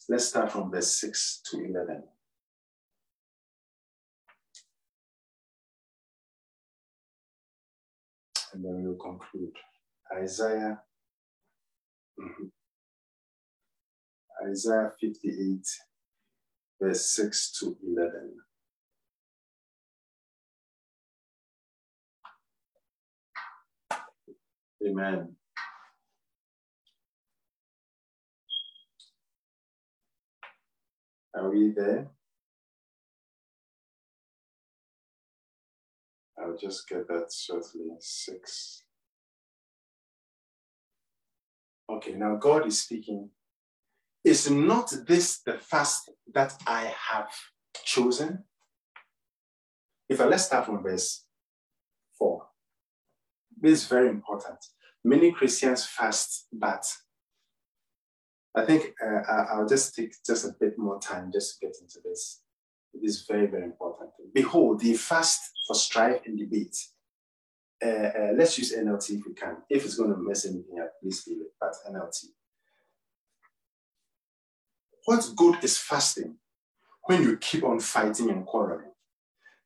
Let's 0.09 0.27
start 0.27 0.51
from 0.51 0.71
verse 0.71 1.01
6 1.01 1.43
to 1.51 1.59
11. 1.59 2.03
And 8.53 8.65
then 8.65 8.83
we'll 8.83 8.97
conclude. 8.97 9.57
Isaiah, 10.15 10.79
mm-hmm. 12.21 12.47
Isaiah 14.51 14.91
58, 15.01 15.67
verse 16.81 17.07
6 17.13 17.59
to 17.61 17.77
11. 17.83 18.33
Amen. 24.87 25.37
Are 31.35 31.51
we 31.51 31.71
there? 31.71 32.09
I'll 36.39 36.57
just 36.57 36.89
get 36.89 37.07
that 37.09 37.33
shortly. 37.33 37.91
Six. 38.01 38.85
Okay, 41.91 42.13
now 42.13 42.37
God 42.37 42.67
is 42.67 42.83
speaking. 42.83 43.31
Is 44.25 44.51
not 44.51 44.93
this 45.07 45.41
the 45.41 45.59
fast 45.59 46.11
that 46.33 46.55
I 46.67 46.93
have 47.11 47.31
chosen? 47.85 48.45
If 50.09 50.21
I 50.21 50.25
let's 50.25 50.47
start 50.47 50.67
from 50.67 50.83
verse 50.83 51.25
four. 52.19 52.47
This 53.61 53.83
is 53.83 53.89
very 53.89 54.09
important. 54.09 54.59
Many 55.05 55.33
Christians 55.33 55.85
fast, 55.85 56.47
but 56.53 56.85
I 58.55 58.65
think 58.65 58.95
uh, 59.03 59.23
I'll 59.51 59.67
just 59.67 59.95
take 59.95 60.13
just 60.25 60.45
a 60.45 60.55
bit 60.61 60.79
more 60.79 61.01
time 61.01 61.31
just 61.33 61.59
to 61.59 61.67
get 61.67 61.77
into 61.81 62.01
this. 62.05 62.43
It 62.93 63.01
is 63.03 63.25
very, 63.27 63.47
very 63.47 63.65
important. 63.65 64.11
Behold, 64.35 64.81
the 64.81 64.95
fast 64.95 65.41
for 65.67 65.75
strife 65.75 66.21
and 66.27 66.39
debate. 66.39 66.77
Uh, 67.85 67.89
uh, 67.89 68.33
let's 68.37 68.59
use 68.59 68.75
NLT 68.77 69.19
if 69.19 69.27
we 69.27 69.35
can. 69.35 69.57
If 69.69 69.85
it's 69.85 69.97
going 69.97 70.11
to 70.11 70.19
mess 70.19 70.45
anything 70.45 70.79
up, 70.81 70.93
please 71.03 71.25
leave 71.27 71.41
it, 71.41 71.53
but 71.59 71.75
NLT. 71.91 72.27
What 75.07 75.29
good 75.35 75.65
is 75.65 75.79
fasting 75.79 76.37
when 77.05 77.23
you 77.23 77.37
keep 77.39 77.65
on 77.65 77.81
fighting 77.81 78.31
and 78.31 78.47
quarreling? 78.47 78.93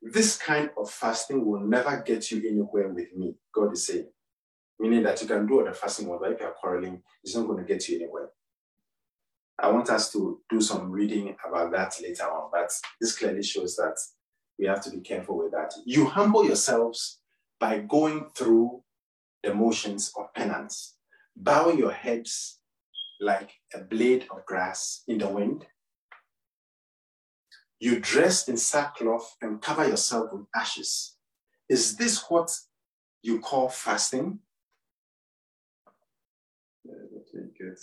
This 0.00 0.38
kind 0.38 0.70
of 0.78 0.90
fasting 0.90 1.44
will 1.44 1.60
never 1.60 2.02
get 2.06 2.30
you 2.30 2.38
anywhere 2.48 2.88
with 2.88 3.14
me, 3.14 3.34
God 3.52 3.72
is 3.72 3.86
saying. 3.86 4.06
Meaning 4.78 5.02
that 5.02 5.20
you 5.20 5.26
can 5.26 5.46
do 5.46 5.58
all 5.58 5.64
the 5.64 5.72
fasting, 5.72 6.06
but 6.06 6.30
if 6.30 6.40
you're 6.40 6.50
quarreling, 6.52 7.02
it's 7.24 7.34
not 7.34 7.46
going 7.46 7.58
to 7.58 7.64
get 7.64 7.86
you 7.88 7.96
anywhere. 7.96 8.30
I 9.58 9.70
want 9.70 9.88
us 9.88 10.12
to 10.12 10.40
do 10.50 10.60
some 10.60 10.90
reading 10.90 11.34
about 11.46 11.72
that 11.72 11.94
later 12.02 12.24
on, 12.24 12.50
but 12.52 12.70
this 13.00 13.16
clearly 13.16 13.42
shows 13.42 13.74
that 13.76 13.96
we 14.58 14.66
have 14.66 14.82
to 14.84 14.90
be 14.90 15.00
careful 15.00 15.38
with 15.38 15.52
that. 15.52 15.72
You 15.84 16.06
humble 16.06 16.44
yourselves 16.44 17.20
by 17.58 17.78
going 17.78 18.26
through 18.34 18.82
the 19.42 19.54
motions 19.54 20.12
of 20.18 20.32
penance, 20.34 20.96
bow 21.34 21.70
your 21.70 21.92
heads 21.92 22.60
like 23.20 23.50
a 23.74 23.78
blade 23.78 24.26
of 24.30 24.44
grass 24.44 25.02
in 25.08 25.18
the 25.18 25.28
wind. 25.28 25.66
You 27.78 28.00
dress 28.00 28.48
in 28.48 28.56
sackcloth 28.56 29.36
and 29.40 29.60
cover 29.60 29.86
yourself 29.86 30.32
with 30.32 30.46
ashes. 30.54 31.16
Is 31.68 31.96
this 31.96 32.24
what 32.28 32.50
you 33.22 33.40
call 33.40 33.68
fasting? 33.68 34.40
Good. 37.58 37.78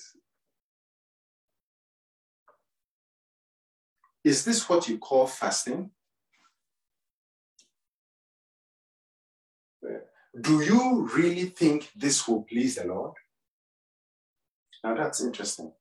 Is 4.24 4.46
this 4.46 4.68
what 4.70 4.88
you 4.88 4.98
call 4.98 5.28
fasting? 5.28 5.92
Do 10.40 10.62
you 10.62 11.10
really 11.14 11.46
think 11.46 11.92
this 11.96 12.28
will 12.28 12.44
please 12.44 12.76
the 12.76 12.86
Lord? 12.86 13.14
Now 14.84 14.96
that's 14.96 15.24
interesting. 15.24 15.74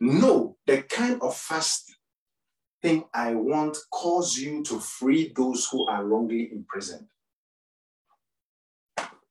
No, 0.00 0.56
the 0.66 0.82
kind 0.82 1.20
of 1.22 1.36
fast 1.36 1.94
thing 2.82 3.04
I 3.14 3.34
want 3.34 3.76
cause 3.90 4.36
you 4.36 4.62
to 4.64 4.80
free 4.80 5.32
those 5.34 5.68
who 5.70 5.86
are 5.86 6.04
wrongly 6.04 6.50
imprisoned. 6.52 7.06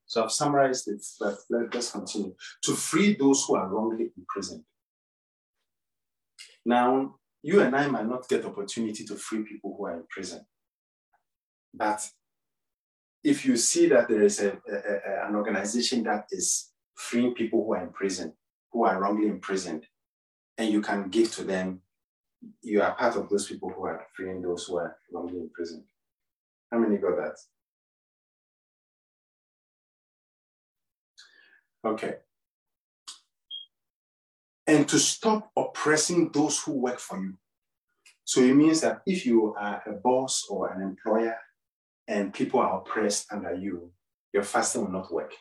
So 0.06 0.24
I've 0.24 0.32
summarized 0.32 0.88
it, 0.88 1.04
but 1.20 1.38
let's 1.50 1.92
continue. 1.92 2.36
To 2.66 2.74
free 2.74 3.16
those 3.16 3.46
who 3.46 3.56
are 3.56 3.68
wrongly 3.68 4.12
imprisoned. 4.16 4.64
Now, 6.66 7.16
you 7.44 7.60
and 7.62 7.76
I 7.76 7.88
might 7.88 8.08
not 8.08 8.28
get 8.30 8.46
opportunity 8.46 9.04
to 9.04 9.16
free 9.16 9.44
people 9.44 9.76
who 9.78 9.86
are 9.86 9.96
in 9.96 10.06
prison. 10.10 10.46
But 11.74 12.10
if 13.24 13.46
you 13.46 13.58
see 13.58 13.88
that 13.90 14.08
there 14.08 14.24
is 14.24 14.40
a, 14.40 14.52
a, 14.52 14.76
a, 14.76 15.28
an 15.28 15.36
organization 15.36 16.04
that 16.04 16.28
is 16.32 16.72
freeing 16.96 17.34
people 17.34 17.66
who 17.66 17.74
are 17.74 17.84
in 17.84 17.92
prison, 17.92 18.34
who 18.72 18.86
are 18.86 19.00
wrongly 19.00 19.28
imprisoned, 19.28 19.86
and 20.58 20.70
you 20.70 20.82
can 20.82 21.10
give 21.10 21.32
to 21.36 21.44
them, 21.44 21.82
you 22.62 22.82
are 22.82 22.96
part 22.96 23.18
of 23.18 23.30
those 23.30 23.48
people 23.48 23.70
who 23.70 23.86
are 23.86 24.06
freeing 24.16 24.42
those 24.42 24.66
who 24.66 24.78
are 24.78 24.98
wrongly 25.12 25.40
imprisoned. 25.40 25.84
How 26.72 26.80
many 26.80 26.98
got 26.98 27.18
that? 27.18 27.38
Okay 31.86 32.16
and 34.68 34.88
to 34.88 35.00
stop 35.00 35.52
oppressing 35.58 36.32
those 36.32 36.62
who 36.62 36.74
work 36.74 37.00
for 37.00 37.22
you. 37.22 37.34
So 38.26 38.42
it 38.42 38.56
means 38.56 38.82
that 38.82 39.02
if 39.06 39.26
you 39.26 39.54
are 39.56 39.84
a 39.86 39.94
boss 39.94 40.46
or 40.50 40.72
an 40.72 40.82
employer 40.82 41.36
and 42.08 42.34
people 42.34 42.60
are 42.60 42.80
oppressed 42.80 43.32
under 43.32 43.54
you, 43.54 43.92
your 44.32 44.44
fasting 44.44 44.86
will 44.86 44.92
not 44.92 45.14
work. 45.14 45.34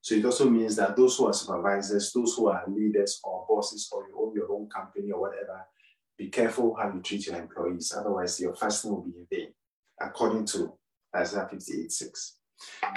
So 0.00 0.14
it 0.14 0.24
also 0.24 0.48
means 0.48 0.76
that 0.76 0.96
those 0.96 1.16
who 1.16 1.26
are 1.26 1.32
supervisors, 1.32 2.12
those 2.12 2.34
who 2.34 2.48
are 2.48 2.64
leaders 2.68 3.20
or 3.24 3.46
bosses, 3.48 3.88
or 3.92 4.06
you 4.08 4.18
own 4.18 4.34
your 4.34 4.52
own 4.52 4.68
company 4.68 5.10
or 5.12 5.20
whatever, 5.20 5.64
be 6.18 6.28
careful 6.28 6.74
how 6.74 6.92
you 6.92 7.00
treat 7.00 7.26
your 7.26 7.36
employees. 7.36 7.92
Otherwise, 7.96 8.38
your 8.40 8.54
fasting 8.54 8.90
will 8.90 9.02
be 9.02 9.12
in 9.16 9.26
vain, 9.30 9.54
according 10.00 10.46
to 10.46 10.72
Isaiah 11.14 11.48
58 11.50 11.90
6. 11.90 12.36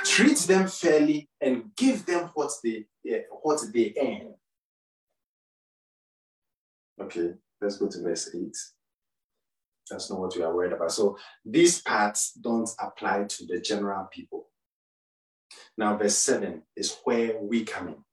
Treat 0.03 0.37
them 0.39 0.67
fairly 0.67 1.29
and 1.41 1.71
give 1.75 2.05
them 2.05 2.29
what 2.33 2.51
they, 2.63 2.85
eh, 3.07 3.21
what 3.41 3.59
they 3.73 3.93
earn 3.99 4.33
Okay, 6.99 7.33
let's 7.61 7.77
go 7.77 7.87
to 7.87 8.01
verse 8.01 8.33
8. 8.33 8.55
That's 9.89 10.09
not 10.09 10.19
what 10.19 10.35
we 10.35 10.43
are 10.43 10.53
worried 10.53 10.73
about. 10.73 10.91
So 10.91 11.17
these 11.45 11.81
parts 11.81 12.33
don't 12.33 12.69
apply 12.79 13.25
to 13.25 13.45
the 13.45 13.59
general 13.59 14.07
people. 14.11 14.49
Now, 15.77 15.95
verse 15.95 16.17
7 16.17 16.63
is 16.75 16.97
where 17.03 17.39
we 17.39 17.63
come 17.63 17.89
in. 17.89 18.03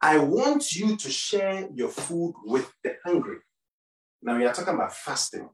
I 0.00 0.18
want 0.18 0.74
you 0.74 0.96
to 0.96 1.10
share 1.10 1.68
your 1.74 1.88
food 1.88 2.34
with 2.44 2.72
the 2.82 2.96
hungry. 3.04 3.38
Now, 4.22 4.36
we 4.36 4.46
are 4.46 4.54
talking 4.54 4.74
about 4.74 4.94
fasting. 4.94 5.48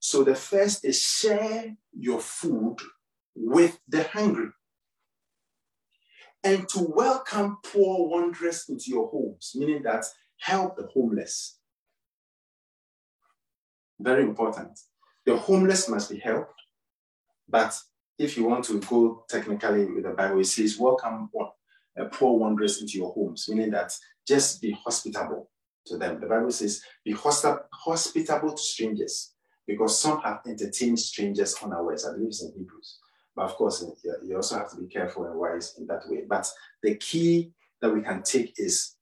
So 0.00 0.22
the 0.24 0.34
first 0.34 0.84
is 0.84 1.00
share 1.00 1.74
your 1.92 2.20
food 2.20 2.76
with 3.34 3.78
the 3.88 4.04
hungry 4.04 4.50
and 6.42 6.68
to 6.70 6.80
welcome 6.80 7.58
poor 7.62 8.08
wanderers 8.08 8.66
into 8.68 8.84
your 8.88 9.08
homes, 9.08 9.52
meaning 9.54 9.82
that 9.82 10.04
help 10.40 10.76
the 10.76 10.88
homeless. 10.92 11.58
Very 14.00 14.22
important. 14.24 14.78
The 15.24 15.36
homeless 15.36 15.88
must 15.88 16.10
be 16.10 16.18
helped, 16.18 16.60
but 17.48 17.78
if 18.18 18.36
you 18.36 18.44
want 18.44 18.64
to 18.64 18.80
go 18.80 19.24
technically 19.28 19.86
with 19.86 20.04
the 20.04 20.10
Bible, 20.10 20.40
it 20.40 20.46
says, 20.46 20.78
welcome 20.78 21.30
a 21.96 22.04
poor 22.06 22.38
wanderers 22.38 22.80
into 22.80 22.98
your 22.98 23.12
homes, 23.12 23.48
meaning 23.48 23.70
that 23.70 23.92
just 24.26 24.60
be 24.60 24.72
hospitable 24.72 25.50
to 25.86 25.96
them. 25.98 26.20
The 26.20 26.26
Bible 26.26 26.50
says, 26.50 26.82
be 27.04 27.12
hospitable 27.12 28.52
to 28.52 28.62
strangers, 28.62 29.32
because 29.66 30.00
some 30.00 30.20
have 30.22 30.40
entertained 30.46 30.98
strangers 30.98 31.54
unawares. 31.62 32.06
I 32.06 32.12
believe 32.12 32.28
it's 32.28 32.42
in 32.42 32.52
Hebrews. 32.56 32.98
But 33.36 33.44
of 33.44 33.54
course, 33.54 33.84
you 34.24 34.36
also 34.36 34.58
have 34.58 34.70
to 34.70 34.76
be 34.76 34.86
careful 34.86 35.24
and 35.24 35.38
wise 35.38 35.76
in 35.78 35.86
that 35.86 36.02
way. 36.08 36.24
But 36.28 36.50
the 36.82 36.96
key 36.96 37.52
that 37.80 37.90
we 37.90 38.02
can 38.02 38.22
take 38.22 38.54
is 38.58 38.96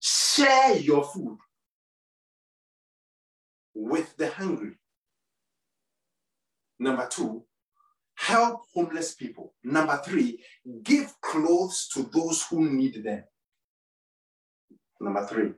Share 0.00 0.76
your 0.76 1.04
food 1.04 1.38
with 3.74 4.16
the 4.16 4.30
hungry. 4.30 4.72
Number 6.78 7.06
two, 7.08 7.44
help 8.14 8.62
homeless 8.74 9.14
people. 9.14 9.54
Number 9.62 10.00
three, 10.04 10.42
give 10.82 11.12
clothes 11.20 11.88
to 11.94 12.08
those 12.12 12.44
who 12.48 12.70
need 12.70 13.04
them. 13.04 13.24
Number 15.00 15.26
three, 15.26 15.52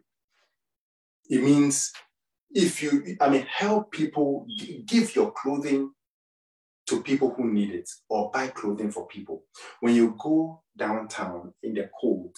it 1.29 1.43
means 1.43 1.93
if 2.51 2.83
you, 2.83 3.17
I 3.21 3.31
mean, 3.31 3.47
help 3.49 3.93
people, 3.93 4.47
give 4.87 5.15
your 5.15 5.33
clothing 5.33 5.91
to 6.87 7.03
people 7.03 7.33
who 7.35 7.53
need 7.53 7.71
it 7.71 7.89
or 8.09 8.31
buy 8.33 8.49
clothing 8.49 8.91
for 8.91 9.07
people. 9.07 9.45
When 9.81 9.95
you 9.95 10.17
go 10.19 10.63
downtown 10.77 11.55
in 11.63 11.75
the 11.75 11.89
cold, 12.01 12.37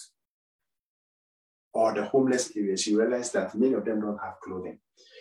or 1.75 1.93
the 1.93 2.05
homeless 2.05 2.55
areas, 2.55 2.87
you 2.87 2.99
realize 2.99 3.31
that 3.33 3.53
many 3.53 3.73
of 3.73 3.83
them 3.83 3.99
don't 3.99 4.17
have 4.17 4.39
clothing. 4.41 4.79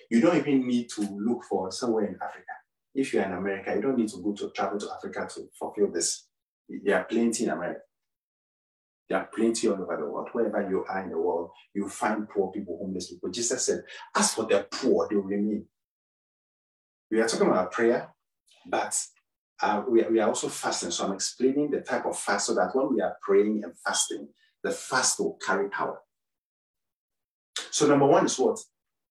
You 0.08 0.20
don't 0.20 0.36
even 0.36 0.66
need 0.66 0.88
to 0.90 1.00
look 1.00 1.42
for 1.44 1.72
somewhere 1.72 2.06
in 2.06 2.14
Africa. 2.14 2.52
If 2.94 3.12
you're 3.12 3.24
in 3.24 3.32
America, 3.32 3.74
you 3.74 3.82
don't 3.82 3.98
need 3.98 4.08
to 4.10 4.22
go 4.22 4.32
to 4.34 4.50
travel 4.50 4.78
to 4.78 4.88
Africa 4.92 5.28
to 5.34 5.48
fulfill 5.58 5.90
this. 5.90 6.28
There 6.68 6.96
are 6.96 7.04
plenty 7.04 7.44
in 7.44 7.50
America. 7.50 7.80
There 9.08 9.18
are 9.18 9.28
plenty 9.34 9.68
all 9.68 9.82
over 9.82 9.96
the 9.96 10.06
world. 10.06 10.28
Wherever 10.30 10.70
you 10.70 10.84
are 10.88 11.02
in 11.02 11.10
the 11.10 11.18
world, 11.18 11.50
you 11.74 11.88
find 11.88 12.28
poor 12.28 12.52
people, 12.52 12.78
homeless 12.80 13.10
people. 13.10 13.30
Jesus 13.30 13.66
said, 13.66 13.82
as 14.14 14.32
for 14.32 14.44
the 14.44 14.64
poor, 14.70 15.08
they 15.10 15.16
will 15.16 15.24
remain. 15.24 15.66
We 17.10 17.20
are 17.20 17.26
talking 17.26 17.48
about 17.48 17.72
prayer, 17.72 18.14
but 18.64 18.96
uh, 19.60 19.82
we, 19.88 20.02
we 20.04 20.20
are 20.20 20.28
also 20.28 20.48
fasting. 20.48 20.92
So 20.92 21.04
I'm 21.04 21.12
explaining 21.14 21.72
the 21.72 21.80
type 21.80 22.06
of 22.06 22.16
fast 22.16 22.46
so 22.46 22.54
that 22.54 22.70
when 22.74 22.94
we 22.94 23.00
are 23.00 23.16
praying 23.22 23.62
and 23.64 23.72
fasting, 23.84 24.28
the 24.62 24.70
fast 24.70 25.18
will 25.18 25.36
carry 25.44 25.68
power. 25.68 25.98
So 27.74 27.88
number 27.88 28.06
one 28.06 28.26
is 28.26 28.38
what? 28.38 28.60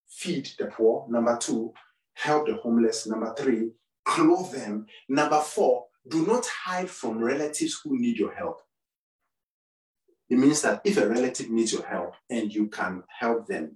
feed 0.08 0.48
the 0.58 0.68
poor. 0.68 1.06
Number 1.10 1.38
two, 1.38 1.74
help 2.14 2.48
the 2.48 2.56
homeless. 2.56 3.06
Number 3.08 3.36
three, 3.38 3.72
clothe 4.06 4.54
them. 4.54 4.86
Number 5.10 5.42
four, 5.42 5.88
do 6.08 6.26
not 6.26 6.46
hide 6.46 6.90
from 6.90 7.22
relatives 7.22 7.82
who 7.84 8.00
need 8.00 8.18
your 8.18 8.34
help. 8.34 8.62
It 10.30 10.38
means 10.38 10.62
that 10.62 10.80
if 10.86 10.98
a 10.98 11.10
relative 11.10 11.50
needs 11.50 11.74
your 11.74 11.86
help 11.86 12.14
and 12.30 12.54
you 12.54 12.68
can 12.68 13.04
help 13.20 13.48
them, 13.48 13.76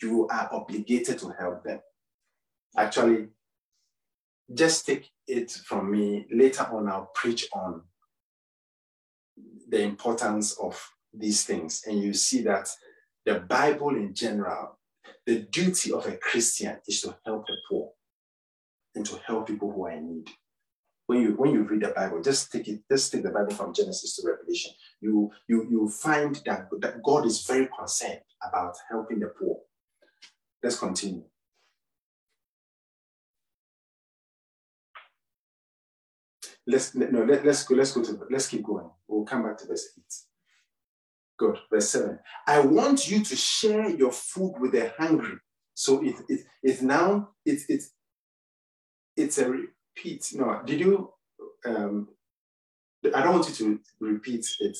you 0.00 0.26
are 0.28 0.48
obligated 0.52 1.18
to 1.18 1.34
help 1.38 1.62
them. 1.62 1.80
Actually, 2.78 3.28
just 4.54 4.86
take 4.86 5.10
it 5.26 5.50
from 5.50 5.90
me. 5.90 6.26
Later 6.32 6.66
on, 6.72 6.88
I'll 6.88 7.10
preach 7.14 7.46
on 7.52 7.82
the 9.68 9.82
importance 9.82 10.52
of 10.54 10.82
these 11.12 11.44
things. 11.44 11.82
And 11.86 12.02
you 12.02 12.14
see 12.14 12.40
that 12.42 12.70
the 13.24 13.40
Bible 13.40 13.90
in 13.90 14.14
general, 14.14 14.78
the 15.26 15.40
duty 15.40 15.92
of 15.92 16.06
a 16.06 16.16
Christian 16.16 16.78
is 16.86 17.00
to 17.02 17.16
help 17.24 17.46
the 17.46 17.56
poor 17.68 17.92
and 18.94 19.04
to 19.06 19.18
help 19.26 19.46
people 19.46 19.72
who 19.72 19.86
are 19.86 19.92
in 19.92 20.08
need. 20.08 20.28
When 21.06 21.20
you 21.20 21.34
when 21.36 21.52
you 21.52 21.64
read 21.64 21.82
the 21.82 21.88
Bible, 21.88 22.22
just 22.22 22.50
take 22.50 22.66
it, 22.68 22.80
just 22.90 23.12
take 23.12 23.22
the 23.22 23.30
Bible 23.30 23.54
from 23.54 23.74
Genesis 23.74 24.16
to 24.16 24.26
Revelation. 24.26 24.72
You 25.00 25.30
you 25.48 25.66
you 25.70 25.88
find 25.88 26.34
that, 26.46 26.68
that 26.80 27.02
God 27.02 27.26
is 27.26 27.44
very 27.44 27.68
concerned 27.78 28.20
about 28.42 28.74
helping 28.90 29.20
the 29.20 29.26
poor. 29.26 29.58
Let's 30.62 30.78
continue. 30.78 31.24
Let's 36.66 36.94
no 36.94 37.24
let, 37.24 37.44
let's 37.44 37.64
go, 37.64 37.74
let's 37.74 37.92
go 37.92 38.02
to 38.02 38.20
let's 38.30 38.48
keep 38.48 38.62
going. 38.62 38.88
We'll 39.06 39.26
come 39.26 39.42
back 39.42 39.58
to 39.58 39.66
verse 39.66 39.86
8. 39.98 40.04
Good. 41.36 41.58
Verse 41.70 41.90
7. 41.90 42.18
I 42.46 42.60
want 42.60 43.10
you 43.10 43.24
to 43.24 43.36
share 43.36 43.88
your 43.90 44.12
food 44.12 44.54
with 44.60 44.72
the 44.72 44.92
hungry. 44.98 45.36
So 45.74 46.04
it, 46.04 46.14
it, 46.28 46.40
it's 46.62 46.80
now, 46.80 47.30
it, 47.44 47.62
it, 47.68 47.82
it's 49.16 49.38
a 49.38 49.50
repeat. 49.50 50.32
No, 50.34 50.62
did 50.64 50.80
you, 50.80 51.12
um, 51.66 52.08
I 53.14 53.22
don't 53.22 53.34
want 53.34 53.48
you 53.48 53.54
to 53.54 53.80
repeat 54.00 54.46
it. 54.60 54.78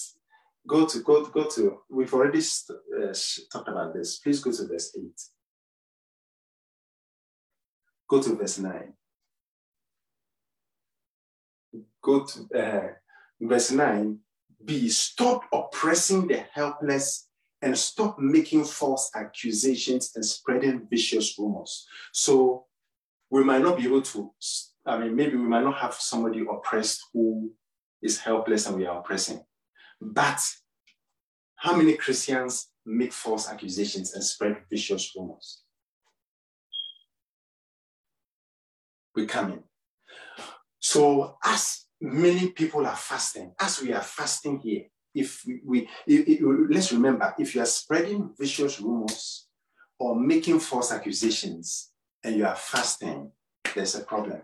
Go 0.66 0.86
to, 0.86 1.00
go, 1.00 1.24
to 1.24 1.30
go 1.30 1.48
to, 1.50 1.80
we've 1.90 2.14
already 2.14 2.38
uh, 2.38 3.12
talked 3.52 3.68
about 3.68 3.92
this. 3.92 4.18
Please 4.18 4.40
go 4.40 4.52
to 4.52 4.66
verse 4.66 4.96
8. 4.96 5.04
Go 8.08 8.22
to 8.22 8.36
verse 8.36 8.58
9. 8.58 8.92
Go 12.00 12.24
to 12.24 12.58
uh, 12.58 12.88
verse 13.40 13.72
9 13.72 14.20
B, 14.64 14.88
stop 14.88 15.44
oppressing 15.52 16.26
the 16.26 16.44
helpless 16.52 17.28
and 17.62 17.76
stop 17.76 18.18
making 18.18 18.64
false 18.64 19.10
accusations 19.14 20.12
and 20.14 20.24
spreading 20.24 20.86
vicious 20.90 21.38
rumors. 21.38 21.86
So 22.12 22.66
we 23.30 23.42
might 23.42 23.62
not 23.62 23.78
be 23.78 23.84
able 23.84 24.02
to, 24.02 24.32
I 24.86 24.98
mean, 24.98 25.16
maybe 25.16 25.36
we 25.36 25.48
might 25.48 25.64
not 25.64 25.78
have 25.78 25.94
somebody 25.94 26.44
oppressed 26.50 27.00
who 27.12 27.52
is 28.02 28.18
helpless 28.18 28.66
and 28.66 28.76
we 28.76 28.86
are 28.86 28.98
oppressing. 28.98 29.42
But 30.00 30.40
how 31.56 31.74
many 31.74 31.94
Christians 31.94 32.68
make 32.84 33.12
false 33.12 33.48
accusations 33.48 34.14
and 34.14 34.22
spread 34.22 34.58
vicious 34.70 35.12
rumors? 35.16 35.62
We 39.14 39.26
come 39.26 39.52
in. 39.52 39.62
So, 40.80 41.38
as 41.42 41.83
many 42.04 42.50
people 42.50 42.86
are 42.86 42.96
fasting. 42.96 43.54
As 43.58 43.80
we 43.80 43.92
are 43.92 44.02
fasting 44.02 44.58
here, 44.58 44.84
if 45.14 45.42
we, 45.46 45.60
we 45.64 45.88
let's 46.68 46.92
remember, 46.92 47.34
if 47.38 47.54
you 47.54 47.62
are 47.62 47.66
spreading 47.66 48.34
vicious 48.38 48.80
rumors 48.80 49.46
or 49.98 50.14
making 50.14 50.60
false 50.60 50.92
accusations 50.92 51.92
and 52.22 52.36
you 52.36 52.44
are 52.44 52.56
fasting, 52.56 53.30
there's 53.74 53.94
a 53.94 54.00
problem. 54.00 54.42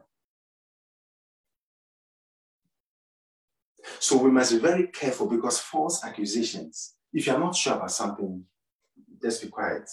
So 3.98 4.16
we 4.16 4.30
must 4.30 4.52
be 4.52 4.58
very 4.58 4.86
careful 4.86 5.28
because 5.28 5.58
false 5.58 6.02
accusations, 6.04 6.94
if 7.12 7.26
you're 7.26 7.38
not 7.38 7.56
sure 7.56 7.74
about 7.74 7.90
something, 7.90 8.44
just 9.20 9.42
be 9.42 9.48
quiet. 9.48 9.90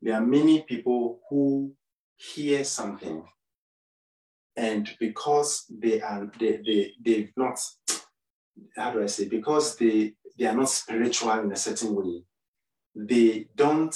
There 0.00 0.14
are 0.14 0.24
many 0.24 0.62
people 0.62 1.20
who 1.28 1.74
hear 2.16 2.64
something 2.64 3.24
and 4.56 4.88
because 4.98 5.64
they 5.70 6.00
are 6.00 6.30
they 6.38 6.60
they 6.64 6.92
they've 7.04 7.32
not 7.36 7.58
how 8.76 8.90
do 8.90 9.02
I 9.02 9.06
say 9.06 9.28
because 9.28 9.76
they 9.76 10.14
they 10.38 10.46
are 10.46 10.54
not 10.54 10.68
spiritual 10.68 11.32
in 11.40 11.52
a 11.52 11.56
certain 11.56 11.94
way, 11.94 12.22
they 12.94 13.48
don't 13.54 13.94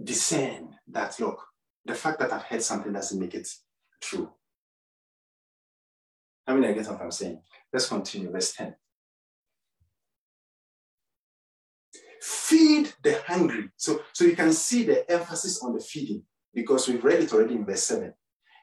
discern 0.00 0.74
that 0.88 1.18
look, 1.20 1.44
the 1.84 1.94
fact 1.94 2.20
that 2.20 2.32
I've 2.32 2.42
heard 2.42 2.62
something 2.62 2.92
doesn't 2.92 3.18
make 3.18 3.34
it 3.34 3.48
true. 4.00 4.30
I 6.46 6.54
mean, 6.54 6.64
I 6.64 6.72
get 6.72 6.88
what 6.88 7.00
I'm 7.00 7.10
saying. 7.10 7.40
Let's 7.72 7.88
continue, 7.88 8.30
verse 8.30 8.52
10. 8.54 8.74
Feed 12.20 12.92
the 13.02 13.20
hungry. 13.26 13.70
So, 13.76 14.02
so 14.12 14.24
you 14.24 14.36
can 14.36 14.52
see 14.52 14.84
the 14.84 15.10
emphasis 15.10 15.62
on 15.62 15.74
the 15.74 15.80
feeding 15.80 16.22
because 16.54 16.88
we've 16.88 17.04
read 17.04 17.20
it 17.20 17.32
already 17.32 17.54
in 17.54 17.64
verse 17.64 17.82
7 17.84 18.12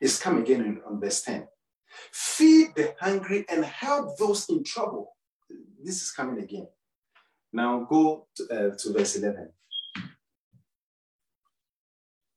is 0.02 0.20
come 0.20 0.38
again 0.42 0.62
in, 0.62 0.82
on 0.88 1.00
verse 1.00 1.22
10. 1.22 1.48
Feed 2.12 2.76
the 2.76 2.96
hungry 3.00 3.46
and 3.50 3.66
help 3.66 4.18
those 4.18 4.48
in 4.50 4.64
trouble. 4.64 5.16
This 5.84 6.02
is 6.02 6.12
coming 6.12 6.42
again. 6.42 6.68
Now 7.52 7.86
go 7.90 8.28
to, 8.36 8.44
uh, 8.44 8.76
to 8.78 8.94
verse 8.94 9.16
11. 9.16 9.50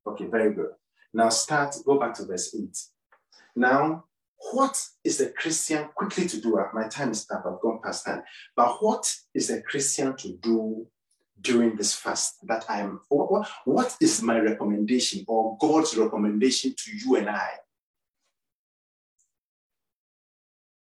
Okay, 0.07 0.27
very 0.27 0.55
good. 0.55 0.71
Now 1.15 1.29
start, 1.29 1.77
go 1.85 1.99
back 1.99 2.15
to 2.15 2.25
verse 2.25 2.55
8. 2.55 2.77
Now, 3.55 4.05
what 4.53 4.83
is 5.05 5.19
the 5.19 5.29
Christian 5.31 5.89
quickly 5.95 6.27
to 6.27 6.41
do? 6.41 6.59
My 6.73 6.89
time 6.89 7.11
is 7.11 7.27
up, 7.31 7.45
I've 7.47 7.61
gone 7.61 7.81
past 7.83 8.07
time. 8.07 8.23
But 8.57 8.83
what 8.83 9.13
is 9.35 9.49
the 9.49 9.63
Christian 9.63 10.17
to 10.17 10.37
do 10.39 10.87
during 11.41 11.76
this 11.76 11.95
fast 11.95 12.47
that 12.47 12.64
I'm, 12.68 13.01
what, 13.09 13.49
what 13.64 13.97
is 14.01 14.22
my 14.22 14.39
recommendation 14.39 15.24
or 15.26 15.57
God's 15.61 15.97
recommendation 15.97 16.74
to 16.76 16.97
you 16.97 17.16
and 17.16 17.28
I? 17.28 17.49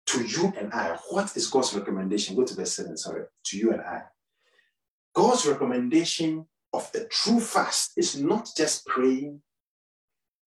To 0.07 0.25
you 0.25 0.53
and 0.59 0.73
I, 0.73 0.99
what 1.11 1.37
is 1.37 1.47
God's 1.49 1.75
recommendation? 1.75 2.37
Go 2.37 2.45
to 2.45 2.55
verse 2.55 2.75
7, 2.75 2.97
sorry, 2.97 3.25
to 3.45 3.59
you 3.59 3.73
and 3.73 3.81
I. 3.81 4.03
God's 5.15 5.47
recommendation 5.47 6.47
of 6.73 6.91
a 6.95 7.05
true 7.05 7.41
fast 7.41 7.93
is 7.97 8.21
not 8.21 8.49
just 8.57 8.87
praying 8.87 9.41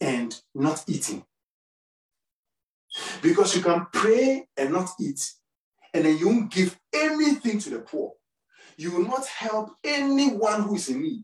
and 0.02 0.40
not 0.54 0.84
eating. 0.88 1.24
Because 3.22 3.56
you 3.56 3.62
can 3.62 3.88
pray 3.92 4.48
and 4.58 4.72
not 4.72 4.90
eat, 5.00 5.34
and 5.94 6.06
then 6.06 6.18
you 6.18 6.28
won't 6.28 6.52
give 6.52 6.78
anything 6.94 7.60
to 7.60 7.70
the 7.70 7.80
poor 7.80 8.14
you 8.78 8.92
will 8.92 9.08
not 9.08 9.26
help 9.26 9.76
anyone 9.84 10.64
who 10.64 10.76
is 10.76 10.90
in 10.90 11.02
need. 11.02 11.24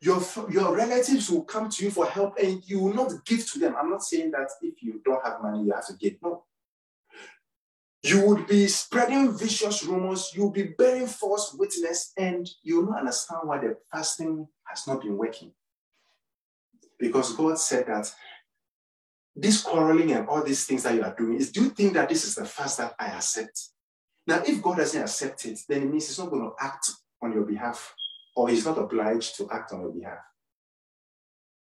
Your, 0.00 0.22
your 0.50 0.76
relatives 0.76 1.30
will 1.30 1.44
come 1.44 1.68
to 1.70 1.84
you 1.84 1.90
for 1.90 2.06
help 2.06 2.38
and 2.38 2.62
you 2.66 2.80
will 2.80 2.94
not 2.94 3.12
give 3.24 3.50
to 3.52 3.58
them. 3.58 3.74
I'm 3.78 3.90
not 3.90 4.02
saying 4.02 4.32
that 4.32 4.50
if 4.60 4.82
you 4.82 5.00
don't 5.04 5.24
have 5.24 5.42
money, 5.42 5.64
you 5.64 5.72
have 5.72 5.86
to 5.86 5.94
give. 5.94 6.16
No. 6.22 6.44
You 8.02 8.26
would 8.26 8.46
be 8.48 8.66
spreading 8.66 9.36
vicious 9.36 9.84
rumors, 9.84 10.32
you'll 10.34 10.50
be 10.50 10.74
bearing 10.76 11.06
false 11.06 11.54
witness, 11.54 12.12
and 12.16 12.48
you 12.62 12.80
will 12.80 12.90
not 12.90 13.00
understand 13.00 13.42
why 13.44 13.58
the 13.58 13.76
fasting 13.92 14.48
has 14.64 14.86
not 14.88 15.02
been 15.02 15.16
working. 15.16 15.52
Because 16.98 17.32
God 17.34 17.58
said 17.58 17.86
that 17.86 18.12
this 19.36 19.62
quarreling 19.62 20.12
and 20.12 20.28
all 20.28 20.42
these 20.42 20.64
things 20.64 20.82
that 20.82 20.94
you 20.94 21.02
are 21.02 21.14
doing 21.14 21.36
is 21.36 21.52
do 21.52 21.62
you 21.62 21.70
think 21.70 21.94
that 21.94 22.08
this 22.08 22.24
is 22.24 22.34
the 22.34 22.44
fast 22.44 22.78
that 22.78 22.94
I 22.98 23.06
accept? 23.06 23.68
Now, 24.26 24.42
if 24.46 24.62
God 24.62 24.76
doesn't 24.76 25.02
accept 25.02 25.46
it, 25.46 25.60
then 25.68 25.82
it 25.82 25.90
means 25.90 26.08
He's 26.08 26.18
not 26.18 26.30
going 26.30 26.42
to 26.42 26.52
act 26.60 26.90
on 27.20 27.32
your 27.32 27.44
behalf, 27.44 27.94
or 28.36 28.48
He's 28.48 28.64
not 28.64 28.78
obliged 28.78 29.36
to 29.36 29.48
act 29.50 29.72
on 29.72 29.80
your 29.80 29.92
behalf. 29.92 30.18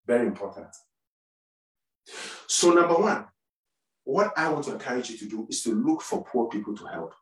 Very 0.05 0.27
important. 0.27 0.67
So, 2.47 2.71
number 2.71 2.95
one, 2.95 3.25
what 4.03 4.33
I 4.35 4.49
want 4.49 4.65
to 4.65 4.73
encourage 4.73 5.09
you 5.09 5.17
to 5.19 5.29
do 5.29 5.47
is 5.49 5.61
to 5.63 5.73
look 5.73 6.01
for 6.01 6.23
poor 6.23 6.49
people 6.49 6.75
to 6.75 6.85
help. 6.85 7.13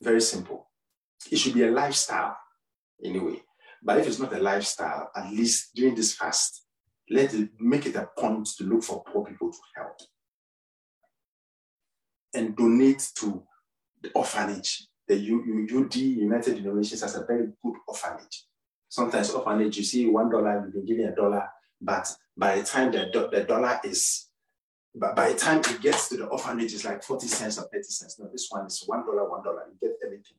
Very 0.00 0.20
simple. 0.20 0.70
It 1.30 1.36
should 1.36 1.54
be 1.54 1.64
a 1.64 1.70
lifestyle 1.70 2.36
anyway. 3.04 3.42
But 3.82 3.98
if 3.98 4.08
it's 4.08 4.18
not 4.18 4.32
a 4.32 4.40
lifestyle, 4.40 5.10
at 5.14 5.30
least 5.30 5.74
during 5.74 5.94
this 5.94 6.14
fast, 6.14 6.64
let 7.10 7.32
it 7.34 7.50
make 7.60 7.86
it 7.86 7.96
a 7.96 8.08
point 8.18 8.48
to 8.58 8.64
look 8.64 8.82
for 8.82 9.04
poor 9.04 9.24
people 9.24 9.52
to 9.52 9.58
help 9.76 9.98
and 12.34 12.56
donate 12.56 13.08
to 13.16 13.42
the 14.02 14.10
orphanage. 14.14 14.86
The 15.06 15.14
UD, 15.14 15.96
United 15.96 16.56
Denominations, 16.56 17.00
has 17.00 17.16
a 17.16 17.24
very 17.24 17.46
good 17.62 17.74
orphanage. 17.86 18.44
Sometimes 18.88 19.30
orphanage, 19.30 19.76
you 19.78 19.84
see 19.84 20.06
one 20.06 20.30
dollar, 20.30 20.62
you've 20.64 20.72
been 20.72 20.84
give 20.84 21.12
a 21.12 21.14
dollar, 21.14 21.48
but 21.80 22.10
by 22.36 22.56
the 22.58 22.64
time 22.64 22.92
the, 22.92 23.28
the 23.32 23.44
dollar 23.44 23.80
is, 23.84 24.26
but 24.94 25.14
by 25.14 25.32
the 25.32 25.38
time 25.38 25.58
it 25.60 25.80
gets 25.80 26.08
to 26.08 26.16
the 26.16 26.26
orphanage, 26.26 26.74
it's 26.74 26.84
like 26.84 27.02
40 27.02 27.26
cents 27.26 27.58
or 27.58 27.68
30 27.72 27.82
cents. 27.84 28.18
No, 28.18 28.28
this 28.30 28.46
one 28.50 28.66
is 28.66 28.82
one 28.86 29.04
dollar, 29.04 29.28
one 29.28 29.42
dollar, 29.42 29.64
you 29.70 29.88
get 29.88 29.98
everything. 30.04 30.36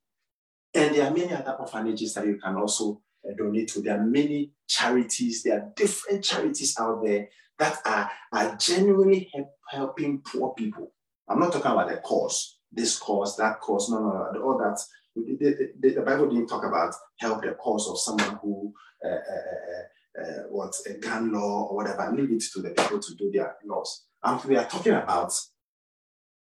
And 0.74 0.96
there 0.96 1.08
are 1.08 1.14
many 1.14 1.34
other 1.34 1.58
orphanages 1.60 2.14
that 2.14 2.26
you 2.26 2.38
can 2.38 2.56
also 2.56 3.02
uh, 3.28 3.34
donate 3.38 3.70
to. 3.70 3.82
There 3.82 4.00
are 4.00 4.06
many 4.06 4.52
charities, 4.68 5.44
there 5.44 5.60
are 5.60 5.72
different 5.76 6.24
charities 6.24 6.76
out 6.80 7.04
there 7.04 7.30
that 7.58 7.78
are, 7.86 8.10
are 8.32 8.56
genuinely 8.56 9.30
help, 9.34 9.50
helping 9.70 10.20
poor 10.20 10.54
people. 10.54 10.92
I'm 11.30 11.40
not 11.40 11.54
talking 11.54 11.72
about 11.72 11.90
the 11.90 11.98
cause, 11.98 12.58
this 12.72 12.98
cause, 12.98 13.38
that 13.38 13.60
cause, 13.62 13.90
no, 13.90 14.00
no, 14.00 14.32
no, 14.34 14.42
all 14.42 14.58
that. 14.58 14.80
The, 15.16 15.72
the, 15.80 15.96
the 15.96 16.02
Bible 16.02 16.30
didn't 16.30 16.48
talk 16.48 16.64
about 16.64 16.94
help 17.20 17.42
the 17.42 17.52
cause 17.52 17.88
of 17.90 18.00
someone 18.00 18.40
who, 18.42 18.74
uh, 19.04 19.10
uh, 19.10 19.12
uh, 19.12 20.22
uh 20.22 20.44
what, 20.50 20.74
a 20.88 20.94
gun 20.94 21.32
law 21.32 21.68
or 21.68 21.78
whatever. 21.78 22.12
Leave 22.12 22.32
it 22.32 22.44
to 22.54 22.62
the 22.62 22.70
people 22.70 23.00
to 23.00 23.16
do 23.16 23.32
their 23.32 23.56
laws. 23.66 24.06
And 24.24 24.44
we 24.46 24.58
are 24.58 24.66
talking 24.66 24.94
about 24.94 25.34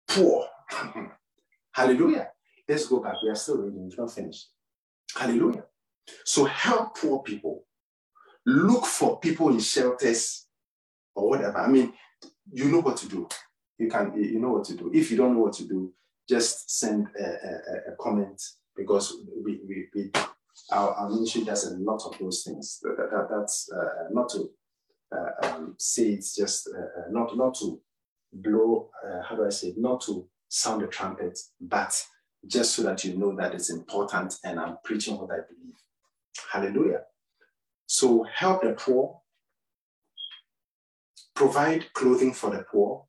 poor. 0.09 0.47
Hallelujah. 1.73 2.29
Let's 2.69 2.87
go 2.87 3.01
back. 3.01 3.17
We 3.23 3.31
are 3.31 3.35
still 3.35 3.59
reading, 3.59 3.87
it's 3.87 3.99
not 3.99 4.13
finished. 4.13 4.49
Hallelujah. 5.15 5.65
So 6.25 6.45
help 6.45 6.99
poor 6.99 7.23
people. 7.23 7.65
Look 8.47 8.85
for 8.85 9.19
people 9.21 9.49
in 9.49 9.61
shelters 9.61 10.47
or 11.15 11.29
whatever. 11.31 11.59
I 11.59 11.69
mean, 11.69 11.93
you 12.53 12.67
know 12.67 12.81
what 12.81 12.97
to 12.99 13.09
do. 13.09 13.29
You 13.79 13.89
can, 13.89 14.13
you 14.17 14.41
know 14.41 14.53
what 14.53 14.65
to 14.65 14.77
do. 14.77 14.91
If 14.95 15.11
you 15.11 15.17
don't 15.17 15.35
know 15.35 15.41
what 15.41 15.55
to 15.55 15.67
do, 15.67 15.93
just 16.29 16.79
send 16.79 17.09
a, 17.19 17.25
a, 17.25 17.93
a 17.93 17.97
comment 18.01 18.41
because 18.77 19.17
we, 19.45 19.61
we, 19.67 19.89
we 19.95 20.11
our, 20.71 20.95
our, 20.95 21.11
ministry 21.11 21.45
does 21.45 21.71
a 21.71 21.77
lot 21.77 22.03
of 22.07 22.19
those 22.19 22.45
things. 22.45 22.81
That, 22.83 22.97
that, 22.97 23.29
that's 23.31 23.71
uh, 23.71 24.09
not 24.11 24.29
to 24.31 24.51
uh, 25.15 25.47
um, 25.47 25.75
say 25.79 26.11
it's 26.11 26.35
just 26.35 26.69
uh, 26.69 27.01
uh 27.01 27.11
not 27.11 27.37
not 27.37 27.55
to 27.57 27.81
blow. 28.33 28.91
Uh, 29.05 29.23
how 29.23 29.37
do 29.37 29.45
I 29.45 29.51
say? 29.51 29.75
Not 29.77 30.01
to 30.03 30.27
sound 30.49 30.83
the 30.83 30.87
trumpet, 30.87 31.39
but 31.61 32.03
just 32.47 32.75
so 32.75 32.83
that 32.83 33.05
you 33.05 33.17
know 33.17 33.35
that 33.37 33.55
it's 33.55 33.71
important 33.71 34.35
and 34.45 34.61
I'm 34.61 34.79
preaching 34.85 35.17
what 35.19 35.31
I 35.31 35.41
believe. 35.49 35.75
Hallelujah. 36.53 37.03
So 37.87 38.25
help 38.33 38.63
the 38.63 38.73
poor, 38.73 39.21
provide 41.35 41.93
clothing 41.93 42.33
for 42.33 42.51
the 42.51 42.65
poor, 42.71 43.05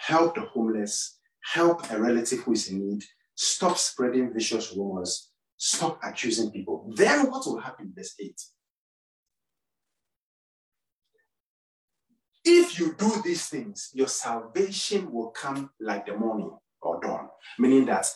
help 0.00 0.34
the 0.34 0.42
homeless, 0.42 1.18
help 1.44 1.90
a 1.90 2.00
relative 2.00 2.40
who 2.40 2.52
is 2.52 2.68
in 2.68 2.88
need, 2.88 3.04
stop 3.34 3.76
spreading 3.76 4.32
vicious 4.32 4.74
rumors, 4.74 5.30
stop 5.56 6.00
accusing 6.02 6.50
people. 6.50 6.90
Then 6.96 7.30
what 7.30 7.46
will 7.46 7.60
happen? 7.60 7.92
Verse 7.94 8.14
8. 8.18 8.34
If 12.42 12.78
you 12.78 12.94
do 12.98 13.20
these 13.22 13.46
things, 13.46 13.90
your 13.92 14.08
salvation 14.08 15.12
will 15.12 15.28
come 15.28 15.70
like 15.78 16.06
the 16.06 16.16
morning 16.16 16.56
or 16.80 16.98
dawn, 17.00 17.28
meaning 17.58 17.84
that 17.84 18.06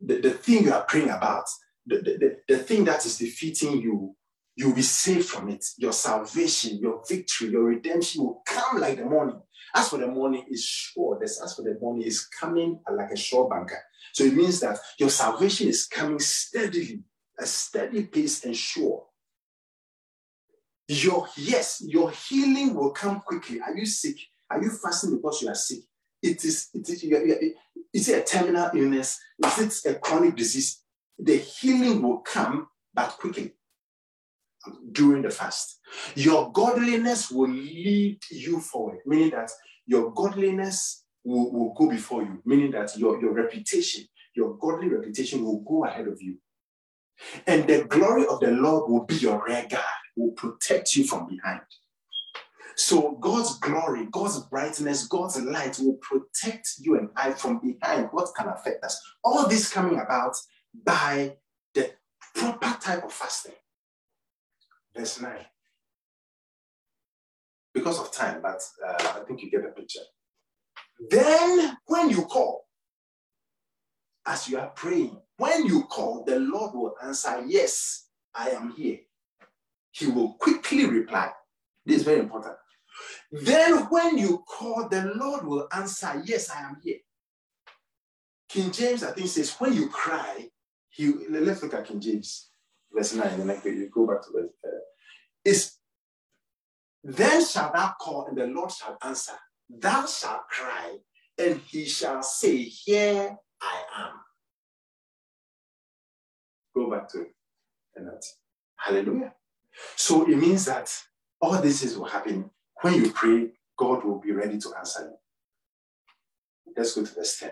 the, 0.00 0.20
the 0.20 0.30
thing 0.30 0.64
you 0.64 0.72
are 0.72 0.84
praying 0.84 1.10
about, 1.10 1.44
the, 1.84 1.96
the, 1.96 2.36
the 2.48 2.58
thing 2.58 2.84
that 2.84 3.04
is 3.04 3.18
defeating 3.18 3.80
you, 3.82 4.14
you'll 4.54 4.74
be 4.74 4.82
saved 4.82 5.28
from 5.28 5.48
it. 5.48 5.64
Your 5.78 5.92
salvation, 5.92 6.78
your 6.78 7.02
victory, 7.08 7.48
your 7.48 7.64
redemption 7.64 8.22
will 8.22 8.42
come 8.46 8.80
like 8.80 8.98
the 8.98 9.04
morning. 9.04 9.40
As 9.74 9.88
for 9.88 9.98
the 9.98 10.06
money, 10.06 10.44
is 10.50 10.64
sure. 10.64 11.18
This 11.20 11.40
as 11.42 11.54
for 11.54 11.62
the 11.62 11.78
money 11.80 12.06
is 12.06 12.26
coming 12.26 12.80
like 12.90 13.10
a 13.10 13.16
sure 13.16 13.48
banker. 13.48 13.78
So 14.12 14.24
it 14.24 14.34
means 14.34 14.60
that 14.60 14.78
your 14.98 15.08
salvation 15.08 15.68
is 15.68 15.86
coming 15.86 16.18
steadily, 16.18 17.02
a 17.38 17.46
steady 17.46 18.04
pace 18.04 18.44
and 18.44 18.56
sure. 18.56 19.06
Your 20.88 21.26
yes, 21.36 21.82
your 21.86 22.10
healing 22.10 22.74
will 22.74 22.90
come 22.90 23.20
quickly. 23.20 23.60
Are 23.60 23.74
you 23.76 23.86
sick? 23.86 24.16
Are 24.50 24.62
you 24.62 24.70
fasting 24.70 25.16
because 25.16 25.40
you 25.40 25.48
are 25.48 25.54
sick? 25.54 25.78
It 26.22 26.44
is, 26.44 26.68
it 26.74 26.88
is, 26.88 27.02
is 27.92 28.08
it 28.08 28.18
a 28.18 28.24
terminal 28.24 28.70
illness? 28.74 29.18
Is 29.44 29.84
it 29.86 29.90
a 29.90 29.98
chronic 29.98 30.36
disease? 30.36 30.82
The 31.18 31.38
healing 31.38 32.02
will 32.02 32.18
come, 32.18 32.68
but 32.94 33.10
quickly 33.18 33.54
during 34.92 35.22
the 35.22 35.30
fast. 35.30 35.80
Your 36.14 36.50
godliness 36.52 37.30
will 37.30 37.50
lead 37.50 38.18
you 38.30 38.60
forward, 38.60 38.98
meaning 39.06 39.30
that 39.30 39.50
your 39.86 40.12
godliness 40.12 41.04
will, 41.24 41.52
will 41.52 41.74
go 41.74 41.88
before 41.88 42.22
you, 42.22 42.40
meaning 42.44 42.70
that 42.72 42.96
your, 42.96 43.20
your 43.20 43.32
reputation, 43.32 44.04
your 44.34 44.56
godly 44.56 44.88
reputation 44.88 45.44
will 45.44 45.60
go 45.60 45.84
ahead 45.84 46.08
of 46.08 46.20
you. 46.20 46.38
And 47.46 47.66
the 47.66 47.84
glory 47.84 48.26
of 48.26 48.40
the 48.40 48.50
Lord 48.50 48.90
will 48.90 49.04
be 49.04 49.16
your 49.16 49.44
rear 49.46 49.66
guard, 49.68 49.84
will 50.16 50.32
protect 50.32 50.96
you 50.96 51.04
from 51.04 51.28
behind. 51.28 51.60
So 52.76 53.12
God's 53.20 53.58
glory, 53.58 54.06
God's 54.10 54.40
brightness, 54.40 55.06
God's 55.06 55.40
light 55.40 55.78
will 55.78 55.98
protect 56.00 56.74
you 56.78 56.96
and 56.96 57.10
I 57.16 57.32
from 57.32 57.60
behind 57.60 58.08
what 58.12 58.34
can 58.34 58.48
affect 58.48 58.82
us. 58.84 59.00
All 59.22 59.46
this 59.46 59.70
coming 59.70 60.00
about 60.00 60.34
by 60.84 61.36
the 61.74 61.92
proper 62.34 62.76
type 62.80 63.04
of 63.04 63.12
fasting. 63.12 63.52
Verse 64.94 65.20
9. 65.20 65.32
Because 67.74 67.98
of 67.98 68.12
time, 68.12 68.42
but 68.42 68.60
uh, 68.86 69.20
I 69.20 69.24
think 69.26 69.42
you 69.42 69.50
get 69.50 69.62
the 69.62 69.70
picture. 69.70 70.00
Then, 71.08 71.76
when 71.86 72.10
you 72.10 72.22
call, 72.22 72.66
as 74.26 74.48
you 74.48 74.58
are 74.58 74.68
praying, 74.68 75.16
when 75.38 75.66
you 75.66 75.84
call, 75.84 76.24
the 76.24 76.38
Lord 76.38 76.74
will 76.74 76.94
answer, 77.02 77.42
Yes, 77.46 78.08
I 78.34 78.50
am 78.50 78.72
here. 78.72 78.98
He 79.90 80.06
will 80.06 80.34
quickly 80.34 80.86
reply. 80.86 81.30
This 81.84 81.98
is 81.98 82.02
very 82.04 82.20
important. 82.20 82.54
Then, 83.30 83.78
when 83.88 84.18
you 84.18 84.44
call, 84.46 84.88
the 84.88 85.12
Lord 85.16 85.46
will 85.46 85.66
answer, 85.74 86.22
Yes, 86.24 86.50
I 86.50 86.60
am 86.60 86.76
here. 86.82 86.98
King 88.48 88.70
James, 88.70 89.02
I 89.02 89.12
think, 89.12 89.28
says, 89.28 89.54
When 89.58 89.72
you 89.72 89.88
cry, 89.88 90.48
he, 90.90 91.12
let's 91.30 91.62
look 91.62 91.74
at 91.74 91.86
King 91.86 92.00
James, 92.00 92.50
verse 92.94 93.14
9, 93.14 93.26
and 93.26 93.50
then 93.50 93.60
you 93.64 93.88
go 93.92 94.06
back 94.06 94.22
to 94.22 94.28
verse. 94.32 94.50
Uh, 94.64 94.68
is 95.44 95.76
then 97.04 97.44
shall 97.44 97.72
thou 97.72 97.94
call, 98.00 98.26
and 98.26 98.36
the 98.36 98.46
Lord 98.46 98.70
shall 98.70 98.96
answer. 99.02 99.32
Thou 99.68 100.06
shalt 100.06 100.48
cry, 100.48 100.96
and 101.38 101.60
he 101.66 101.84
shall 101.84 102.22
say, 102.22 102.58
Here 102.58 103.36
I 103.60 103.82
am. 103.96 104.12
Go 106.74 106.90
back 106.90 107.08
to 107.10 107.26
that's 108.04 108.36
hallelujah. 108.76 109.32
So 109.96 110.28
it 110.30 110.36
means 110.36 110.64
that 110.66 110.92
all 111.40 111.60
this 111.60 111.82
is 111.82 111.96
will 111.96 112.06
happen 112.06 112.50
when 112.82 112.94
you 112.94 113.10
pray, 113.12 113.50
God 113.76 114.04
will 114.04 114.20
be 114.20 114.32
ready 114.32 114.58
to 114.58 114.74
answer 114.78 115.02
you. 115.02 116.72
Let's 116.76 116.94
go 116.94 117.04
to 117.04 117.14
verse 117.14 117.38
10. 117.38 117.50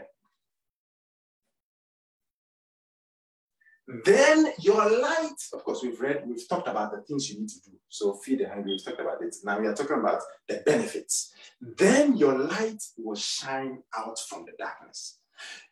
Then 4.05 4.53
your 4.61 4.89
light, 5.01 5.35
of 5.53 5.65
course, 5.65 5.83
we've 5.83 6.01
read, 6.01 6.23
we've 6.27 6.49
talked 6.49 6.69
about 6.69 6.93
the 6.93 7.03
things 7.03 7.31
you 7.31 7.41
need 7.41 7.49
to 7.49 7.61
do. 7.63 7.73
So 7.89 8.15
feed 8.15 8.41
the 8.41 8.49
hungry, 8.49 8.73
we've 8.73 8.85
talked 8.85 9.01
about 9.01 9.23
it. 9.23 9.35
Now 9.43 9.59
we 9.59 9.67
are 9.67 9.75
talking 9.75 9.99
about 9.99 10.23
the 10.49 10.63
benefits. 10.65 11.33
Then 11.61 12.17
your 12.17 12.39
light 12.39 12.83
will 12.97 13.17
shine 13.17 13.83
out 13.97 14.19
from 14.19 14.45
the 14.45 14.53
darkness. 14.59 15.19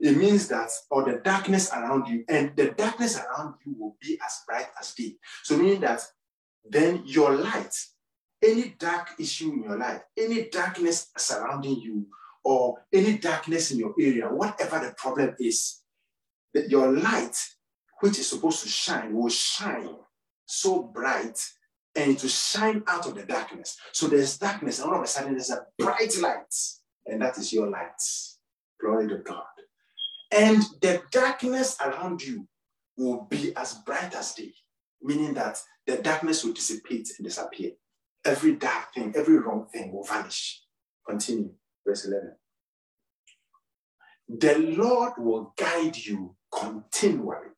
It 0.00 0.16
means 0.16 0.48
that, 0.48 0.70
or 0.90 1.04
the 1.04 1.18
darkness 1.18 1.70
around 1.72 2.08
you, 2.08 2.24
and 2.28 2.56
the 2.56 2.70
darkness 2.70 3.18
around 3.20 3.54
you 3.64 3.76
will 3.78 3.96
be 4.00 4.18
as 4.24 4.42
bright 4.46 4.68
as 4.80 4.94
day. 4.94 5.16
So 5.44 5.56
meaning 5.56 5.80
that 5.82 6.02
then 6.68 7.02
your 7.04 7.36
light, 7.36 7.74
any 8.42 8.74
dark 8.78 9.10
issue 9.18 9.52
in 9.52 9.62
your 9.62 9.78
life, 9.78 10.00
any 10.16 10.48
darkness 10.48 11.10
surrounding 11.16 11.76
you, 11.80 12.06
or 12.42 12.84
any 12.92 13.18
darkness 13.18 13.70
in 13.70 13.78
your 13.78 13.94
area, 14.00 14.26
whatever 14.26 14.78
the 14.78 14.94
problem 14.96 15.36
is, 15.38 15.82
that 16.54 16.70
your 16.70 16.90
light 16.90 17.36
which 18.00 18.18
is 18.18 18.28
supposed 18.28 18.62
to 18.62 18.68
shine 18.68 19.14
will 19.14 19.28
shine 19.28 19.96
so 20.46 20.82
bright 20.82 21.38
and 21.94 22.18
to 22.18 22.28
shine 22.28 22.82
out 22.86 23.06
of 23.06 23.14
the 23.14 23.24
darkness. 23.24 23.76
So 23.92 24.06
there's 24.06 24.38
darkness, 24.38 24.78
and 24.78 24.90
all 24.90 24.96
of 24.96 25.02
a 25.02 25.06
sudden 25.06 25.32
there's 25.32 25.50
a 25.50 25.66
bright 25.78 26.16
light, 26.20 26.54
and 27.06 27.20
that 27.22 27.38
is 27.38 27.52
your 27.52 27.68
light. 27.68 28.00
Glory 28.80 29.08
to 29.08 29.18
God. 29.18 29.44
And 30.30 30.62
the 30.80 31.02
darkness 31.10 31.76
around 31.84 32.22
you 32.22 32.46
will 32.96 33.26
be 33.30 33.54
as 33.56 33.74
bright 33.86 34.14
as 34.14 34.34
day, 34.34 34.52
meaning 35.02 35.34
that 35.34 35.60
the 35.86 35.96
darkness 35.96 36.44
will 36.44 36.52
dissipate 36.52 37.08
and 37.18 37.26
disappear. 37.26 37.72
Every 38.24 38.56
dark 38.56 38.94
thing, 38.94 39.14
every 39.16 39.38
wrong 39.38 39.66
thing 39.72 39.92
will 39.92 40.04
vanish. 40.04 40.62
Continue, 41.08 41.50
verse 41.86 42.04
11. 42.04 42.34
The 44.28 44.58
Lord 44.76 45.14
will 45.16 45.54
guide 45.56 45.96
you 45.96 46.36
continually 46.52 47.48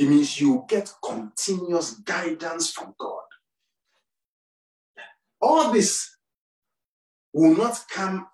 it 0.00 0.08
means 0.08 0.40
you 0.40 0.64
get 0.66 0.90
continuous 1.04 1.96
guidance 1.96 2.70
from 2.72 2.94
God. 2.98 3.20
All 5.42 5.70
this 5.70 6.16
will 7.34 7.54
not 7.54 7.84
come 7.90 8.26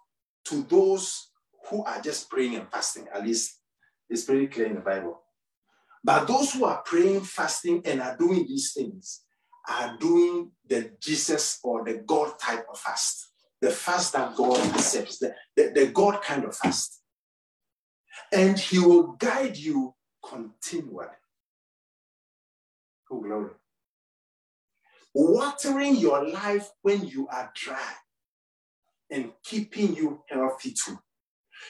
to 0.45 0.63
those 0.63 1.31
who 1.69 1.83
are 1.83 2.01
just 2.01 2.31
praying 2.31 2.55
and 2.55 2.71
fasting. 2.71 3.09
At 3.13 3.27
least 3.27 3.59
it's 4.09 4.23
pretty 4.23 4.47
clear 4.47 4.67
in 4.67 4.77
the 4.77 4.81
Bible. 4.81 5.21
But 6.05 6.29
those 6.29 6.53
who 6.53 6.65
are 6.67 6.83
praying, 6.85 7.23
fasting, 7.23 7.83
and 7.85 8.01
are 8.01 8.17
doing 8.17 8.47
these 8.47 8.73
things 8.73 9.23
are 9.69 9.97
doing 9.99 10.53
the 10.69 10.93
Jesus 11.01 11.59
or 11.65 11.85
the 11.85 11.95
God 12.07 12.39
type 12.39 12.65
of 12.71 12.79
fast, 12.79 13.33
the 13.61 13.71
fast 13.71 14.13
that 14.13 14.37
God 14.37 14.61
accepts, 14.77 15.19
the, 15.19 15.35
the, 15.57 15.73
the 15.75 15.87
God 15.87 16.23
kind 16.23 16.45
of 16.45 16.55
fast. 16.55 17.03
And 18.33 18.57
He 18.57 18.79
will 18.79 19.17
guide 19.19 19.57
you 19.57 19.97
continually. 20.25 21.09
Oh, 23.11 23.21
glory. 23.21 23.51
Watering 25.15 25.97
your 25.97 26.29
life 26.29 26.71
when 26.83 27.07
you 27.07 27.27
are 27.29 27.51
dry 27.55 27.93
and 29.11 29.33
keeping 29.43 29.95
you 29.95 30.23
healthy 30.29 30.73
too. 30.73 30.99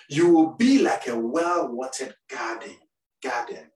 You 0.08 0.30
will 0.30 0.50
be 0.54 0.80
like 0.80 1.06
a 1.06 1.18
well-watered 1.18 2.16
garden, 2.28 2.76
garden, 3.22 3.70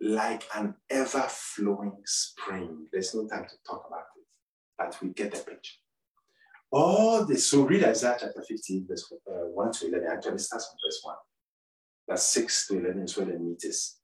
like 0.00 0.44
an 0.54 0.74
ever-flowing 0.90 2.02
spring. 2.04 2.86
There's 2.92 3.14
no 3.14 3.26
time 3.26 3.44
to 3.44 3.54
talk 3.66 3.84
about 3.86 4.04
it, 4.16 4.26
but 4.76 4.98
we 5.02 5.10
get 5.10 5.32
the 5.32 5.38
picture. 5.38 5.76
All 6.70 7.24
this, 7.24 7.48
so 7.48 7.62
read 7.62 7.84
Isaiah 7.84 8.16
chapter 8.20 8.44
15, 8.46 8.86
verse 8.88 9.10
uh, 9.28 9.46
1 9.46 9.72
to 9.72 9.88
11. 9.88 10.08
Actually, 10.10 10.38
starts 10.38 10.66
from 10.66 10.76
verse 10.84 11.00
1. 11.02 11.14
That's 12.08 12.22
6 12.24 12.68
to 12.68 12.78
11 12.80 13.02
is 13.02 13.16
where 13.16 13.26
the 13.26 13.38
meat 13.38 13.62
is. 13.64 13.96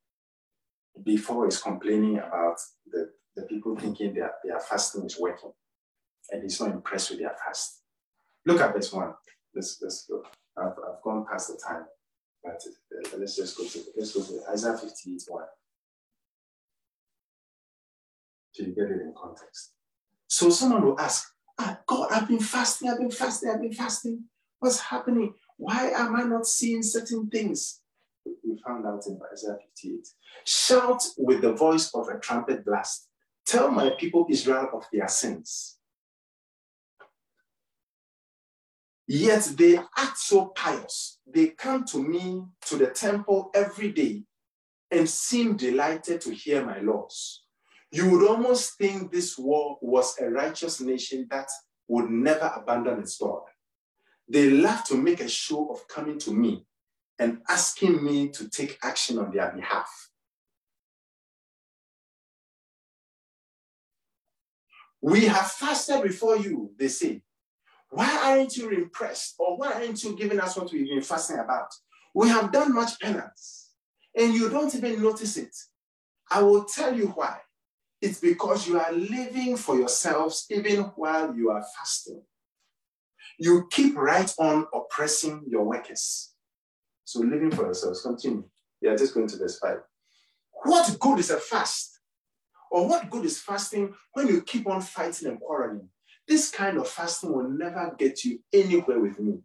Before 1.02 1.48
is 1.48 1.60
complaining 1.60 2.18
about 2.18 2.56
the, 2.86 3.10
the 3.34 3.42
people 3.42 3.76
thinking 3.76 4.14
that 4.14 4.32
their 4.44 4.60
fasting 4.60 5.04
is 5.04 5.18
working, 5.18 5.52
and 6.30 6.42
he's 6.42 6.60
not 6.60 6.70
impressed 6.70 7.10
with 7.10 7.20
their 7.20 7.34
fast. 7.44 7.82
Look 8.44 8.60
at 8.60 8.74
this 8.74 8.92
1. 8.92 9.12
Let's, 9.54 9.78
let's 9.82 10.06
go. 10.06 10.22
I've, 10.56 10.72
I've 10.72 11.02
gone 11.02 11.24
past 11.30 11.48
the 11.48 11.60
time, 11.66 11.84
but 12.44 12.54
uh, 12.54 13.16
let's 13.18 13.36
just 13.36 13.56
go 13.56 13.64
to 13.64 13.82
let's 13.96 14.12
go 14.12 14.22
to 14.22 14.50
Isaiah 14.50 14.76
58 14.76 15.22
1. 15.28 15.44
So 18.52 18.64
you 18.64 18.74
get 18.74 18.84
it 18.84 19.00
in 19.00 19.14
context. 19.16 19.72
So 20.26 20.50
someone 20.50 20.84
will 20.84 21.00
ask, 21.00 21.30
ah, 21.58 21.78
God, 21.86 22.08
I've 22.10 22.28
been 22.28 22.40
fasting, 22.40 22.90
I've 22.90 22.98
been 22.98 23.10
fasting, 23.10 23.50
I've 23.50 23.60
been 23.60 23.72
fasting. 23.72 24.24
What's 24.58 24.80
happening? 24.80 25.34
Why 25.56 25.90
am 25.90 26.16
I 26.16 26.22
not 26.22 26.46
seeing 26.46 26.82
certain 26.82 27.28
things? 27.28 27.81
We 28.44 28.60
found 28.66 28.86
out 28.86 29.06
in 29.06 29.18
Isaiah 29.32 29.56
58. 29.76 30.08
Shout 30.44 31.02
with 31.18 31.42
the 31.42 31.52
voice 31.52 31.90
of 31.94 32.08
a 32.08 32.18
trumpet 32.18 32.64
blast. 32.64 33.08
Tell 33.46 33.70
my 33.70 33.90
people 33.90 34.26
Israel 34.30 34.68
of 34.74 34.84
their 34.92 35.08
sins. 35.08 35.78
Yet 39.06 39.52
they 39.56 39.76
act 39.76 40.18
so 40.18 40.46
pious. 40.46 41.18
They 41.26 41.48
come 41.48 41.84
to 41.86 42.02
me 42.02 42.44
to 42.66 42.76
the 42.76 42.86
temple 42.86 43.50
every 43.54 43.92
day 43.92 44.24
and 44.90 45.08
seem 45.08 45.56
delighted 45.56 46.20
to 46.22 46.34
hear 46.34 46.64
my 46.64 46.80
laws. 46.80 47.42
You 47.90 48.10
would 48.10 48.26
almost 48.26 48.78
think 48.78 49.12
this 49.12 49.36
war 49.36 49.76
was 49.82 50.16
a 50.18 50.30
righteous 50.30 50.80
nation 50.80 51.26
that 51.30 51.48
would 51.88 52.10
never 52.10 52.52
abandon 52.56 53.00
its 53.00 53.18
God. 53.18 53.42
They 54.28 54.48
love 54.50 54.84
to 54.84 54.96
make 54.96 55.20
a 55.20 55.28
show 55.28 55.68
of 55.68 55.86
coming 55.88 56.18
to 56.20 56.32
me 56.32 56.64
and 57.22 57.40
asking 57.48 58.04
me 58.04 58.28
to 58.30 58.48
take 58.48 58.78
action 58.82 59.16
on 59.18 59.30
their 59.32 59.52
behalf. 59.52 60.10
We 65.00 65.26
have 65.26 65.50
fasted 65.52 66.02
before 66.02 66.36
you, 66.36 66.72
they 66.76 66.88
say. 66.88 67.22
Why 67.90 68.10
aren't 68.24 68.56
you 68.56 68.70
impressed? 68.70 69.34
Or 69.38 69.56
why 69.56 69.72
aren't 69.72 70.02
you 70.02 70.16
giving 70.16 70.40
us 70.40 70.56
what 70.56 70.72
we've 70.72 70.88
been 70.88 71.02
fasting 71.02 71.38
about? 71.38 71.72
We 72.12 72.28
have 72.28 72.50
done 72.50 72.74
much 72.74 72.98
penance 73.00 73.70
and 74.16 74.34
you 74.34 74.48
don't 74.48 74.74
even 74.74 75.00
notice 75.00 75.36
it. 75.36 75.54
I 76.30 76.42
will 76.42 76.64
tell 76.64 76.96
you 76.96 77.08
why. 77.08 77.38
It's 78.00 78.18
because 78.18 78.66
you 78.66 78.80
are 78.80 78.92
living 78.92 79.56
for 79.56 79.76
yourselves 79.76 80.46
even 80.50 80.80
while 80.96 81.34
you 81.36 81.50
are 81.50 81.64
fasting. 81.76 82.22
You 83.38 83.68
keep 83.70 83.96
right 83.96 84.32
on 84.38 84.66
oppressing 84.74 85.44
your 85.46 85.64
workers. 85.64 86.31
So 87.04 87.20
living 87.20 87.50
for 87.50 87.64
yourselves, 87.64 88.02
continue. 88.02 88.44
Yeah, 88.80 88.96
just 88.96 89.14
going 89.14 89.28
to 89.28 89.36
verse 89.36 89.58
5. 89.58 89.78
What 90.64 90.96
good 90.98 91.18
is 91.18 91.30
a 91.30 91.38
fast? 91.38 92.00
Or 92.70 92.88
what 92.88 93.10
good 93.10 93.24
is 93.24 93.38
fasting 93.38 93.94
when 94.14 94.28
you 94.28 94.42
keep 94.42 94.66
on 94.66 94.80
fighting 94.80 95.28
and 95.28 95.40
quarreling? 95.40 95.88
This 96.26 96.50
kind 96.50 96.78
of 96.78 96.88
fasting 96.88 97.32
will 97.32 97.48
never 97.48 97.94
get 97.98 98.24
you 98.24 98.38
anywhere 98.52 98.98
with 98.98 99.18
me. 99.20 99.40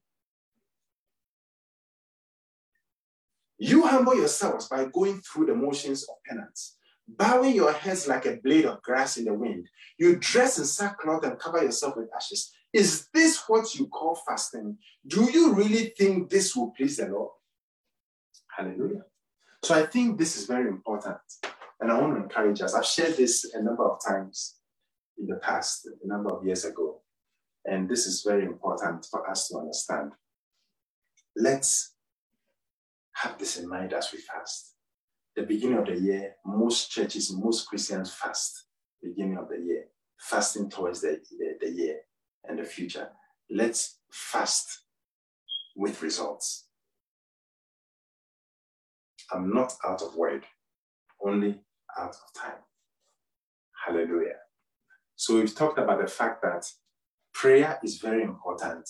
You 3.57 3.87
humble 3.87 4.15
yourselves 4.15 4.67
by 4.67 4.85
going 4.85 5.19
through 5.21 5.47
the 5.47 5.55
motions 5.55 6.03
of 6.07 6.15
penance, 6.25 6.77
bowing 7.07 7.55
your 7.55 7.73
heads 7.73 8.07
like 8.07 8.25
a 8.27 8.37
blade 8.37 8.65
of 8.65 8.81
grass 8.83 9.17
in 9.17 9.25
the 9.25 9.33
wind. 9.33 9.67
You 9.97 10.17
dress 10.17 10.59
in 10.59 10.65
sackcloth 10.65 11.25
and 11.25 11.39
cover 11.39 11.63
yourself 11.63 11.97
with 11.97 12.09
ashes. 12.15 12.53
Is 12.71 13.07
this 13.13 13.43
what 13.47 13.73
you 13.73 13.87
call 13.87 14.19
fasting? 14.27 14.77
Do 15.07 15.23
you 15.31 15.53
really 15.53 15.93
think 15.97 16.29
this 16.29 16.55
will 16.55 16.71
please 16.71 16.97
the 16.97 17.07
Lord? 17.07 17.31
Hallelujah. 18.57 19.03
So 19.63 19.75
I 19.75 19.85
think 19.85 20.17
this 20.17 20.35
is 20.35 20.45
very 20.45 20.67
important. 20.67 21.17
And 21.79 21.91
I 21.91 21.99
want 21.99 22.15
to 22.15 22.23
encourage 22.23 22.61
us. 22.61 22.73
I've 22.73 22.85
shared 22.85 23.15
this 23.15 23.53
a 23.53 23.61
number 23.61 23.87
of 23.87 23.99
times 24.03 24.55
in 25.17 25.27
the 25.27 25.35
past, 25.35 25.87
a 26.03 26.07
number 26.07 26.31
of 26.31 26.43
years 26.43 26.65
ago. 26.65 27.01
And 27.65 27.87
this 27.87 28.07
is 28.07 28.23
very 28.25 28.45
important 28.45 29.05
for 29.05 29.29
us 29.29 29.47
to 29.49 29.57
understand. 29.59 30.13
Let's 31.35 31.93
have 33.13 33.37
this 33.37 33.57
in 33.57 33.69
mind 33.69 33.93
as 33.93 34.11
we 34.11 34.19
fast. 34.19 34.73
The 35.35 35.43
beginning 35.43 35.77
of 35.77 35.85
the 35.85 35.99
year, 35.99 36.35
most 36.43 36.89
churches, 36.89 37.31
most 37.31 37.67
Christians 37.67 38.11
fast. 38.11 38.65
Beginning 39.03 39.37
of 39.37 39.49
the 39.49 39.59
year, 39.59 39.83
fasting 40.19 40.69
towards 40.71 41.01
the, 41.01 41.21
the, 41.37 41.57
the 41.61 41.71
year 41.71 41.97
and 42.45 42.57
the 42.57 42.63
future. 42.63 43.09
Let's 43.51 43.99
fast 44.11 44.81
with 45.75 46.01
results. 46.01 46.66
I'm 49.31 49.53
not 49.53 49.73
out 49.85 50.01
of 50.01 50.15
word, 50.15 50.43
only 51.21 51.59
out 51.97 52.15
of 52.15 52.41
time. 52.41 52.59
Hallelujah. 53.85 54.37
So 55.15 55.35
we've 55.35 55.55
talked 55.55 55.79
about 55.79 56.01
the 56.01 56.07
fact 56.07 56.41
that 56.43 56.65
prayer 57.33 57.79
is 57.83 57.97
very 57.97 58.23
important 58.23 58.87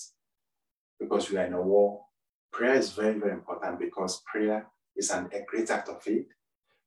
because 1.00 1.30
we 1.30 1.38
are 1.38 1.46
in 1.46 1.54
a 1.54 1.62
war. 1.62 2.02
Prayer 2.52 2.74
is 2.74 2.92
very, 2.92 3.18
very 3.18 3.32
important 3.32 3.78
because 3.78 4.22
prayer 4.26 4.66
is 4.96 5.10
an, 5.10 5.28
a 5.32 5.42
great 5.46 5.70
act 5.70 5.88
of 5.88 6.02
faith. 6.02 6.26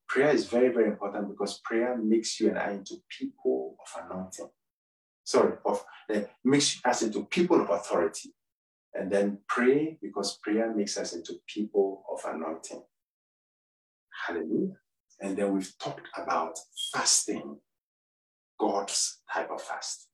Prayer 0.08 0.30
is 0.30 0.47
very, 0.47 0.70
very 0.70 0.88
important 0.88 1.30
because 1.30 1.62
prayer 1.64 1.97
makes 1.97 2.39
you 2.39 2.49
and 2.49 2.60
I 2.60 2.72
into 2.72 2.95
people 3.18 3.78
of 3.80 4.04
anointing. 4.06 4.49
Sorry, 5.24 5.54
of 5.66 5.86
uh, 6.14 6.22
makes 6.43 6.82
us 6.84 7.02
into 7.02 7.26
people 7.26 7.62
of 7.62 7.70
authority. 7.70 8.34
And 8.93 9.10
then 9.10 9.39
pray 9.47 9.97
because 10.02 10.38
prayer 10.43 10.74
makes 10.76 10.97
us 10.97 11.14
into 11.14 11.36
people 11.47 12.04
of 12.12 12.20
anointing. 12.26 12.84
Hallelujah. 14.28 14.76
And 15.19 15.38
then 15.38 15.53
we've 15.53 15.72
talked 15.80 16.07
about 16.17 16.57
fasting 16.93 17.57
God's 18.59 19.22
type 19.32 19.49
of 19.51 19.61
fast. 19.61 20.07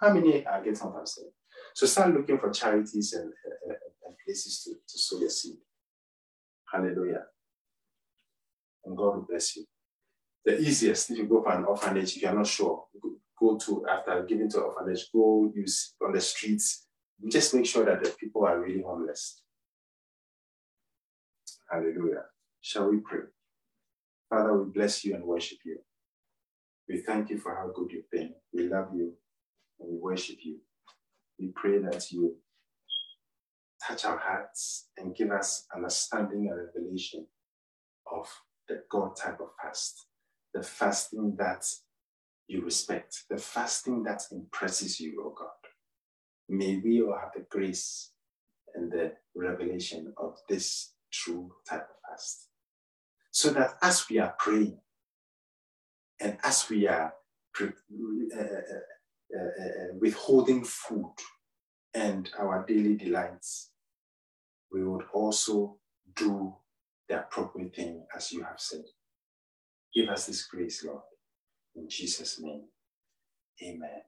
How 0.00 0.12
many 0.12 0.44
are 0.46 0.62
getting 0.62 0.86
what 0.86 1.00
I'm 1.00 1.06
saying? 1.06 1.30
So 1.74 1.86
start 1.86 2.14
looking 2.14 2.38
for 2.38 2.50
charities 2.50 3.12
and, 3.12 3.32
uh, 3.70 3.74
and 4.06 4.14
places 4.24 4.62
to, 4.64 4.70
to 4.72 4.98
sow 4.98 5.18
your 5.20 5.30
seed. 5.30 5.56
Hallelujah. 6.70 7.24
And 8.84 8.96
God 8.96 9.16
will 9.16 9.26
bless 9.28 9.56
you. 9.56 9.64
The 10.44 10.58
easiest, 10.58 11.10
if 11.10 11.18
you 11.18 11.26
go 11.26 11.42
for 11.42 11.52
an 11.52 11.64
orphanage, 11.64 12.16
if 12.16 12.22
you're 12.22 12.34
not 12.34 12.46
sure, 12.46 12.84
go 13.38 13.56
to, 13.58 13.86
after 13.88 14.24
giving 14.24 14.50
to 14.50 14.60
orphanage, 14.60 15.06
go 15.12 15.52
use 15.54 15.94
on 16.04 16.12
the 16.12 16.20
streets. 16.20 16.86
Just 17.28 17.54
make 17.54 17.66
sure 17.66 17.84
that 17.84 18.02
the 18.02 18.10
people 18.18 18.44
are 18.44 18.60
really 18.60 18.82
homeless. 18.82 19.42
Hallelujah. 21.70 22.24
Shall 22.62 22.90
we 22.90 22.98
pray? 22.98 23.24
Father, 24.30 24.56
we 24.56 24.70
bless 24.70 25.04
you 25.04 25.16
and 25.16 25.24
worship 25.24 25.58
you. 25.64 25.78
We 26.88 27.02
thank 27.02 27.28
you 27.28 27.38
for 27.38 27.54
how 27.56 27.70
good 27.74 27.90
you've 27.90 28.10
been. 28.10 28.34
We 28.54 28.68
love 28.68 28.88
you 28.94 29.14
and 29.80 29.90
we 29.90 29.98
worship 29.98 30.36
you. 30.42 30.58
We 31.40 31.48
pray 31.56 31.78
that 31.78 32.12
you 32.12 32.36
touch 33.84 34.04
our 34.04 34.16
hearts 34.16 34.88
and 34.96 35.14
give 35.14 35.32
us 35.32 35.66
understanding 35.74 36.48
and 36.50 36.68
revelation 36.72 37.26
of 38.12 38.28
the 38.68 38.84
God 38.88 39.16
type 39.16 39.40
of 39.40 39.48
fast, 39.60 40.06
the 40.54 40.62
fasting 40.62 41.34
that 41.38 41.64
you 42.46 42.64
respect, 42.64 43.24
the 43.28 43.38
fasting 43.38 44.04
that 44.04 44.22
impresses 44.30 45.00
you, 45.00 45.20
oh 45.26 45.34
God. 45.36 45.48
May 46.48 46.80
we 46.82 47.02
all 47.02 47.18
have 47.20 47.32
the 47.34 47.44
grace 47.50 48.12
and 48.74 48.92
the 48.92 49.14
revelation 49.34 50.14
of 50.16 50.36
this 50.48 50.92
true 51.12 51.50
type 51.68 51.88
of 51.90 52.10
fast. 52.10 52.48
So 53.32 53.50
that 53.50 53.74
as 53.82 54.08
we 54.08 54.18
are 54.18 54.34
praying, 54.38 54.78
and 56.20 56.38
as 56.44 56.68
we 56.68 56.86
are 56.86 57.14
uh, 57.60 57.64
uh, 57.64 58.38
uh, 58.38 59.94
withholding 59.98 60.62
food 60.64 61.14
and 61.94 62.30
our 62.38 62.64
daily 62.66 62.94
delights, 62.94 63.70
we 64.70 64.84
would 64.84 65.04
also 65.12 65.78
do 66.14 66.54
the 67.08 67.20
appropriate 67.20 67.74
thing 67.74 68.04
as 68.14 68.32
you 68.32 68.42
have 68.42 68.60
said. 68.60 68.84
Give 69.94 70.08
us 70.08 70.26
this 70.26 70.46
grace, 70.46 70.84
Lord. 70.84 71.02
In 71.74 71.88
Jesus' 71.88 72.38
name, 72.40 72.64
amen. 73.62 74.02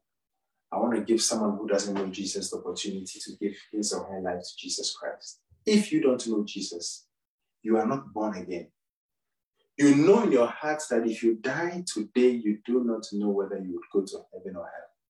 I 0.70 0.78
want 0.78 0.94
to 0.96 1.00
give 1.02 1.22
someone 1.22 1.56
who 1.56 1.66
doesn't 1.66 1.94
know 1.94 2.06
Jesus 2.08 2.50
the 2.50 2.58
opportunity 2.58 3.18
to 3.20 3.32
give 3.40 3.54
his 3.72 3.92
or 3.92 4.04
her 4.04 4.20
life 4.20 4.42
to 4.42 4.56
Jesus 4.58 4.94
Christ. 4.94 5.40
If 5.64 5.92
you 5.92 6.02
don't 6.02 6.26
know 6.28 6.44
Jesus, 6.44 7.06
you 7.62 7.76
are 7.78 7.86
not 7.86 8.12
born 8.12 8.36
again. 8.36 8.68
You 9.76 9.94
know 9.96 10.22
in 10.22 10.32
your 10.32 10.48
heart 10.48 10.82
that 10.90 11.06
if 11.06 11.22
you 11.22 11.36
die 11.36 11.84
today, 11.86 12.30
you 12.30 12.58
do 12.64 12.84
not 12.84 13.06
know 13.12 13.30
whether 13.30 13.58
you 13.58 13.72
would 13.74 13.90
go 13.92 14.06
to 14.06 14.24
heaven 14.32 14.56
or 14.56 14.64
hell. 14.64 15.00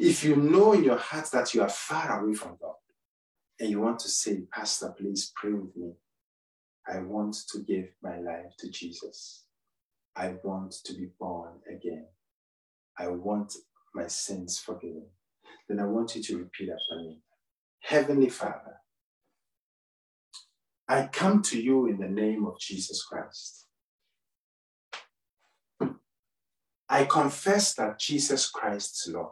If 0.00 0.24
you 0.24 0.36
know 0.36 0.72
in 0.72 0.84
your 0.84 0.98
heart 0.98 1.30
that 1.32 1.54
you 1.54 1.62
are 1.62 1.68
far 1.68 2.22
away 2.22 2.34
from 2.34 2.56
God 2.60 2.74
and 3.60 3.70
you 3.70 3.80
want 3.80 3.98
to 4.00 4.08
say, 4.08 4.42
Pastor, 4.52 4.94
please 4.98 5.32
pray 5.36 5.52
with 5.52 5.76
me. 5.76 5.92
I 6.88 6.98
want 7.00 7.36
to 7.52 7.60
give 7.60 7.90
my 8.02 8.18
life 8.18 8.56
to 8.60 8.70
Jesus. 8.70 9.44
I 10.16 10.36
want 10.42 10.72
to 10.84 10.94
be 10.94 11.08
born 11.18 11.54
again. 11.70 12.06
I 12.98 13.08
want 13.08 13.54
my 13.94 14.06
sins 14.08 14.58
forgiven. 14.58 15.06
Then 15.68 15.80
I 15.80 15.84
want 15.86 16.16
you 16.16 16.22
to 16.22 16.38
repeat 16.38 16.70
after 16.70 17.02
me 17.02 17.18
Heavenly 17.80 18.28
Father, 18.30 18.79
I 20.90 21.06
come 21.06 21.40
to 21.42 21.62
you 21.62 21.86
in 21.86 21.98
the 21.98 22.08
name 22.08 22.44
of 22.44 22.58
Jesus 22.58 23.04
Christ. 23.04 23.68
I 26.88 27.04
confess 27.04 27.74
that 27.74 28.00
Jesus 28.00 28.50
Christ 28.50 29.06
is 29.06 29.14
Lord. 29.14 29.30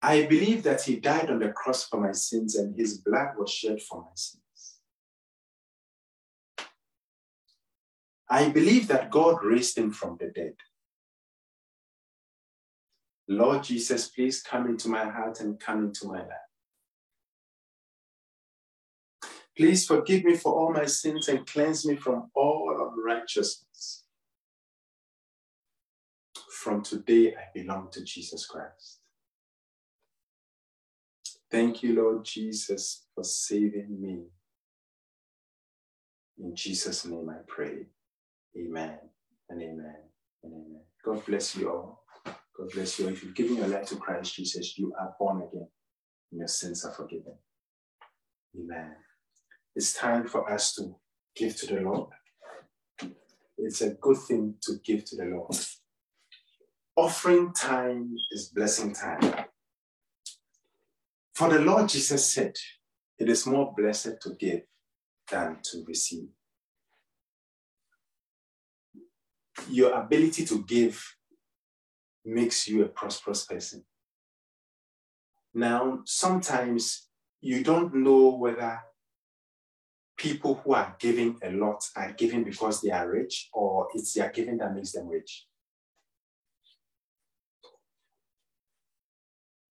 I 0.00 0.26
believe 0.26 0.62
that 0.62 0.82
he 0.82 1.00
died 1.00 1.30
on 1.30 1.40
the 1.40 1.48
cross 1.48 1.88
for 1.88 2.00
my 2.00 2.12
sins 2.12 2.54
and 2.54 2.78
his 2.78 2.98
blood 2.98 3.30
was 3.36 3.50
shed 3.50 3.82
for 3.82 4.02
my 4.02 4.14
sins. 4.14 4.76
I 8.30 8.50
believe 8.50 8.86
that 8.86 9.10
God 9.10 9.42
raised 9.42 9.76
him 9.76 9.90
from 9.90 10.16
the 10.20 10.28
dead. 10.28 10.54
Lord 13.26 13.64
Jesus, 13.64 14.06
please 14.06 14.40
come 14.40 14.68
into 14.68 14.88
my 14.88 15.08
heart 15.08 15.40
and 15.40 15.58
come 15.58 15.86
into 15.86 16.06
my 16.06 16.20
life. 16.20 16.41
Please 19.56 19.86
forgive 19.86 20.24
me 20.24 20.34
for 20.36 20.52
all 20.52 20.72
my 20.72 20.86
sins 20.86 21.28
and 21.28 21.46
cleanse 21.46 21.84
me 21.86 21.96
from 21.96 22.30
all 22.34 22.90
unrighteousness. 22.96 24.04
From 26.50 26.82
today, 26.82 27.34
I 27.34 27.44
belong 27.54 27.88
to 27.92 28.02
Jesus 28.04 28.46
Christ. 28.46 29.00
Thank 31.50 31.82
you, 31.82 31.94
Lord 32.02 32.24
Jesus, 32.24 33.04
for 33.14 33.24
saving 33.24 34.00
me. 34.00 34.22
In 36.38 36.56
Jesus' 36.56 37.04
name 37.04 37.28
I 37.28 37.42
pray. 37.46 37.86
Amen 38.56 38.98
and 39.50 39.62
amen 39.62 39.96
and 40.42 40.52
amen. 40.52 40.80
God 41.04 41.24
bless 41.26 41.54
you 41.56 41.70
all. 41.70 42.04
God 42.24 42.70
bless 42.72 42.98
you. 42.98 43.06
All. 43.06 43.12
If 43.12 43.22
you've 43.22 43.34
given 43.34 43.56
your 43.56 43.68
life 43.68 43.86
to 43.88 43.96
Christ 43.96 44.34
Jesus, 44.34 44.78
you 44.78 44.94
are 44.98 45.14
born 45.18 45.42
again 45.42 45.68
and 46.30 46.38
your 46.38 46.48
sins 46.48 46.84
are 46.86 46.92
forgiven. 46.92 47.34
Amen. 48.58 48.94
It's 49.74 49.94
time 49.94 50.26
for 50.26 50.50
us 50.50 50.74
to 50.74 50.94
give 51.34 51.56
to 51.56 51.66
the 51.66 51.80
Lord. 51.80 52.10
It's 53.56 53.80
a 53.80 53.90
good 53.90 54.18
thing 54.18 54.54
to 54.62 54.78
give 54.84 55.04
to 55.06 55.16
the 55.16 55.24
Lord. 55.24 55.56
Offering 56.94 57.52
time 57.52 58.14
is 58.30 58.48
blessing 58.54 58.94
time. 58.94 59.46
For 61.34 61.48
the 61.48 61.60
Lord 61.60 61.88
Jesus 61.88 62.30
said, 62.30 62.54
It 63.18 63.30
is 63.30 63.46
more 63.46 63.72
blessed 63.74 64.20
to 64.22 64.34
give 64.38 64.62
than 65.30 65.58
to 65.62 65.84
receive. 65.86 66.28
Your 69.70 69.92
ability 69.92 70.44
to 70.46 70.62
give 70.64 71.02
makes 72.24 72.68
you 72.68 72.84
a 72.84 72.88
prosperous 72.88 73.44
person. 73.46 73.84
Now, 75.54 76.00
sometimes 76.04 77.08
you 77.40 77.62
don't 77.64 77.94
know 77.94 78.36
whether 78.36 78.80
people 80.22 80.60
who 80.62 80.72
are 80.72 80.94
giving 81.00 81.36
a 81.42 81.50
lot 81.50 81.84
are 81.96 82.12
giving 82.12 82.44
because 82.44 82.80
they 82.80 82.92
are 82.92 83.10
rich 83.10 83.48
or 83.52 83.88
it's 83.92 84.14
their 84.14 84.30
giving 84.30 84.56
that 84.56 84.72
makes 84.72 84.92
them 84.92 85.08
rich. 85.08 85.46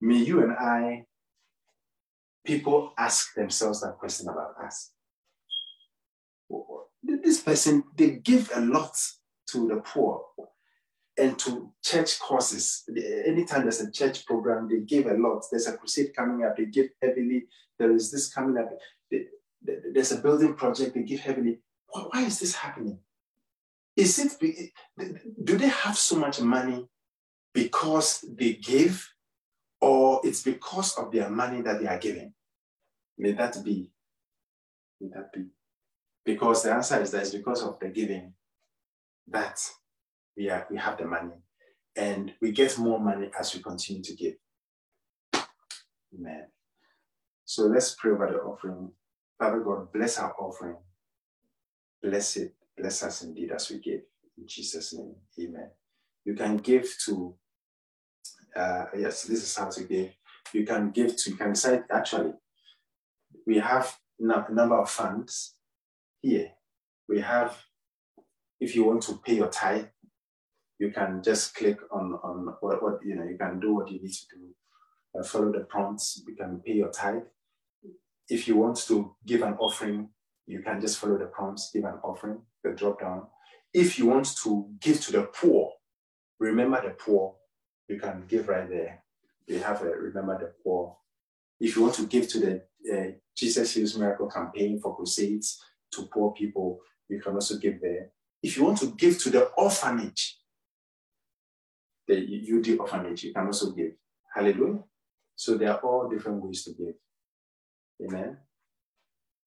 May 0.02 0.18
you 0.18 0.44
and 0.44 0.52
I, 0.52 1.06
people 2.44 2.92
ask 2.98 3.34
themselves 3.34 3.80
that 3.80 3.98
question 3.98 4.28
about 4.28 4.56
us. 4.62 4.92
This 7.02 7.40
person, 7.40 7.86
they 7.96 8.18
give 8.18 8.52
a 8.54 8.60
lot 8.60 8.98
to 9.52 9.68
the 9.70 9.78
poor 9.78 10.26
and 11.18 11.40
to 11.40 11.72
church 11.82 12.20
causes. 12.20 12.84
Anytime 13.26 13.62
there's 13.62 13.80
a 13.80 13.92
church 13.92 14.26
program, 14.26 14.68
they 14.68 14.82
give 14.82 15.06
a 15.06 15.14
lot. 15.14 15.46
There's 15.50 15.68
a 15.68 15.78
crusade 15.78 16.14
coming 16.14 16.44
up, 16.44 16.58
they 16.58 16.66
give 16.66 16.90
heavily. 17.02 17.46
There 17.80 17.92
is 17.92 18.12
this 18.12 18.34
coming 18.34 18.58
up. 18.58 18.70
There's 19.62 20.12
a 20.12 20.22
building 20.22 20.56
project, 20.56 20.96
they 20.96 21.04
give 21.04 21.20
heavily. 21.20 21.60
Why 21.88 22.24
is 22.24 22.40
this 22.40 22.56
happening? 22.56 23.00
Is 23.96 24.18
it, 24.20 24.72
do 25.44 25.58
they 25.58 25.68
have 25.68 25.98
so 25.98 26.16
much 26.16 26.42
money 26.42 26.88
because 27.54 28.24
they 28.38 28.54
give, 28.54 29.08
or 29.80 30.22
it's 30.24 30.44
because 30.44 30.98
of 30.98 31.12
their 31.12 31.30
money 31.30 31.62
that 31.62 31.80
they 31.80 31.88
are 31.88 32.00
giving? 32.00 32.34
May 33.18 33.34
that 33.34 33.64
be. 33.64 33.92
May 35.00 35.10
that 35.14 35.34
be. 35.34 35.48
Because 36.24 36.64
the 36.64 36.74
answer 36.74 37.02
is 37.02 37.12
that 37.12 37.22
it's 37.22 37.36
because 37.36 37.62
of 37.64 37.80
the 37.80 37.90
giving 37.90 38.34
that 39.28 39.60
we, 40.38 40.50
are, 40.50 40.66
we 40.70 40.78
have 40.78 40.98
the 40.98 41.06
money. 41.06 41.34
And 41.96 42.34
we 42.42 42.52
get 42.52 42.78
more 42.78 43.00
money 43.00 43.30
as 43.38 43.54
we 43.54 43.62
continue 43.62 44.02
to 44.04 44.16
give. 44.16 44.36
Amen. 46.16 46.48
So 47.44 47.64
let's 47.64 47.96
pray 47.96 48.14
about 48.14 48.32
the 48.32 48.38
offering 48.38 48.92
Father 49.42 49.62
God, 49.62 49.92
bless 49.92 50.20
our 50.20 50.36
offering. 50.38 50.78
Bless 52.04 52.38
it. 52.38 52.54
Bless 52.78 53.02
us 53.02 53.24
indeed 53.24 53.52
as 53.52 53.72
we 53.72 53.80
give. 53.80 54.02
In 54.38 54.48
Jesus' 54.48 54.94
name, 54.94 55.16
amen. 55.40 55.72
You 56.24 56.36
can 56.36 56.58
give 56.58 56.88
to, 57.06 57.34
uh, 58.56 58.86
yes, 58.96 59.24
this 59.24 59.42
is 59.42 59.56
how 59.56 59.72
to 59.72 59.84
give. 59.84 60.12
You 60.54 60.64
can 60.64 60.92
give 60.92 61.18
to, 61.18 61.32
you 61.32 61.38
can 61.38 61.54
decide, 61.54 61.86
actually, 61.92 62.34
we 63.48 63.58
have 63.58 63.98
a 64.20 64.54
number 64.54 64.80
of 64.80 64.92
funds 64.92 65.56
here. 66.22 66.52
We 67.10 67.22
have, 67.22 67.58
if 68.60 68.76
you 68.76 68.84
want 68.84 69.02
to 69.04 69.20
pay 69.26 69.38
your 69.38 69.50
tithe, 69.50 69.88
you 70.78 70.92
can 70.92 71.24
just 71.24 71.56
click 71.56 71.80
on, 71.92 72.14
on 72.24 72.54
what, 72.60 72.84
what 72.84 73.00
you 73.04 73.16
know, 73.16 73.24
you 73.24 73.40
can 73.40 73.60
do 73.60 73.74
what 73.74 73.90
you 73.90 74.00
need 74.04 74.14
to 74.14 74.26
do. 74.36 75.20
Uh, 75.20 75.24
follow 75.24 75.52
the 75.52 75.62
prompts, 75.62 76.22
you 76.28 76.36
can 76.36 76.62
pay 76.64 76.74
your 76.74 76.92
tithe 76.92 77.24
if 78.32 78.48
you 78.48 78.56
want 78.56 78.78
to 78.78 79.14
give 79.26 79.42
an 79.42 79.56
offering, 79.56 80.08
you 80.48 80.62
can 80.62 80.80
just 80.80 80.98
follow 80.98 81.18
the 81.18 81.26
prompts, 81.26 81.70
give 81.74 81.84
an 81.84 82.00
offering, 82.02 82.40
the 82.64 82.72
drop 82.72 83.02
down. 83.02 83.28
If 83.74 84.00
you 84.00 84.06
want 84.06 84.38
to 84.44 84.70
give 84.80 85.02
to 85.02 85.12
the 85.12 85.24
poor, 85.24 85.74
remember 86.40 86.82
the 86.82 86.92
poor, 86.92 87.36
you 87.90 88.00
can 88.00 88.24
give 88.30 88.48
right 88.48 88.70
there. 88.70 89.04
They 89.50 89.58
have 89.58 89.82
a 89.82 89.90
remember 89.90 90.40
the 90.40 90.54
poor. 90.64 90.96
If 91.60 91.76
you 91.76 91.82
want 91.82 91.96
to 91.96 92.08
give 92.08 92.30
to 92.30 92.40
the 92.40 92.54
uh, 92.94 93.12
Jesus 93.36 93.74
Heals 93.74 93.98
Miracle 93.98 94.30
campaign 94.30 94.80
for 94.80 94.96
crusades 94.96 95.62
to 95.94 96.04
poor 96.04 96.32
people, 96.32 96.80
you 97.10 97.20
can 97.20 97.34
also 97.34 97.58
give 97.58 97.82
there. 97.82 98.12
If 98.42 98.56
you 98.56 98.64
want 98.64 98.78
to 98.80 98.88
give 98.92 99.20
to 99.24 99.30
the 99.30 99.48
orphanage, 99.58 100.38
the 102.08 102.16
UD 102.16 102.80
orphanage, 102.80 103.26
you 103.26 103.34
can 103.34 103.48
also 103.48 103.72
give. 103.72 103.92
Hallelujah. 104.34 104.84
So 105.36 105.58
there 105.58 105.74
are 105.74 105.80
all 105.80 106.08
different 106.08 106.42
ways 106.42 106.64
to 106.64 106.72
give. 106.72 106.96
Amen. 108.04 108.38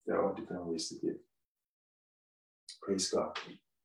There 0.06 0.16
are 0.18 0.28
all 0.28 0.35
different 0.35 0.66
ways 0.66 0.89
to 0.90 0.97
give. 0.97 1.16
Praise 2.82 3.09
God. 3.10 3.36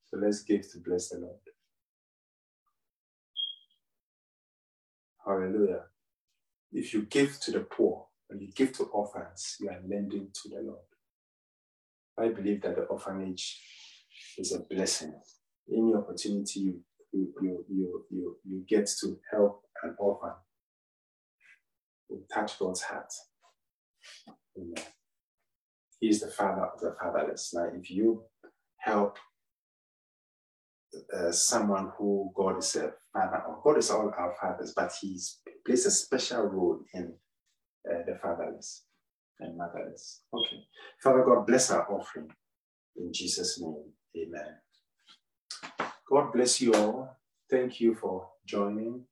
So 0.08 0.18
let's 0.18 0.44
give 0.44 0.62
to 0.72 0.80
bless 0.80 1.10
the 1.10 1.20
Lord. 1.20 1.38
Hallelujah. 5.26 5.84
If 6.74 6.94
you 6.94 7.04
give 7.04 7.40
to 7.42 7.52
the 7.52 7.62
poor 7.62 8.08
and 8.30 8.42
you 8.42 8.50
give 8.56 8.74
to 8.74 8.86
orphans, 8.86 9.58
you 9.60 9.70
are 9.70 9.80
lending 9.88 10.30
to 10.44 10.50
the 10.50 10.62
Lord. 10.62 10.80
I 12.18 12.30
believe 12.34 12.62
that 12.64 12.76
the 12.76 12.84
orphanage 12.84 13.62
is 14.38 14.54
a 14.54 14.60
blessing. 14.60 15.14
Any 15.72 15.94
opportunity 15.96 16.60
you 16.62 16.82
you 17.14 17.34
you 17.42 17.66
you 17.70 18.06
you, 18.12 18.38
you 18.46 18.66
get 18.68 18.90
to 19.02 19.20
help 19.32 19.64
an 19.84 19.96
orphan 20.00 20.34
will 22.10 22.24
touch 22.34 22.60
God's 22.60 22.82
heart. 22.82 23.12
Amen. 24.60 24.86
He 26.00 26.10
is 26.10 26.22
the 26.22 26.28
father 26.28 26.66
of 26.66 26.80
the 26.80 26.96
fatherless. 27.02 27.54
Now, 27.54 27.70
if 27.74 27.90
you 27.92 28.24
help 28.78 29.18
uh, 31.16 31.32
someone 31.32 31.92
who 31.98 32.32
God 32.36 32.58
is 32.60 32.76
a 32.76 32.94
father 33.14 33.44
of, 33.48 33.64
God 33.64 33.78
is 33.78 33.90
all 33.92 34.12
our 34.18 34.34
fathers, 34.40 34.74
but 34.76 34.92
He 35.00 35.20
plays 35.66 35.86
a 35.86 35.92
special 35.92 36.44
role 36.44 36.80
in 36.94 37.14
uh, 37.90 38.00
the 38.06 38.18
fatherless 38.22 38.84
and 39.40 39.58
motherless. 39.58 40.22
Okay. 40.34 40.64
Father 41.02 41.24
God, 41.24 41.46
bless 41.46 41.72
our 41.72 41.90
offering. 41.92 42.30
In 42.98 43.14
Jesus' 43.14 43.60
name, 43.62 43.94
amen. 44.18 44.56
God 46.10 46.34
bless 46.34 46.60
you 46.60 46.74
all. 46.74 47.18
Thank 47.50 47.80
you 47.80 47.96
for 47.96 48.28
joining 48.46 49.06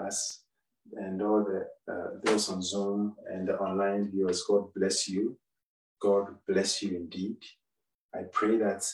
us 0.00 0.44
and 0.96 1.22
all 1.22 1.44
the 1.44 1.66
uh, 1.92 2.10
those 2.24 2.48
on 2.50 2.62
Zoom 2.62 3.16
and 3.30 3.48
the 3.48 3.56
online 3.58 4.10
viewers. 4.10 4.44
God 4.48 4.68
bless 4.74 5.08
you. 5.08 5.38
God 6.00 6.26
bless 6.46 6.82
you 6.82 6.96
indeed. 6.96 7.38
I 8.14 8.22
pray 8.32 8.56
that 8.58 8.84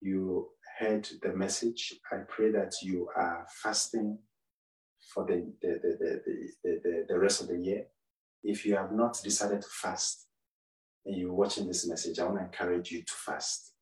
you 0.00 0.48
heard 0.78 1.08
the 1.22 1.34
message. 1.34 1.94
I 2.12 2.18
pray 2.28 2.50
that 2.52 2.74
you 2.82 3.08
are 3.16 3.46
fasting 3.62 4.18
for 5.12 5.24
the, 5.24 5.52
the, 5.62 5.80
the, 5.82 6.20
the, 6.64 6.80
the, 6.84 7.06
the, 7.08 7.18
rest 7.18 7.40
of 7.40 7.48
the 7.48 7.58
year. 7.58 7.86
If 8.44 8.66
you 8.66 8.76
have 8.76 8.92
not 8.92 9.20
decided 9.22 9.62
to 9.62 9.68
fast 9.68 10.26
and 11.06 11.16
you're 11.16 11.32
watching 11.32 11.66
this 11.66 11.86
message, 11.88 12.18
I 12.18 12.24
want 12.24 12.38
to 12.38 12.44
encourage 12.44 12.90
you 12.90 13.02
to 13.02 13.12
fast. 13.12 13.72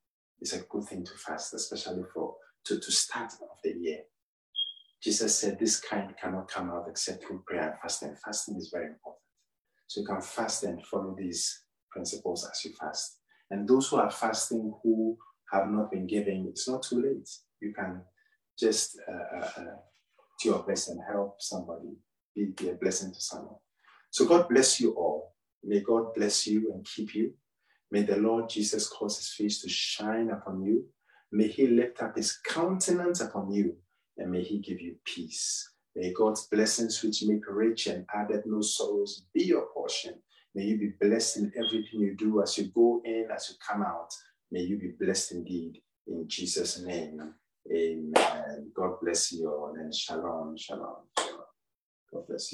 It's 0.41 0.53
a 0.53 0.61
good 0.61 0.85
thing 0.85 1.05
to 1.05 1.13
fast, 1.13 1.55
especially 1.55 2.05
for 2.15 2.37
to, 2.67 2.79
to 2.79 2.93
start 2.93 3.33
of 3.33 3.59
the 3.65 3.73
year. 3.73 4.01
Jesus 5.07 5.39
said 5.39 5.57
this 5.57 5.79
kind 5.79 6.13
cannot 6.21 6.51
come 6.51 6.69
out 6.69 6.87
except 6.91 7.25
through 7.25 7.45
prayer 7.47 7.71
and 7.71 7.81
fasting. 7.81 8.17
Fasting 8.25 8.57
is 8.57 8.71
very 8.75 8.87
important. 8.87 9.23
So 9.87 10.01
you 10.01 10.07
can 10.09 10.21
fast 10.21 10.65
and 10.65 10.85
follow 10.85 11.15
these 11.17 11.63
principles 11.93 12.45
as 12.51 12.65
you 12.65 12.73
fast. 12.73 13.21
And 13.53 13.69
those 13.69 13.89
who 13.89 13.99
are 13.99 14.11
fasting 14.11 14.75
who 14.83 15.17
have 15.53 15.69
not 15.69 15.93
been 15.93 16.09
giving, 16.09 16.47
it's 16.49 16.69
not 16.69 16.83
too 16.83 17.01
late. 17.01 17.31
You 17.61 17.73
can 17.73 18.03
just 18.59 18.99
uh, 19.09 19.37
uh, 19.39 19.51
uh 19.57 19.77
do 20.43 20.49
your 20.49 20.65
best 20.65 20.89
and 20.89 21.01
help 21.09 21.37
somebody, 21.39 21.93
be, 22.35 22.47
be 22.47 22.71
a 22.71 22.75
blessing 22.75 23.13
to 23.13 23.21
someone. 23.21 23.61
So 24.11 24.27
God 24.27 24.49
bless 24.49 24.81
you 24.81 24.91
all. 24.95 25.37
May 25.63 25.83
God 25.83 26.15
bless 26.17 26.49
you 26.49 26.73
and 26.75 26.85
keep 26.85 27.15
you. 27.15 27.33
May 27.93 28.03
the 28.03 28.17
Lord 28.17 28.49
Jesus 28.49 28.89
cause 28.89 29.19
his 29.19 29.29
face 29.29 29.63
to 29.63 29.69
shine 29.69 30.31
upon 30.31 30.65
you. 30.65 30.87
May 31.31 31.47
he 31.47 31.69
lift 31.69 32.03
up 32.03 32.17
his 32.17 32.37
countenance 32.45 33.21
upon 33.21 33.53
you 33.53 33.77
and 34.19 34.31
may 34.31 34.43
he 34.43 34.59
give 34.59 34.81
you 34.81 34.97
peace. 35.05 35.71
May 35.95 36.13
God's 36.13 36.47
blessings, 36.49 37.03
which 37.03 37.23
make 37.25 37.43
rich 37.49 37.87
and 37.87 38.07
added 38.15 38.43
no 38.47 38.61
sorrows, 38.61 39.25
be 39.33 39.45
your 39.45 39.67
portion. 39.75 40.15
May 40.55 40.65
you 40.65 40.79
be 40.79 40.93
blessed 41.01 41.39
in 41.39 41.53
everything 41.57 42.01
you 42.01 42.17
do 42.17 42.43
as 42.43 42.57
you 42.59 42.69
go 42.69 43.03
in, 43.05 43.29
as 43.35 43.51
you 43.51 43.57
come 43.67 43.83
out. 43.83 44.13
May 44.51 44.61
you 44.61 44.79
be 44.79 44.93
blessed 44.99 45.33
indeed. 45.33 45.81
In 46.07 46.29
Jesus' 46.29 46.81
name, 46.81 47.35
amen. 47.73 48.71
God 48.75 48.97
bless 49.03 49.33
you 49.33 49.49
all 49.51 49.75
and 49.79 49.95
shalom, 49.95 50.57
shalom, 50.57 50.97
shalom. 51.19 51.41
God 52.13 52.27
bless 52.29 52.41
you. 52.41 52.45